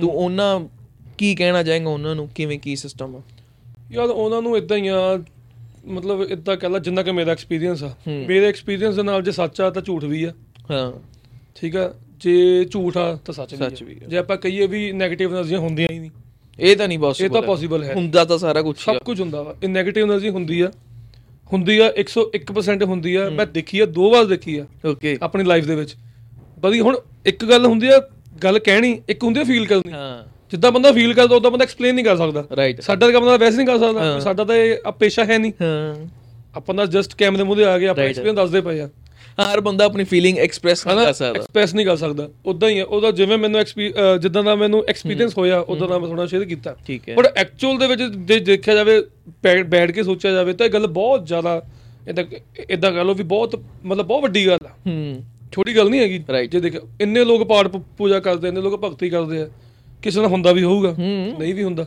ਤੂੰ 0.00 0.10
ਉਹਨਾਂ 0.10 0.60
ਕੀ 1.18 1.34
ਕਹਿਣਾ 1.34 1.62
ਚਾਹੇਂਗਾ 1.62 1.90
ਉਹਨਾਂ 1.90 2.14
ਨੂੰ? 2.14 2.28
ਕਿਵੇਂ 2.34 2.58
ਕੀ 2.58 2.76
ਸਿਸਟਮ 2.76 3.16
ਆ? 3.16 3.22
ਯਾਰ 3.92 4.06
ਉਹਨਾਂ 4.06 4.42
ਨੂੰ 4.42 4.56
ਇਦਾਂ 4.56 4.76
ਹੀ 4.76 4.88
ਆ 4.88 5.22
ਮਤਲਬ 5.86 6.22
ਇਦਾਂ 6.22 6.56
ਕਹਿ 6.56 6.70
ਲਾ 6.70 6.78
ਜਿੰਨਾ 6.78 7.02
ਕਿ 7.02 7.12
ਮੇਰਾ 7.12 7.32
ਐਕਸਪੀਰੀਅੰਸ 7.32 7.82
ਆ। 7.82 7.94
ਮੇਰੇ 8.08 8.46
ਐਕਸਪੀਰੀਅੰਸ 8.46 8.96
ਦੇ 8.96 9.02
ਨਾਲ 9.02 9.22
ਜੇ 9.22 9.32
ਸੱਚ 9.32 9.60
ਆ 9.60 9.70
ਤਾਂ 9.70 9.82
ਝੂਠ 9.82 10.04
ਵੀ 10.04 10.24
ਆ। 10.24 10.32
ਹਾਂ। 10.70 10.92
ਠੀਕ 11.54 11.76
ਆ? 11.76 11.94
ਜੇ 12.16 12.64
ਝੂਠ 12.64 12.96
ਆ 12.96 13.18
ਤਾਂ 13.24 13.34
ਸੱਚ 13.34 13.52
ਵੀ 13.52 13.58
ਸੱਚ 13.58 13.82
ਵੀ 13.82 14.00
ਜੇ 14.08 14.18
ਆਪਾਂ 14.18 14.36
ਕਹੀਏ 14.36 14.66
ਵੀ 14.66 14.92
네ਗੇਟਿਵ 14.92 15.36
એનર્ਜੀਆਂ 15.36 15.58
ਹੁੰਦੀਆਂ 15.60 15.88
ਹੀ 15.92 15.98
ਨਹੀਂ 15.98 16.10
ਇਹ 16.58 16.76
ਤਾਂ 16.76 16.88
ਨਹੀਂ 16.88 16.98
ਪੋਸੀਬਲ 16.98 17.26
ਇਹ 17.26 17.30
ਤਾਂ 17.30 17.42
ਪੋਸੀਬਲ 17.42 17.84
ਹੈ। 17.84 17.94
ਹੁੰਦਾ 17.94 18.24
ਤਾਂ 18.24 18.38
ਸਾਰਾ 18.38 18.62
ਕੁਝ 18.62 18.78
ਸਭ 18.78 18.96
ਕੁਝ 18.96 19.20
ਹੁੰਦਾ 19.20 19.42
ਵਾ। 19.42 19.54
ਇਹ 19.62 19.68
네ਗੇਟਿਵ 19.68 20.10
એનર્ਜੀ 20.10 20.28
ਹੁੰਦੀ 20.28 20.60
ਆ। 20.60 20.70
ਹੁੰਦੀ 21.52 21.78
ਆ 21.78 21.92
101% 21.98 22.84
ਹੁੰਦੀ 22.86 23.14
ਆ। 23.14 23.30
ਮੈਂ 23.30 23.46
ਦੇਖੀ 23.46 23.80
ਆ 23.80 23.86
ਦੋ 23.86 24.10
ਵਾਰ 24.10 24.24
ਦੇਖੀ 24.24 24.58
ਆ। 24.58 24.66
ਓਕੇ 24.86 25.18
ਆਪਣੀ 25.22 25.44
ਲਾਈਫ 25.44 25.64
ਦੇ 25.64 25.74
ਵਿੱਚ। 25.74 25.96
ਬਦੀ 26.58 26.80
ਹੁਣ 26.80 26.98
ਇੱਕ 27.26 27.44
ਗੱਲ 27.44 27.66
ਹੁੰਦੀ 27.66 27.88
ਆ 27.88 28.08
ਗੱਲ 28.42 28.58
ਕਹਿਣੀ 28.58 29.02
ਇੱਕ 29.08 29.24
ਹੁੰਦੀ 29.24 29.40
ਆ 29.40 29.44
ਫੀਲ 29.44 29.66
ਕਰਨੀ। 29.66 29.92
ਹਾਂ। 29.92 30.24
ਜਿੱਦਾਂ 30.50 30.72
ਬੰਦਾ 30.72 30.92
ਫੀਲ 30.92 31.14
ਕਰਦਾ 31.14 31.36
ਉਦਾਂ 31.36 31.50
ਬੰਦਾ 31.50 31.62
ਐਕਸਪਲੇਨ 31.62 31.94
ਨਹੀਂ 31.94 32.04
ਕਰ 32.04 32.16
ਸਕਦਾ। 32.16 32.44
ਰਾਈਟ 32.56 32.80
ਸਾਡਾ 32.80 33.10
ਤਾਂ 33.10 33.20
ਬੰਦਾ 33.20 33.36
ਵੈਸੇ 33.36 33.56
ਨਹੀਂ 33.56 33.66
ਕਰ 33.66 33.78
ਸਕਦਾ। 33.78 34.20
ਸਾਡਾ 34.20 34.44
ਤਾਂ 34.44 34.56
ਇਹ 34.56 34.92
ਪੇਸ਼ਾ 34.92 35.24
ਹੈ 35.24 35.38
ਨਹੀਂ। 35.38 35.52
ਹਾਂ। 35.62 36.06
ਆਪਾਂ 36.54 36.74
ਦਾ 36.74 36.86
ਜਸਟ 36.86 37.14
ਕੈਮਰੇ 37.14 37.42
ਮੂਹਰੇ 37.42 37.64
ਆ 37.64 37.78
ਗਏ 37.78 37.86
ਆਪਾਂ 37.86 38.04
ਐਕਸਪਲੇਨ 38.04 38.34
ਦੱਸਦੇ 38.34 38.60
ਪਏ 38.60 38.80
ਆ। 38.80 38.88
ਹਰ 39.44 39.60
ਬੰਦਾ 39.60 39.84
ਆਪਣੀ 39.84 40.04
ਫੀਲਿੰਗ 40.04 40.38
ਐਕਸਪ੍ਰੈਸ 40.38 40.86
ਨਹੀਂ 40.86 40.96
ਕਰ 40.96 41.12
ਸਕਦਾ। 41.12 41.38
ਐਕਸਪ੍ਰੈਸ 41.38 41.74
ਨਹੀਂ 41.74 41.86
ਕਰ 41.86 41.96
ਸਕਦਾ। 41.96 42.28
ਉਦਾਂ 42.46 42.68
ਹੀ 42.68 42.78
ਆ 42.78 42.84
ਉਹਦਾ 42.84 43.10
ਜਿਵੇਂ 43.10 43.38
ਮੈਨੂੰ 43.38 43.64
ਜਿੱਦਾਂ 44.20 44.42
ਦਾ 44.42 44.54
ਮੈਨੂੰ 44.54 44.84
ਐਕਸਪੀਰੀਅੰਸ 44.88 45.38
ਹੋਇਆ 45.38 45.58
ਉਦਾਂ 45.60 45.88
ਦਾ 45.88 45.98
ਮੈਂ 45.98 46.08
ਥੋੜਾ 46.08 46.26
ਸ਼ੇਅਰ 46.26 46.44
ਕੀਤਾ। 46.44 46.76
ਠੀਕ 46.86 47.08
ਹੈ। 47.08 47.14
ਪਰ 47.14 47.32
ਐਕਚੁਅਲ 47.36 47.78
ਦੇ 47.78 47.86
ਵਿੱਚ 47.86 48.02
ਜੇ 48.02 48.40
ਦੇਖਿਆ 48.40 48.74
ਜਾਵੇ 48.74 49.02
ਬੈਠ 49.64 49.90
ਕੇ 49.90 50.02
ਸੋਚਿਆ 50.02 50.32
ਜਾਵੇ 50.32 50.52
ਤਾਂ 50.52 50.66
ਇਹ 50.66 50.70
ਗੱਲ 50.70 50.86
ਬਹੁਤ 50.86 51.26
ਜ਼ਿਆਦਾ 51.26 51.62
ਇਦਾਂ 52.08 52.24
ਇਦਾਂ 52.70 52.92
ਕਹ 52.92 52.98
ਲਓ 52.98 53.14
ਵੀ 53.14 53.22
ਬਹੁਤ 53.22 53.62
ਮਤਲਬ 53.84 54.06
ਬਹੁਤ 54.06 54.22
ਵੱਡੀ 54.22 54.46
ਗੱਲ 54.46 54.58
ਆ। 54.66 54.70
ਹੂੰ। 54.86 55.24
ਛੋਟੀ 55.52 55.76
ਗੱਲ 55.76 55.90
ਨਹੀਂ 55.90 56.00
ਹੈਗੀ. 56.00 56.24
ਜੇ 56.48 56.60
ਦੇਖਿਆ 56.60 56.80
ਇੰਨੇ 57.00 57.24
ਲੋਕ 57.24 57.42
ਪਾਠ 57.48 57.66
ਪੂਜਾ 57.66 58.20
ਕਰਦੇ 58.20 58.48
ਇੰਨੇ 58.48 58.60
ਲੋਕ 58.60 58.80
ਭਗਤੀ 58.80 59.10
ਕਰਦੇ 59.10 59.42
ਆ 59.42 59.48
ਕਿਸੇ 60.02 60.20
ਨਾਲ 60.20 60.30
ਹੁੰਦਾ 60.30 60.52
ਵੀ 60.52 60.62
ਹੋਊਗਾ 60.62 60.92
ਹੂੰ। 60.92 61.34
ਨਹੀਂ 61.38 61.54
ਵੀ 61.54 61.62
ਹੁੰਦਾ। 61.62 61.86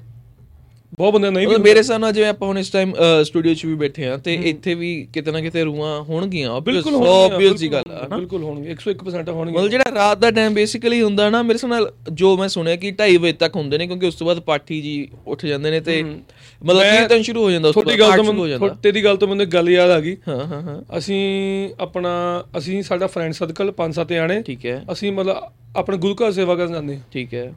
ਬਹੁਤ 0.99 1.13
ਬੰਦੇ 1.13 1.29
ਨਹੀਂ 1.29 1.47
ਵੀ 1.47 1.55
ਮੇਰੇ 1.55 1.79
ਹਿਸਾਬ 1.79 1.99
ਨਾਲ 1.99 2.11
ਜਿਵੇਂ 2.11 2.29
ਆਪਾਂ 2.29 2.47
ਹੁਣ 2.47 2.57
ਇਸ 2.59 2.69
ਟਾਈਮ 2.69 2.93
ਸਟੂਡੀਓ 3.23 3.53
'ਚ 3.53 3.65
ਵੀ 3.65 3.75
ਬੈਠੇ 3.75 4.05
ਆ 4.07 4.17
ਤੇ 4.17 4.33
ਇੱਥੇ 4.33 4.73
ਵੀ 4.75 5.07
ਕਿਤੇ 5.13 5.31
ਨਾ 5.31 5.41
ਕਿਤੇ 5.41 5.63
ਰੂਹਾਂ 5.63 6.01
ਹੋਣਗੀਆਂ 6.03 6.61
ਬਿਲਕੁਲ 6.61 7.07
ਆਬਵੀਅਸ 7.07 7.53
ਜੀ 7.53 7.71
ਗੱਲ 7.71 7.91
ਆ 7.91 8.07
ਬਿਲਕੁਲ 8.15 8.43
ਹੋਣਗੇ 8.43 8.71
101% 8.71 9.29
ਹੋਣਗੇ 9.29 9.57
ਮਤਲਬ 9.57 9.69
ਜਿਹੜਾ 9.69 9.91
ਰਾਤ 9.95 10.17
ਦਾ 10.17 10.31
ਟਾਈਮ 10.31 10.53
ਬੇਸਿਕਲੀ 10.53 11.01
ਹੁੰਦਾ 11.01 11.29
ਨਾ 11.29 11.41
ਮੇਰੇ 11.41 11.67
ਨਾਲ 11.67 11.91
ਜੋ 12.11 12.37
ਮੈਂ 12.37 12.47
ਸੁਣਿਆ 12.47 12.75
ਕਿ 12.75 12.91
2:30 13.01 13.17
ਵਜੇ 13.17 13.33
ਤੱਕ 13.33 13.55
ਹੁੰਦੇ 13.55 13.77
ਨੇ 13.77 13.87
ਕਿਉਂਕਿ 13.87 14.07
ਉਸ 14.07 14.15
ਤੋਂ 14.15 14.27
ਬਾਅਦ 14.27 14.39
ਪਾਠੀ 14.39 14.81
ਜੀ 14.81 15.07
ਉੱਠ 15.27 15.45
ਜਾਂਦੇ 15.45 15.71
ਨੇ 15.71 15.79
ਤੇ 15.79 16.01
ਮਤਲਬ 16.03 16.81
ਕੀਰਤਨ 16.81 17.21
ਸ਼ੁਰੂ 17.21 17.43
ਹੋ 17.43 17.51
ਜਾਂਦਾ 17.51 17.69
ਉਸ 17.69 17.75
ਤੋਂ 17.75 17.83
ਬਾਅਦ 17.83 18.19
ਹੋ 18.29 18.47
ਜਾਂਦਾ। 18.47 18.67
ਤੇਰੀ 18.83 19.03
ਗੱਲ 19.03 19.17
ਤੋਂ 19.17 19.27
ਮੈਨੂੰ 19.27 19.45
ਗੱਲ 19.45 19.69
ਯਾਦ 19.69 19.91
ਆ 19.91 19.99
ਗਈ। 19.99 20.15
ਹਾਂ 20.27 20.45
ਹਾਂ 20.47 20.61
ਹਾਂ। 20.61 20.97
ਅਸੀਂ 20.97 21.69
ਆਪਣਾ 21.79 22.13
ਅਸੀਂ 22.57 22.81
ਸਾਡਾ 22.83 23.07
ਫਰੈਂਡ 23.07 23.33
ਪੰਜ 23.71 23.95
ਸੱਤ 23.95 24.13
ਜਾਣੇ। 24.13 24.41
ਠੀਕ 24.41 24.65
ਹੈ। 24.65 24.83
ਅਸੀਂ 24.91 25.11
ਮਤਲਬ 25.11 25.51
ਆਪਣੇ 25.75 25.97
ਗੁਰੂ 25.97 26.15
ਘਰ 26.15 26.31
ਸੇਵਾ 26.31 26.55
ਕਰਨ 26.55 26.73
ਜਾਂਦੇ 26.73 26.99
ਠੀਕ 27.13 27.33
ਹੈ। 27.33 27.53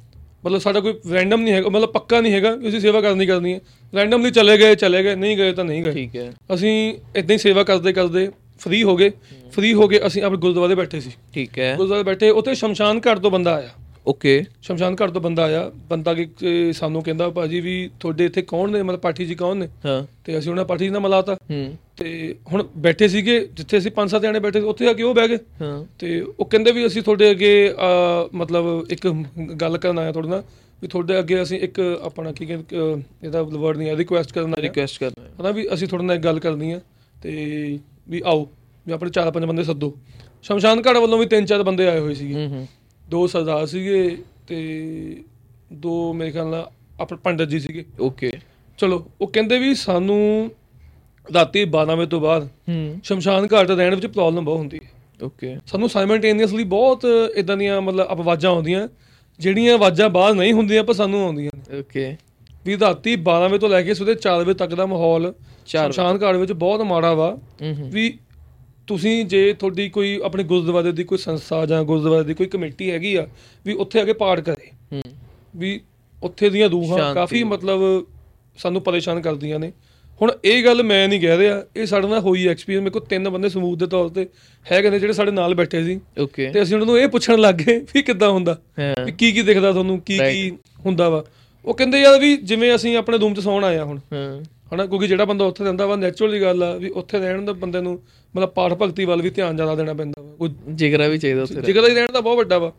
ਮਤਲਬ 0.47 0.61
ਸਾਡਾ 0.61 0.81
ਕੋਈ 0.81 0.95
ਰੈਂਡਮ 1.13 1.41
ਨਹੀਂ 1.41 1.55
ਹੈਗਾ 1.55 1.69
ਮਤਲਬ 1.69 1.89
ਪੱਕਾ 1.89 2.21
ਨਹੀਂ 2.21 2.33
ਹੈਗਾ 2.33 2.57
ਕਿ 2.57 2.69
ਅਸੀਂ 2.69 2.81
ਸੇਵਾ 2.81 3.01
ਕਰਨੀ 3.01 3.27
ਕਰਨੀ 3.27 3.55
ਹੈ। 3.55 3.61
ਰੈਂਡਮਲੀ 3.97 4.31
ਚਲੇ 4.31 4.59
ਗਏ 4.59 4.75
ਚਲੇ 4.75 5.03
ਗਏ 5.03 5.15
ਨਹੀਂ 5.15 5.37
ਗਏ 5.37 5.53
ਤਾਂ 5.53 5.65
ਨਹੀਂ 5.65 5.85
ਗਏ। 5.85 5.93
ਠੀਕ 5.93 6.17
ਹੈ। 6.17 6.33
ਅਸੀਂ 6.55 6.95
ਇਦਾਂ 7.17 7.33
ਹੀ 7.33 7.39
ਸੇਵਾ 7.39 7.63
ਕਰਦੇ 7.63 7.93
ਕਰਦੇ 7.93 8.31
ਫ੍ਰੀ 8.59 8.83
ਹੋ 8.83 8.97
ਗਏ। 8.97 9.11
ਫ੍ਰੀ 9.53 9.75
ਹੋ 9.75 9.89
ਕੇ 9.89 10.01
ਅਸੀਂ 10.07 10.23
ਆਪਣੇ 10.23 10.39
ਗੁਰਦੁਆਰੇ 10.39 10.75
ਬੈਠੇ 10.75 11.01
ਸੀ। 11.01 11.11
ਠੀਕ 11.35 11.59
ਹੈ। 11.59 11.75
ਗੁਰਦੁਆਰੇ 11.77 12.03
ਬੈਠੇ 12.03 12.31
ਉੱਥੇ 12.31 12.55
ਸ਼ਮਸ਼ਾਨ 12.55 13.01
ਘਾਟ 13.07 13.19
ਤੋਂ 13.19 13.31
ਬੰਦਾ 13.31 13.55
ਆਇਆ। 13.55 13.69
ਓਕੇ 14.07 14.45
ਸ਼ਮਸ਼ਾਨ 14.63 14.97
ਘਾਟ 15.01 15.11
ਤੋਂ 15.11 15.21
ਬੰਦਾ 15.21 15.45
ਆਇਆ 15.45 15.71
ਬੰਦਾ 15.75 16.15
ਕਿ 16.15 16.73
ਸਾਨੂੰ 16.73 17.03
ਕਹਿੰਦਾ 17.03 17.29
ਭਾਜੀ 17.31 17.61
ਵੀ 17.61 17.91
ਤੁਹਾਡੇ 18.01 18.25
ਇੱਥੇ 18.25 18.43
ਕੌਣ 18.43 18.71
ਨੇ? 18.71 18.83
ਮਤਲਬ 18.83 19.01
ਪਾਠੀ 19.01 19.27
ਜੀ 19.27 19.35
ਕੌਣ 19.35 19.57
ਨੇ? 19.57 19.69
ਹਾਂ। 19.87 20.07
ਤੇ 20.25 20.39
ਅਸੀਂ 20.39 20.51
ਉਹਨਾਂ 20.51 20.65
ਪਾਠੀ 20.65 20.85
ਜੀ 20.85 20.91
ਨਾਲ 20.91 21.01
ਮਿਲਾਤਾ। 21.01 21.35
ਹੂੰ। 21.35 21.77
ਤੇ 21.97 22.35
ਹੁਣ 22.53 22.65
ਬੈਠੇ 22.77 23.09
ਸੀਗੇ 23.09 23.49
ਜਿੱਥੇ 23.53 23.79
ਅਸੀਂ 23.79 23.91
ਪੰਜ 23.91 24.11
ਸੱਤ 24.11 24.23
ਜਣੇ 24.23 24.41
ਬੈਠੇ 24.41 24.61
ਸੀ 24.61 24.67
ਉੱਥੇ 24.67 24.89
ਆ 24.89 24.93
ਕੇ 24.93 25.03
ਉਹ 25.03 25.15
ਬਹਿ 25.15 25.29
ਗਏ। 25.29 25.39
ਹਾਂ। 25.63 25.85
ਤੇ 25.99 26.21
ਉਹ 26.21 26.45
ਕਹਿੰਦੇ 26.45 26.73
ਵੀ 26.73 26.87
ਅਸੀਂ 26.87 27.03
ਤੁਹਾਡੇ 27.03 27.31
ਅੱਗੇ 27.31 27.75
ਮਤਲਬ 28.35 28.87
ਇੱਕ 28.91 29.09
ਗੱਲ 29.61 29.79
ਕਰਨ 29.79 29.99
ਆਇਆ 29.99 30.13
ਤੁਹਾਡੇ 30.13 30.29
ਨਾਲ 30.29 30.43
ਵੀ 30.83 30.89
ਤੁਹਾਡੇ 30.89 31.19
ਅੱਗੇ 31.19 31.43
ਅਸੀਂ 31.43 31.61
ਇੱਕ 31.61 31.81
ਆਪਣਾ 32.03 32.33
ਕੀ 32.33 32.47
ਕਹਿੰਦੇ 32.47 32.77
ਇਹਦਾ 33.25 33.43
ਵਰਡ 33.43 33.77
ਨਹੀਂ 33.77 33.89
ਹੈ 33.89 33.97
ਰਿਕੁਐਸਟ 33.97 34.33
ਕਰਨ 34.33 34.55
ਰਿਕੁਐਸਟ 34.55 35.01
ਕਰਨਾ 35.01 35.25
ਹੈ 35.25 35.31
ਹਨਾ 35.41 35.51
ਵੀ 35.51 35.69
ਅਸੀਂ 35.75 35.89
ਤੁਹਾਡੇ 35.89 36.05
ਨਾਲ 36.05 36.17
ਇੱਕ 36.17 36.25
ਗੱਲ 36.25 36.39
ਕਰਨੀ 36.39 36.73
ਹੈ 36.73 36.83
ਤੇ 37.23 37.79
ਵੀ 38.09 38.23
ਆਓ 38.27 38.49
ਵੀ 38.87 38.93
ਆਪਣੇ 38.93 39.11
ਚਾਰ 39.11 39.31
ਪੰਜ 39.31 39.45
ਬੰਦੇ 39.45 39.65
ਸੱਦੋ। 39.65 39.95
ਸ਼ਮਸ਼ਾਨ 40.43 40.83
ਘਾਟ 40.87 40.97
ਵੱਲੋਂ 40.97 41.19
ਵੀ 41.19 41.27
ਤਿੰਨ 41.27 41.47
ਚਾਰ 41.47 41.63
ਬੰਦੇ 41.63 41.89
ਆਏ 41.89 41.99
ਹੋਏ 41.99 42.15
ਸੀਗੇ। 42.15 42.35
ਹੂੰ 42.35 42.49
ਹੂੰ। 42.49 42.67
ਦੋ 43.09 43.27
ਸਰਦਾਰ 43.27 43.67
ਸੀਗੇ 43.67 44.17
ਤੇ 44.47 44.59
ਦੋ 45.75 46.13
ਮੇਰੇ 46.13 46.31
ਖਿਆਲ 46.31 46.47
ਨਾਲ 46.47 46.69
ਆਪਣੇ 47.01 47.19
ਪੰਡਤ 47.25 47.49
ਜੀ 47.49 47.61
ਸੀਗੇ। 47.61 47.85
ਓਕੇ 48.01 48.31
ਚਲੋ 48.79 49.05
ਉਹ 49.21 49.27
ਕਹਿੰਦੇ 49.27 49.59
ਵੀ 49.59 49.75
ਸਾਨੂੰ 49.75 50.51
ਰਾਤੀ 51.27 51.65
12 51.67 51.97
ਵਜੇ 51.97 52.07
ਤੋਂ 52.07 52.21
ਬਾਅਦ 52.21 52.49
ਹੂੰ। 52.69 53.01
ਸ਼ਮਸ਼ਾਨ 53.05 53.47
ਘਾਟ 53.53 53.71
ਰਹਿਣ 53.71 53.95
ਵਿੱਚ 53.95 54.07
ਪ੍ਰੋਬਲਮ 54.07 54.45
ਬਹੁਤ 54.45 54.59
ਹੁੰਦੀ 54.59 54.81
ਹੈ। 54.85 55.25
ਓਕੇ 55.25 55.57
ਸਾਨੂੰ 55.67 55.89
ਸਾਈਮਲਟੇਨੀਅਸਲੀ 55.89 56.65
ਬਹੁਤ 56.65 57.05
ਇਦਾਂ 57.37 57.57
ਦੀਆਂ 57.57 57.81
ਮਤਲਬ 57.81 58.07
ਆਵਾਜ਼ਾਂ 58.11 58.51
ਆਉਂਦੀਆਂ 58.51 58.89
ਜਿਹੜੀਆਂ 59.41 59.75
ਆਵਾਜ਼ਾਂ 59.75 60.09
ਬਾਹਰ 60.11 60.35
ਨਹੀਂ 60.35 60.53
ਹੁੰਦੀਆਂ 60.53 60.85
ਪਰ 60.85 60.95
ਸਾਨੂੰ 60.95 61.23
ਆਉਂਦੀਆਂ 61.25 61.51
ਨੇ। 61.57 61.79
ਓਕੇ 61.79 62.17
ਵੀ 62.67 62.79
ਰਾਤੀ 62.79 63.17
12 63.23 63.49
ਵਜੇ 63.49 63.59
ਤੋਂ 63.59 63.69
ਲੈ 63.69 63.83
ਕੇ 63.83 63.95
ਸਵੇਰੇ 63.95 64.19
4 64.21 64.45
ਵਜੇ 64.45 64.55
ਤੱਕ 64.55 64.75
ਦਾ 64.75 64.87
ਮਾਹੌਲ 64.87 65.33
ਸ਼ਮਸ਼ਾਨ 65.67 66.19
ਘਾਟ 66.23 66.37
ਵਿੱਚ 66.37 66.53
ਬਹੁਤ 66.53 66.81
ਮਾੜਾ 66.81 67.13
ਵਾ। 67.15 67.37
ਵੀ 67.93 68.19
ਤੁਸੀਂ 68.87 69.25
ਜੇ 69.25 69.53
ਤੁਹਾਡੀ 69.53 69.89
ਕੋਈ 69.89 70.21
ਆਪਣੇ 70.25 70.45
ਗੁਰਦੁਆਰੇ 70.45 70.93
ਦੀ 70.93 71.05
ਕੋਈ 71.05 71.19
ਸੰਸਥਾ 71.19 71.67
ਜਾਂ 71.67 71.85
ਗੁਰਦੁਆਰੇ 71.85 72.25
ਦੀ 72.25 72.35
ਕੋਈ 72.35 72.47
ਕਮੇਟੀ 72.47 72.91
ਹੈਗੀ 72.91 73.15
ਆ 73.15 73.27
ਵੀ 73.67 73.73
ਉੱਥੇ 73.73 74.01
ਆ 74.01 74.05
ਕੇ 74.05 74.13
ਪਾਠ 74.13 74.41
ਕਰੇ। 74.41 74.71
ਹੂੰ। 74.93 75.03
ਵੀ 75.57 75.81
ਉੱਥੇ 76.23 76.51
ਦੀਆਂ 76.51 76.69
ਰੂਹਾਂ। 76.69 77.15
ਕਾਫੀ 77.15 77.43
ਮਤਲਬ 77.43 78.07
ਸਾਨੂੰ 78.59 78.83
ਪਰੇਸ਼ਾਨ 78.83 79.21
ਕਰਦੀਆਂ 79.21 79.59
ਨੇ। 79.59 79.73
ਹੁਣ 80.23 80.33
ਇਹ 80.45 80.65
ਗੱਲ 80.65 80.83
ਮੈਂ 80.83 81.09
ਨਹੀਂ 81.09 81.21
ਕਹਿ 81.21 81.39
ਰਿਹਾ 81.39 81.65
ਇਹ 81.77 81.87
ਸਾਡੇ 81.87 82.09
ਨਾਲ 82.09 82.19
ਹੋਈ 82.19 82.47
ਐਕਸਪੀਰੀਅੰਸ 82.47 82.83
ਮੇਰੇ 82.83 82.91
ਕੋਲ 82.91 83.03
ਤਿੰਨ 83.03 83.29
ਬੰਦੇ 83.29 83.49
ਸਮੂਹ 83.49 83.77
ਦੇ 83.77 83.87
ਤੌਰ 83.87 84.09
ਤੇ 84.09 84.27
ਹੈਗੇ 84.73 84.91
ਨੇ 84.91 84.99
ਜਿਹੜੇ 84.99 85.13
ਸਾਡੇ 85.13 85.31
ਨਾਲ 85.31 85.55
ਬੈਠੇ 85.55 85.85
ਸੀ। 85.85 86.01
ਓਕੇ 86.21 86.51
ਤੇ 86.51 86.63
ਅਸੀਂ 86.63 86.75
ਉਹਨਾਂ 86.75 86.87
ਨੂੰ 86.87 86.99
ਇਹ 86.99 87.09
ਪੁੱਛਣ 87.09 87.39
ਲੱਗ 87.39 87.55
ਗਏ 87.55 87.79
ਵੀ 87.79 88.03
ਕਿੱਦਾਂ 88.03 88.31
ਹੁੰਦਾ 88.31 88.59
ਹਾਂ। 88.79 89.05
ਵੀ 89.05 89.13
ਕੀ 89.13 89.33
ਕੀ 89.33 89.43
ਦਿਖਦਾ 89.43 89.73
ਤੁਹਾਨੂੰ 89.73 90.01
ਕੀ. 90.01 90.19
ਕੀ 90.19 90.51
ਹੁੰਦਾ 90.87 91.09
ਵਾ। 91.09 91.25
ਉਹ 91.65 91.75
ਕਹਿੰਦੇ 91.75 92.01
ਯਾਰ 92.01 92.21
ਵੀ 92.21 92.37
ਜਿਵੇਂ 92.37 92.75
ਅਸੀਂ 92.75 92.97
ਆਪਣੇ 92.97 93.19
ਰੂਮ 93.19 93.35
'ਚ 93.35 93.41
ਸੌਣ 93.41 93.65
ਆਏ 93.65 93.77
ਆ 93.77 93.85
ਹੁਣ। 93.85 93.99
ਹਾਂ। 94.13 94.45
ਹਨਾ? 94.75 94.87
ਕਿਉਂਕਿ 94.87 95.07
ਜਿਹੜਾ 95.07 95.25
ਬੰਦਾ 95.25 95.45
ਉੱਥੇ 95.45 95.65
ਰਹਿੰਦਾ 95.65 95.87
ਵਾ 95.87 95.97
ਨੈਚੁਰਲੀ 95.97 96.41
ਗੱਲ 96.41 96.63
ਆ 96.63 96.75
ਵੀ 96.77 96.89
ਉੱਥੇ 96.91 97.19
ਰਹਿਣ 97.19 97.45
ਦਾ 97.45 97.53
ਬੰਦੇ 97.53 97.81
ਨੂੰ 97.81 98.01
ਮਤਲਬ 98.37 98.49
ਪਾਠ 98.49 98.73
ਭਗਤੀ 98.73 99.05
ਵੱਲ 99.05 99.23
ਵੀ 99.23 99.31
ਧਿਆਨ 99.31 99.57
ਜ਼ਿਆਦਾ 99.57 99.75
ਦੇਣਾ 99.75 99.95
ਪੈਂਦਾ 99.95 100.23
ਵਾ। 100.23 100.35
ਉਹ 100.41 100.49
ਜਿਗਰਾ 100.71 101.07
ਵੀ 101.09 101.19
ਚਾਹੀਦਾ 101.19 101.43
ਉੱਥੇ 101.43 101.63
ਜਿਗਰ 101.63 101.89
ਹੀ 101.89 101.95
ਰਹਿਣ 101.95 102.13
ਦਾ 102.13 102.21
ਬਹੁਤ 102.21 102.37
ਵੱਡਾ 102.37 102.59
ਵਾ। 102.59 102.73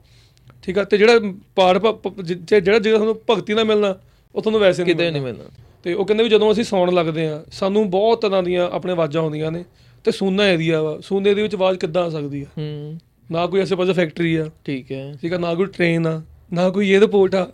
ਠੀਕ 0.64 0.78
ਆ? 0.78 0.84
ਤੇ 0.84 0.98
ਜਿਹੜਾ 0.98 1.20
ਪਾਠ 1.56 1.78
ਜਿਹੜਾ 2.24 2.80
ਜਿਹੜਾ 2.80 2.98
ਤੁਹਾਨੂੰ 2.98 3.20
ਭਗਤੀ 3.30 3.54
ਨਾਲ 3.54 3.66
ਮਿਲਣਾ 3.66 3.96
ਉਹ 4.36 4.42
ਤੁਹਾਨੂੰ 4.42 4.62
ਵੈਸੇ 4.62 4.84
ਨਹੀਂ 4.84 4.96
ਕਿਤੇ 4.96 5.12
ਨਹੀਂ 5.12 5.22
ਮਿਲਣਾ। 5.22 5.44
ਤੇ 5.84 5.94
ਉਹ 5.94 6.06
ਕਹਿੰਦੇ 6.06 6.24
ਵੀ 6.24 6.30
ਜਦੋਂ 6.30 6.52
ਅਸੀਂ 6.52 6.64
ਸੌਣ 6.64 6.94
ਲੱਗਦੇ 6.94 7.28
ਆ 7.28 7.44
ਸਾਨੂੰ 7.52 7.90
ਬਹੁਤ 7.90 8.22
ਤਰ੍ਹਾਂ 8.22 8.44
ਦੀਆਂ 8.44 8.70
ਆਪਣੇ 8.72 8.92
ਆਵਾਜ਼ਾਂ 8.92 9.22
ਆਉਂਦੀਆਂ 9.22 9.52
ਨੇ 9.52 9.66
ਤੇ 10.04 10.12
ਸੁੰਨਾ 10.12 10.48
ਏਰੀਆ 10.48 10.82
ਵਾ। 10.82 11.00
ਸੁੰਨੇ 11.02 11.34
ਦੇ 11.34 11.42
ਵਿੱਚ 11.42 11.56
ਆਵਾਜ਼ 11.56 11.80
ਕਿੱਦਾਂ 11.80 12.04
ਆ 12.04 12.10
ਸਕਦੀ 12.10 12.42
ਆ? 12.42 12.46
ਹੂੰ। 12.58 13.00
ਨਾ 13.32 13.46
ਕੋਈ 13.48 13.62
ਆਸੇ 13.62 13.76
ਪਾਸੇ 13.76 13.94
ਫੈਕਟਰੀ 13.94 14.36
ਆ। 14.36 14.50
ਠੀਕ 14.66 14.92
ਹੈ। 14.92 15.18
ਠੀਕ 15.22 15.34
ਆ? 15.34 15.38
ਨਾ 15.38 15.56
ਕੋਈ 15.56 15.66
ਟ੍ਰੇਨ 15.66 16.08
ਆ 16.08 16.22
ਨਾ 16.54 16.70
ਕੋਈ 16.70 16.96
에ਅਰਪੋਰਟ 16.96 17.36
ਆ। 17.36 17.52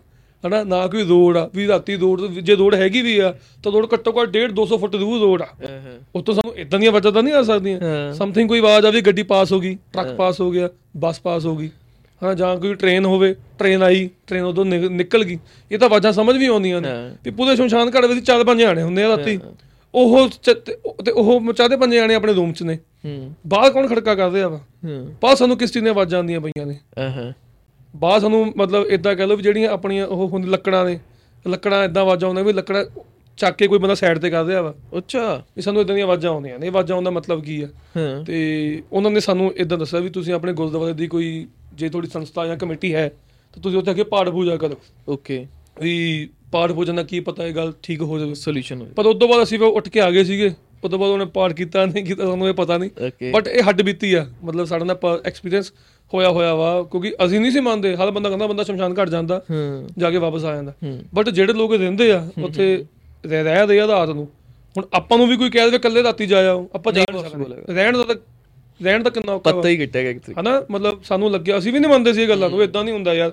ਹਨਾ 0.47 0.63
ਨਾ 0.63 0.87
ਕੋਈ 0.87 1.03
ਰੋਡ 1.03 1.37
ਆ 1.37 1.49
ਵੀ 1.55 1.67
ਰਾਤੀ 1.67 1.95
ਰੋਡ 1.95 2.25
ਜੇ 2.27 2.55
ਰੋਡ 2.55 2.75
ਹੈਗੀ 2.75 3.01
ਵੀ 3.01 3.19
ਆ 3.19 3.35
ਤਾਂ 3.63 3.71
ਰੋਡ 3.71 3.87
ਘੱਟੋ 3.93 4.11
ਘੱਟ 4.11 4.29
1.5 4.29 4.51
200 4.51 4.77
ਫੁੱਟ 4.77 4.95
ਦੂਰ 4.95 5.19
ਰੋਡ 5.19 5.41
ਆ। 5.41 5.47
ਉੱਤੋਂ 6.15 6.33
ਸਾਨੂੰ 6.35 6.55
ਇਦਾਂ 6.55 6.79
ਦੀਆਂ 6.79 6.91
ਆਵਾਜ਼ਾਂ 6.91 7.11
ਤਾਂ 7.11 7.23
ਨਹੀਂ 7.23 7.33
ਆ 7.33 7.43
ਸਕਦੀਆਂ। 7.43 7.79
ਸਮਥਿੰਗ 8.13 8.49
ਕੋਈ 8.49 8.59
ਆਵਾਜ਼ 8.59 8.85
ਆਵੇ 8.85 9.01
ਗੱਡੀ 9.01 9.23
ਪਾਸ 9.23 9.51
ਹੋ 9.53 9.59
ਗਈ 9.59 9.77
ਟਰੱਕ 9.93 10.07
ਪਾਸ 10.15 10.41
ਹੋ 10.41 10.51
ਗਿਆ 10.51 10.69
ਬੱਸ 10.97 11.19
ਪਾਸ 11.19 11.45
ਹੋ 11.45 11.55
ਗਈ 11.55 11.69
ਹਾਂ 12.23 12.35
ਜਾਂ 12.35 12.57
ਕੋਈ 12.57 12.73
ਟ੍ਰੇਨ 12.73 13.05
ਹੋਵੇ 13.05 13.35
ਟ੍ਰੇਨ 13.59 13.83
ਆਈ 13.83 14.09
ਟ੍ਰੇਨ 14.27 14.43
ਉਦੋਂ 14.43 14.65
ਨਿਕ- 14.65 14.89
ਨਿਕਲ 14.89 15.23
ਗਈ। 15.23 15.39
ਇਹ 15.71 15.79
ਤਾਂ 15.79 15.87
ਆਵਾਜ਼ਾਂ 15.87 16.11
ਸਮਝ 16.11 16.37
ਵੀ 16.37 16.45
ਆਉਂਦੀਆਂ 16.45 16.81
ਨੇ। 16.81 16.89
ਵੀ 17.25 17.31
ਪੂਰੇ 17.31 17.55
ਸ਼ਮਸ਼ਾਨ 17.55 17.91
ਘਾਟ 17.95 18.05
ਵਿੱਚ 18.05 18.25
ਚਾਰ 18.25 18.43
ਪੰਜ 18.43 18.61
ਜਾਣੇ 18.61 18.81
ਹੁੰਦੇ 18.81 19.03
ਆ 19.03 19.09
ਰਾਤੀ। 19.09 19.39
ਉਹ 19.95 20.29
ਤੇ 21.05 21.11
ਉਹ- 21.11 21.53
ਚਾਹਦੇ 21.53 21.77
ਪੰਜ 21.77 21.93
ਜਾਣੇ 21.95 22.15
ਆਪਣੇ 22.15 22.33
ਰੂਮ 22.33 22.53
'ਚ 22.53 22.63
ਨੇ। 22.63 22.79
ਬਾਹਰ 23.47 23.71
ਕੌਣ 23.71 23.87
ਖੜਕਾ 23.87 24.15
ਕਰ 24.15 24.31
ਰਿਹਾ 24.31 24.47
ਵਾ? 24.47 24.59
ਬਾਹਰ 25.21 25.35
ਸਾਨੂੰ 25.35 25.57
ਕਿਸ 25.57 25.71
ਚੀਜ਼ 25.71 25.83
ਦੀਆਂ 25.83 25.93
ਆਵਾਜ਼ਾਂ 25.93 26.19
ਆਉਂਦੀਆਂ 26.19 26.41
ਪਈਆਂ 26.41 26.65
ਨੇ? 26.65 26.79
ਬਾਹਰ 27.95 28.19
ਸਾਨੂੰ 28.19 28.53
ਮਤਲਬ 28.57 28.85
ਇਦਾਂ 28.85 29.15
ਕਹਿ 29.15 29.27
ਲਓ 29.27 29.35
ਵੀ 29.35 29.43
ਜਿਹੜੀਆਂ 29.43 29.69
ਆਪਣੀਆਂ 29.69 30.07
ਉਹ 30.07 30.29
ਹੁੰਦੀ 30.29 30.49
ਲੱਕੜਾਂ 30.49 30.85
ਨੇ 30.85 30.99
ਲੱਕੜਾਂ 31.47 31.83
ਇਦਾਂ 31.83 32.01
ਆਵਾਜ਼ਾਂ 32.01 32.29
ਆਉਂਦੀਆਂ 32.29 32.45
ਵੀ 32.45 32.53
ਲੱਕੜਾਂ 32.53 32.85
ਚੱਕ 33.37 33.57
ਕੇ 33.57 33.67
ਕੋਈ 33.67 33.79
ਬੰਦਾ 33.79 33.95
ਸਾਈਡ 33.95 34.19
ਤੇ 34.19 34.29
ਕਰ 34.29 34.45
ਰਿਹਾ 34.45 34.61
ਵਾ। 34.61 34.73
ਅੱਛਾ। 34.97 35.43
ਵੀ 35.55 35.61
ਸਾਨੂੰ 35.61 35.81
ਇਦਾਂ 35.81 35.95
ਦੀਆਂ 35.95 36.05
ਆਵਾਜ਼ਾਂ 36.05 36.31
ਆਉਂਦੀਆਂ 36.31 36.59
ਨੇ 36.59 36.65
ਇਹ 36.65 36.71
ਆਵਾਜ਼ਾਂ 36.71 36.95
ਆਉਣ 36.95 37.05
ਦਾ 37.05 37.11
ਮਤਲਬ 37.11 37.43
ਕੀ 37.43 37.61
ਆ? 37.61 37.67
ਹਾਂ। 37.97 38.25
ਤੇ 38.25 38.81
ਉਹਨਾਂ 38.91 39.11
ਨੇ 39.11 39.19
ਸਾਨੂੰ 39.19 39.53
ਇਦਾਂ 39.55 39.77
ਦੱਸਿਆ 39.77 39.99
ਵੀ 39.99 40.09
ਤੁਸੀਂ 40.09 40.33
ਆਪਣੇ 40.33 40.53
ਗੁਰਦੁਆਰੇ 40.53 40.93
ਦੀ 40.93 41.07
ਕੋਈ 41.07 41.47
ਜੇ 41.73 41.89
ਤੁਹਾਡੀ 41.89 42.07
ਸੰਸਥਾ 42.07 42.47
ਜਾਂ 42.47 42.57
ਕਮੇਟੀ 42.57 42.93
ਹੈ 42.93 43.09
ਤਾਂ 43.53 43.61
ਤੁਸੀਂ 43.61 43.77
ਉੱਥੇ 43.77 43.91
ਆ 43.91 43.93
ਕੇ 43.93 44.03
ਪਾਠ 44.03 44.29
ਪੂਜਾ 44.29 44.57
ਕਰੋ। 44.57 44.75
ਓਕੇ। 45.09 45.47
ਵੀ 45.81 46.29
ਪਾਠ 46.51 46.71
ਪੂਜਨ 46.71 46.95
ਨਾਲ 46.95 47.05
ਕੀ 47.05 47.19
ਪਤਾ 47.19 47.45
ਇਹ 47.45 47.53
ਗੱਲ 47.53 47.73
ਠੀਕ 47.83 48.01
ਹੋ 48.01 48.19
ਜਾਵੇ। 48.19 48.33
ਸੋਲੂਸ਼ਨ 48.33 48.81
ਹੋ 48.81 48.87
ਪਰ 48.95 49.05
ਉਸ 49.05 49.15
ਤੋਂ 49.19 49.27
ਬਾਅਦ 49.27 49.43
ਅਸੀਂ 49.43 49.59
ਫਿਰ 49.59 49.67
ਉੱਠ 49.67 49.89
ਕੇ 49.89 50.01
ਆ 50.01 50.11
ਗਏ 50.11 50.23
ਸੀਗੇ। 50.23 50.51
ਉਸ 50.83 50.91
ਤੋਂ 50.91 50.99
ਬਾਅਦ 50.99 51.11
ਉਹਨੇ 51.11 51.25
ਪਾਠ 51.25 51.53
ਕੀਤਾ 51.53 51.85
ਨਹੀਂ 51.85 52.05
ਕੀਤਾ 52.05 52.25
ਸਾਨੂੰ 52.25 52.47
ਇਹ 52.47 52.53
ਪਤਾ 52.53 52.77
ਨਹੀਂ। 52.77 52.89
ਬਟ 53.31 53.47
ਇਹ 53.47 53.69
ਹੱਡ 53.69 53.81
ਬੀਤੀ 53.81 54.13
ਆ। 54.13 54.27
ਮਤਲਬ 54.43 54.65
ਸਾਡਾ 54.65 54.85
ਨਾਲ 54.85 55.21
ਐਕਸਪੀਰੀਅੰਸ 55.25 55.73
ਹੋਇਆ 56.13 56.29
ਹੋਇਆ 56.29 56.53
ਵਾ 56.55 56.71
ਕਿਉਂਕਿ 56.91 57.13
ਅਸੀਂ 57.25 57.39
ਨਹੀਂ 57.39 57.51
ਸੀ 57.51 57.59
ਮੰਨਦੇ। 57.59 57.95
ਹਰ 57.95 58.11
ਬੰਦਾ 58.11 58.29
ਕਹਿੰਦਾ 58.29 58.47
ਬੰਦਾ 58.47 58.63
ਸ਼ਮਸ਼ਾਨ 58.63 58.93
ਘਾਟ 58.97 59.09
ਜਾਂਦਾ 59.09 59.41
ਜਾ 59.97 60.11
ਕੇ 60.11 60.17
ਵਾਪਸ 60.17 60.43
ਆ 60.45 60.55
ਜਾਂਦਾ। 60.55 60.73
ਬਟ 61.15 61.29
ਜਿਹੜੇ 61.29 61.53
ਲੋਕ 61.53 61.73
ਰਹਿੰਦੇ 61.73 62.11
ਆ 62.11 62.25
ਉੱਥੇ 62.43 62.85
ਰਹਿ 63.23 63.43
ਰਹਿਦੇ 63.43 63.79
ਆ 63.79 63.87
ਰਾਤ 63.87 64.09
ਨੂੰ। 64.09 64.27
ਹੁਣ 64.77 64.85
ਆਪਾਂ 64.93 65.17
ਨੂੰ 65.17 65.27
ਵੀ 65.27 65.37
ਕੋਈ 65.37 65.49
ਕਹਿ 65.49 65.65
ਦੇਵੇ 65.65 65.75
ਇਕੱਲੇ 65.75 66.03
ਰਾਤੀ 66.03 66.25
ਜਾ 66.25 66.39
ਆਓ 66.49 66.67
ਆਪਾਂ 66.75 66.93
ਜਾ 66.93 67.05
ਨਹੀਂ 67.11 67.23
ਸਕਦੇ। 67.23 67.73
ਰਹਿਣ 67.73 67.97
ਦਾ 67.97 68.03
ਤਾਂ 68.03 68.15
ਰਹਿਣ 68.79 69.03
ਦਾ 69.03 69.09
ਕਿੰਨਾ 69.09 69.33
ਔਖਾ 69.33 69.51
ਪਤਾ 69.51 69.69
ਹੀ 69.69 69.77
ਕਿੱਟਿਆ 69.77 70.01
ਗਿਆ 70.01 70.13
ਕਿਤੇ 70.13 70.33
ਹਨਾ? 70.39 70.61
ਮਤਲਬ 70.71 71.01
ਸਾਨੂੰ 71.03 71.31
ਲੱਗਿਆ 71.31 71.57
ਅਸੀਂ 71.57 71.73
ਵੀ 71.73 71.79
ਨਹੀਂ 71.79 71.91
ਮੰਨਦੇ 71.91 72.13
ਸੀ 72.13 72.21
ਇਹ 72.21 72.27
ਗੱਲਾਂ 72.29 72.49
ਨੂੰ 72.49 72.63
ਇਦਾਂ 72.63 72.83
ਨਹੀਂ 72.83 72.93
ਹੁੰਦਾ 72.93 73.13
ਯਾਰ। 73.13 73.31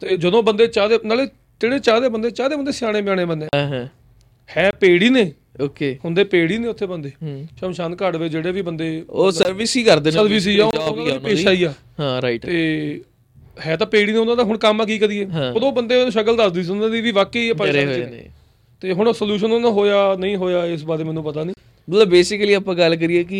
ਤੇ 0.00 0.16
ਜਦੋਂ 0.16 0.42
ਬੰਦੇ 0.42 0.66
ਚਾਹਦੇ 0.68 0.98
ਨਾਲੇ 1.04 1.26
ਜਿਹੜੇ 1.60 1.78
ਚਾਹਦੇ 1.78 2.08
ਬੰਦੇ 2.08 2.30
ਚਾਹਦੇ 2.30 2.56
ਬੰਦੇ 2.56 2.72
ਸਿਆਣੇ 2.72 3.00
ਬਿਆਣੇ 3.00 3.24
ਬੰਦੇ 3.24 3.46
ਹੈ 4.48 4.70
ਪੇੜ 4.80 5.02
ਹੀ 5.02 5.08
ਨੇ। 5.10 5.32
ਓਕੇ 5.60 5.96
ਹੁੰਦੇ 6.04 6.24
ਪੇੜ 6.24 6.50
ਹੀ 6.50 6.58
ਨੇ 6.58 6.68
ਉੱਥੇ 6.68 6.86
ਬੰਦੇ। 6.86 7.10
ਸ਼ਮਸ਼ਾਨ 7.60 7.96
ਘਾਟ 8.02 8.16
ਵਿੱਚ 8.16 8.32
ਜਿਹੜੇ 8.32 8.52
ਵੀ 8.52 8.62
ਬੰਦੇ 8.62 9.04
ਉਹ 9.10 9.30
ਸਰਵਿਸ 9.32 9.76
ਹੀ 9.76 9.82
ਕਰਦੇ 9.84 10.10
ਨੇ 10.10 10.16
ਸਰਵਿਸ 10.16 10.46
ਹੀ 10.48 10.58
ਆ 10.58 10.64
ਉਹਨਾਂ 10.64 11.06
ਦਾ। 11.06 11.18
ਪੇਸ਼ਾ 11.18 11.52
ਹੀ 11.52 11.62
ਆ। 11.64 11.72
ਹਾਂ 12.00 12.20
ਰਾਈਟ 12.22 12.46
ਤੇ 12.46 13.00
ਹੈ 13.66 13.76
ਤਾਂ 13.76 13.86
ਪੇੜ 13.86 14.08
ਹੀ 14.08 14.12
ਨੇ 14.12 14.18
ਉਹਨਾਂ 14.18 14.36
ਦਾ 14.36 14.44
ਹੁਣ 14.44 14.58
ਕੰਮ 14.58 14.80
ਆ 14.80 14.84
ਕੀ 14.84 14.98
ਕਰੀਏ। 14.98 15.26
ਉਦੋਂ 15.54 15.72
ਬੰਦੇ 15.72 16.10
ਸ਼ਕਲ 16.10 16.36
ਦੱਸਦੀ 16.36 16.62
ਸੀ 16.62 16.70
ਉਹਨਾਂ 16.70 16.90
ਦੀ 16.90 17.00
ਵੀ 17.00 17.10
ਵਾਕਈ 17.12 17.48
ਇਹ 17.48 17.54
ਪਰੇਸ਼ਾਨੀ 17.54 18.28
ਤੇ 18.82 18.92
ਹੁਣ 18.92 19.12
ਸੋਲੂਸ਼ਨ 19.12 19.52
ਉਹਨਾਂ 19.52 19.70
ਹੋਇਆ 19.70 20.14
ਨਹੀਂ 20.18 20.36
ਹੋਇਆ 20.36 20.64
ਇਸ 20.66 20.84
ਬਾਰੇ 20.84 21.04
ਮੈਨੂੰ 21.04 21.24
ਪਤਾ 21.24 21.44
ਨਹੀਂ। 21.44 21.54
ਮਤਲਬ 21.90 22.08
ਬੇਸਿਕਲੀ 22.08 22.52
ਆਪਾਂ 22.54 22.74
ਗੱਲ 22.74 22.94
ਕਰੀਏ 22.96 23.22
ਕਿ 23.24 23.38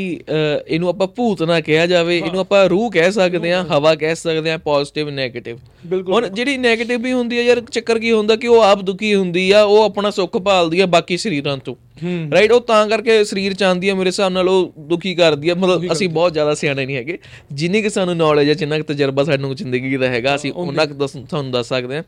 ਇਹਨੂੰ 0.69 0.89
ਆਪਾਂ 0.89 1.07
ਭੂਤ 1.07 1.43
ਨਾ 1.43 1.61
ਕਿਹਾ 1.61 1.87
ਜਾਵੇ 1.87 2.17
ਇਹਨੂੰ 2.19 2.41
ਆਪਾਂ 2.41 2.69
ਰੂਹ 2.69 2.91
ਕਹਿ 2.91 3.13
ਸਕਦੇ 3.13 3.53
ਹਾਂ 3.53 3.63
ਹਵਾ 3.67 3.95
ਕਹਿ 3.95 4.15
ਸਕਦੇ 4.15 4.51
ਹਾਂ 4.51 4.59
ਪੋਜ਼ਿਟਿਵ 4.59 5.11
ਨੈਗੇਟਿਵ 5.11 5.59
ਬਿਲਕੁਲ। 5.87 6.15
ਹੁਣ 6.15 6.29
ਜਿਹੜੀ 6.29 6.57
네ਗੇਟਿਵ 6.59 7.03
ਵੀ 7.03 7.13
ਹੁੰਦੀ 7.13 7.39
ਹੈ 7.39 7.43
ਯਾਰ 7.43 7.61
ਚੱਕਰ 7.71 7.99
ਕੀ 7.99 8.13
ਹੁੰਦਾ 8.13 8.37
ਕਿ 8.37 8.49
ਉਹ 8.49 8.63
ਆਪ 8.63 8.83
ਦੁਖੀ 8.83 9.15
ਹੁੰਦੀ 9.15 9.51
ਆ 9.51 9.63
ਉਹ 9.63 9.83
ਆਪਣਾ 9.83 10.11
ਸੁੱਖ 10.11 10.37
ਭਾਲਦੀ 10.39 10.81
ਆ 10.81 10.87
ਬਾਕੀ 10.87 11.17
ਸਰੀਰਾਂ 11.17 11.57
ਤੋਂ। 11.57 11.75
ਰਾਈਟ 12.33 12.53
ਉਹ 12.53 12.61
ਤਾਂ 12.61 12.87
ਕਰਕੇ 12.89 13.23
ਸਰੀਰ 13.25 13.55
ਚਾਹੁੰਦੀ 13.55 13.89
ਆ 13.89 13.95
ਮੇਰੇ 13.95 14.09
ਹਿਸਾਬ 14.09 14.33
ਨਾਲ 14.33 14.49
ਉਹ 14.49 14.73
ਦੁਖੀ 14.89 15.15
ਕਰਦੀ 15.15 15.49
ਆ। 15.49 15.55
ਮਤਲਬ 15.55 15.93
ਅਸੀਂ 15.93 16.09
ਬਹੁਤ 16.09 16.33
ਜ਼ਿਆਦਾ 16.33 16.55
ਸਿਆਣੇ 16.55 16.87
ਨਹੀਂ 16.87 16.97
ਹੈਗੇ। 16.97 17.19
ਜਿੰਨੀ 17.53 17.83
ਕਿ 17.83 17.91
ਸਾਨੂੰ 17.91 18.17
ਨੌਲੇਜ 18.17 18.49
ਹੈ 18.49 18.55
ਜਿੰਨਾ 18.55 18.77
ਕਿ 18.77 18.83
ਤਜਰਬਾ 18.85 19.25
ਸਾਨੂੰ 19.25 19.55
ਜ਼ਿੰਦਗੀ 19.57 19.97
ਦਾ 19.97 20.09
ਹੈਗਾ 20.09 20.35
ਅਸੀਂ 20.35 20.53
ਉਹਨਾਂ 20.53 20.87
ਕੁ 20.87 21.07
ਤੁਹਾਨੂੰ 21.07 21.51
ਦੱਸ 21.53 21.69
ਸਕਦੇ 21.69 21.97
ਹਾਂ। 21.97 22.03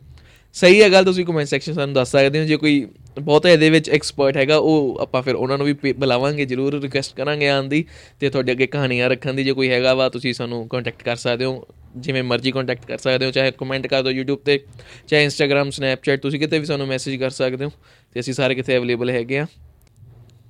ਸਹੀ 0.55 0.83
ਹੈ 0.83 0.93
ਗੱਲ 0.93 1.05
ਤੁਸੀਂ 1.05 1.27
ਕਮੈਂਟ 1.27 1.49
ਸੈਕਸ਼ਨ 1.49 1.73
ਸਾਨੂੰ 1.73 1.95
ਦੱਸ 1.95 2.11
ਸਕਦੇ 2.11 2.41
ਹੋ, 2.41 2.45
ਜੇ 2.45 2.57
ਕੋਈ 2.57 2.89
ਬਹੁਤ 3.21 3.47
ਇਹਦੇ 3.47 3.71
ਵਿੱਚ 3.71 3.91
ਐਕਸਪਰਟ 3.91 4.37
ਹੈਗਾ, 4.37 4.57
ਉਹ 4.57 4.99
ਆਪਾਂ 5.01 5.23
ਫਿਰ 5.23 5.35
ਉਹਨਾਂ 5.35 5.59
ਨੂੰ 5.59 5.67
ਵੀ 5.67 5.73
ਪੇ- 5.73 5.95
ਬੁਲਾਵਾਂਗੇ, 5.95 6.45
ਜਰੂਰ 6.45 6.81
ਰਿਕੁਐਸਟ 6.81 7.17
ਕਰਾਂਗੇ 7.17 7.49
ਆਉਣ 7.49 7.69
ਦੀ 7.69 7.85
ਤੇ 8.21 8.31
ਤੁਹਾਡੇ 8.31 8.53
ਅੱਗੇ 8.53 8.67
ਕਹਾਣੀਆਂ 8.67 9.11
ਰੱਖਣ 9.11 9.35
ਦੀ 9.35 9.45
ਜੇ 9.45 9.53
ਕੋਈ 9.53 9.71
ਹੈਗਾ 9.71 9.95
ਵਾ, 9.95 10.09
ਤੁਸੀਂ 10.09 10.35
ਸਾਨੂੰ 10.35 10.69
ਕੰਟੈਕਟ 10.69 11.03
ਕਰ 11.03 11.17
ਸਕਦੇ 11.17 11.45
ਹੋ, 11.45 11.67
ਜਿਵੇਂ 11.97 12.23
ਮਰਜ਼ੀ 12.23 12.51
ਕੰਟੈਕਟ 12.51 12.87
ਕਰ 12.87 12.99
ਸਕਦੇ 12.99 13.27
ਹੋ, 13.27 13.31
ਚਾਹੇ 13.31 13.53
ਕਮੈਂਟ 13.59 13.87
ਕਰ 13.87 14.03
ਦਿਓ 14.03 14.13
YouTube 14.13 14.43
ਤੇ, 14.45 14.61
ਚਾਹੇ 15.09 15.27
Instagram, 15.27 15.69
Snapchat, 15.69 16.21
ਤੁਸੀਂ 16.21 16.41
ਕਿਤੇ 16.41 16.59
ਵੀ 16.59 16.65
ਸਾਨੂੰ 16.65 16.87
ਮੈਸੇਜ 16.87 17.17
ਕਰ 17.17 17.31
ਸਕਦੇ 17.31 17.65
ਹੋ, 17.65 17.71
ਤੇ 18.15 18.21
ਅਸੀਂ 18.21 18.35
ਸਾਰੇ 18.35 18.55
ਕਿਤੇ 18.55 18.77
ਅਵੇਲੇਬਲ 18.77 19.11
ਹੈਗੇ 19.11 19.39
ਆ। 19.39 19.47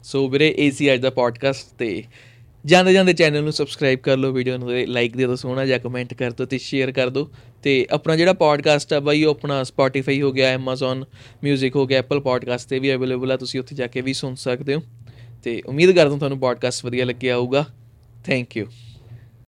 ਸੋ 0.02 0.28
ਵੀਰੇ 0.28 0.54
ਏਸੀ 0.58 0.94
ਅੱਜ 0.94 1.00
ਦਾ 1.00 1.10
ਪੋਡਕਾਸਟ 1.10 1.66
ਤੇ 1.78 2.04
ਜਾਂਦੇ 2.66 2.92
ਜਾਂਦੇ 2.92 3.12
ਚੈਨਲ 3.12 3.42
ਨੂੰ 3.42 3.52
ਸਬਸਕ੍ਰਾਈਬ 3.52 3.98
ਕਰ 3.98 4.16
ਲਓ 4.16 4.32
ਵੀਡੀਓ 4.32 4.56
ਨੂੰ 4.56 4.86
ਲਾਈਕ 4.86 5.16
ਦੇ 5.16 5.26
ਦਿਓ, 5.26 5.34
ਸੋਹਣਾ 5.34 5.66
ਜਿਹਾ 5.66 5.78
ਕਮੈਂਟ 5.78 6.14
ਕਰ 6.14 6.30
ਦਿਓ 6.30 6.46
ਤੇ 6.46 6.58
ਸ਼ੇਅਰ 6.58 6.92
ਕਰ 6.92 7.08
ਦਿਓ। 7.08 7.30
ਤੇ 7.62 7.86
ਆਪਣਾ 7.90 8.16
ਜਿਹੜਾ 8.16 8.32
ਪੋਡਕਾਸਟ 8.32 8.92
ਆ 8.92 9.00
ਬਾਈ, 9.00 9.24
ਉਹ 9.24 9.30
ਆਪਣਾ 9.30 9.62
Spotify 9.62 10.20
ਹੋ 10.22 10.32
ਗਿਆ, 10.32 10.56
Amazon 10.56 10.98
Music 11.48 11.70
ਹੋ 11.76 11.86
ਗਿਆ, 11.86 12.00
Apple 12.00 12.22
Podcast 12.22 12.68
ਤੇ 12.68 12.78
ਵੀ 12.78 12.94
ਅਵੇਲੇਬਲ 12.94 13.32
ਆ, 13.32 13.36
ਤੁਸੀਂ 13.36 13.60
ਉੱਥੇ 13.60 13.76
ਜਾ 13.76 13.86
ਕੇ 13.86 14.00
ਵੀ 14.00 14.12
ਸੁਣ 14.12 14.34
ਸਕਦੇ 14.34 14.74
ਹੋ। 14.74 14.82
ਤੇ 15.44 15.62
ਉਮੀਦ 15.66 15.90
ਕਰਦਾ 15.90 16.16
ਤੁਹਾਨੂੰ 16.16 16.38
ਪੋਡਕਾਸਟ 16.38 16.84
ਵਧੀਆ 16.84 17.04
ਲੱਗਿਆ 17.04 17.36
ਹੋਊਗਾ। 17.36 17.64
Thank 18.24 18.56
you 18.56 18.66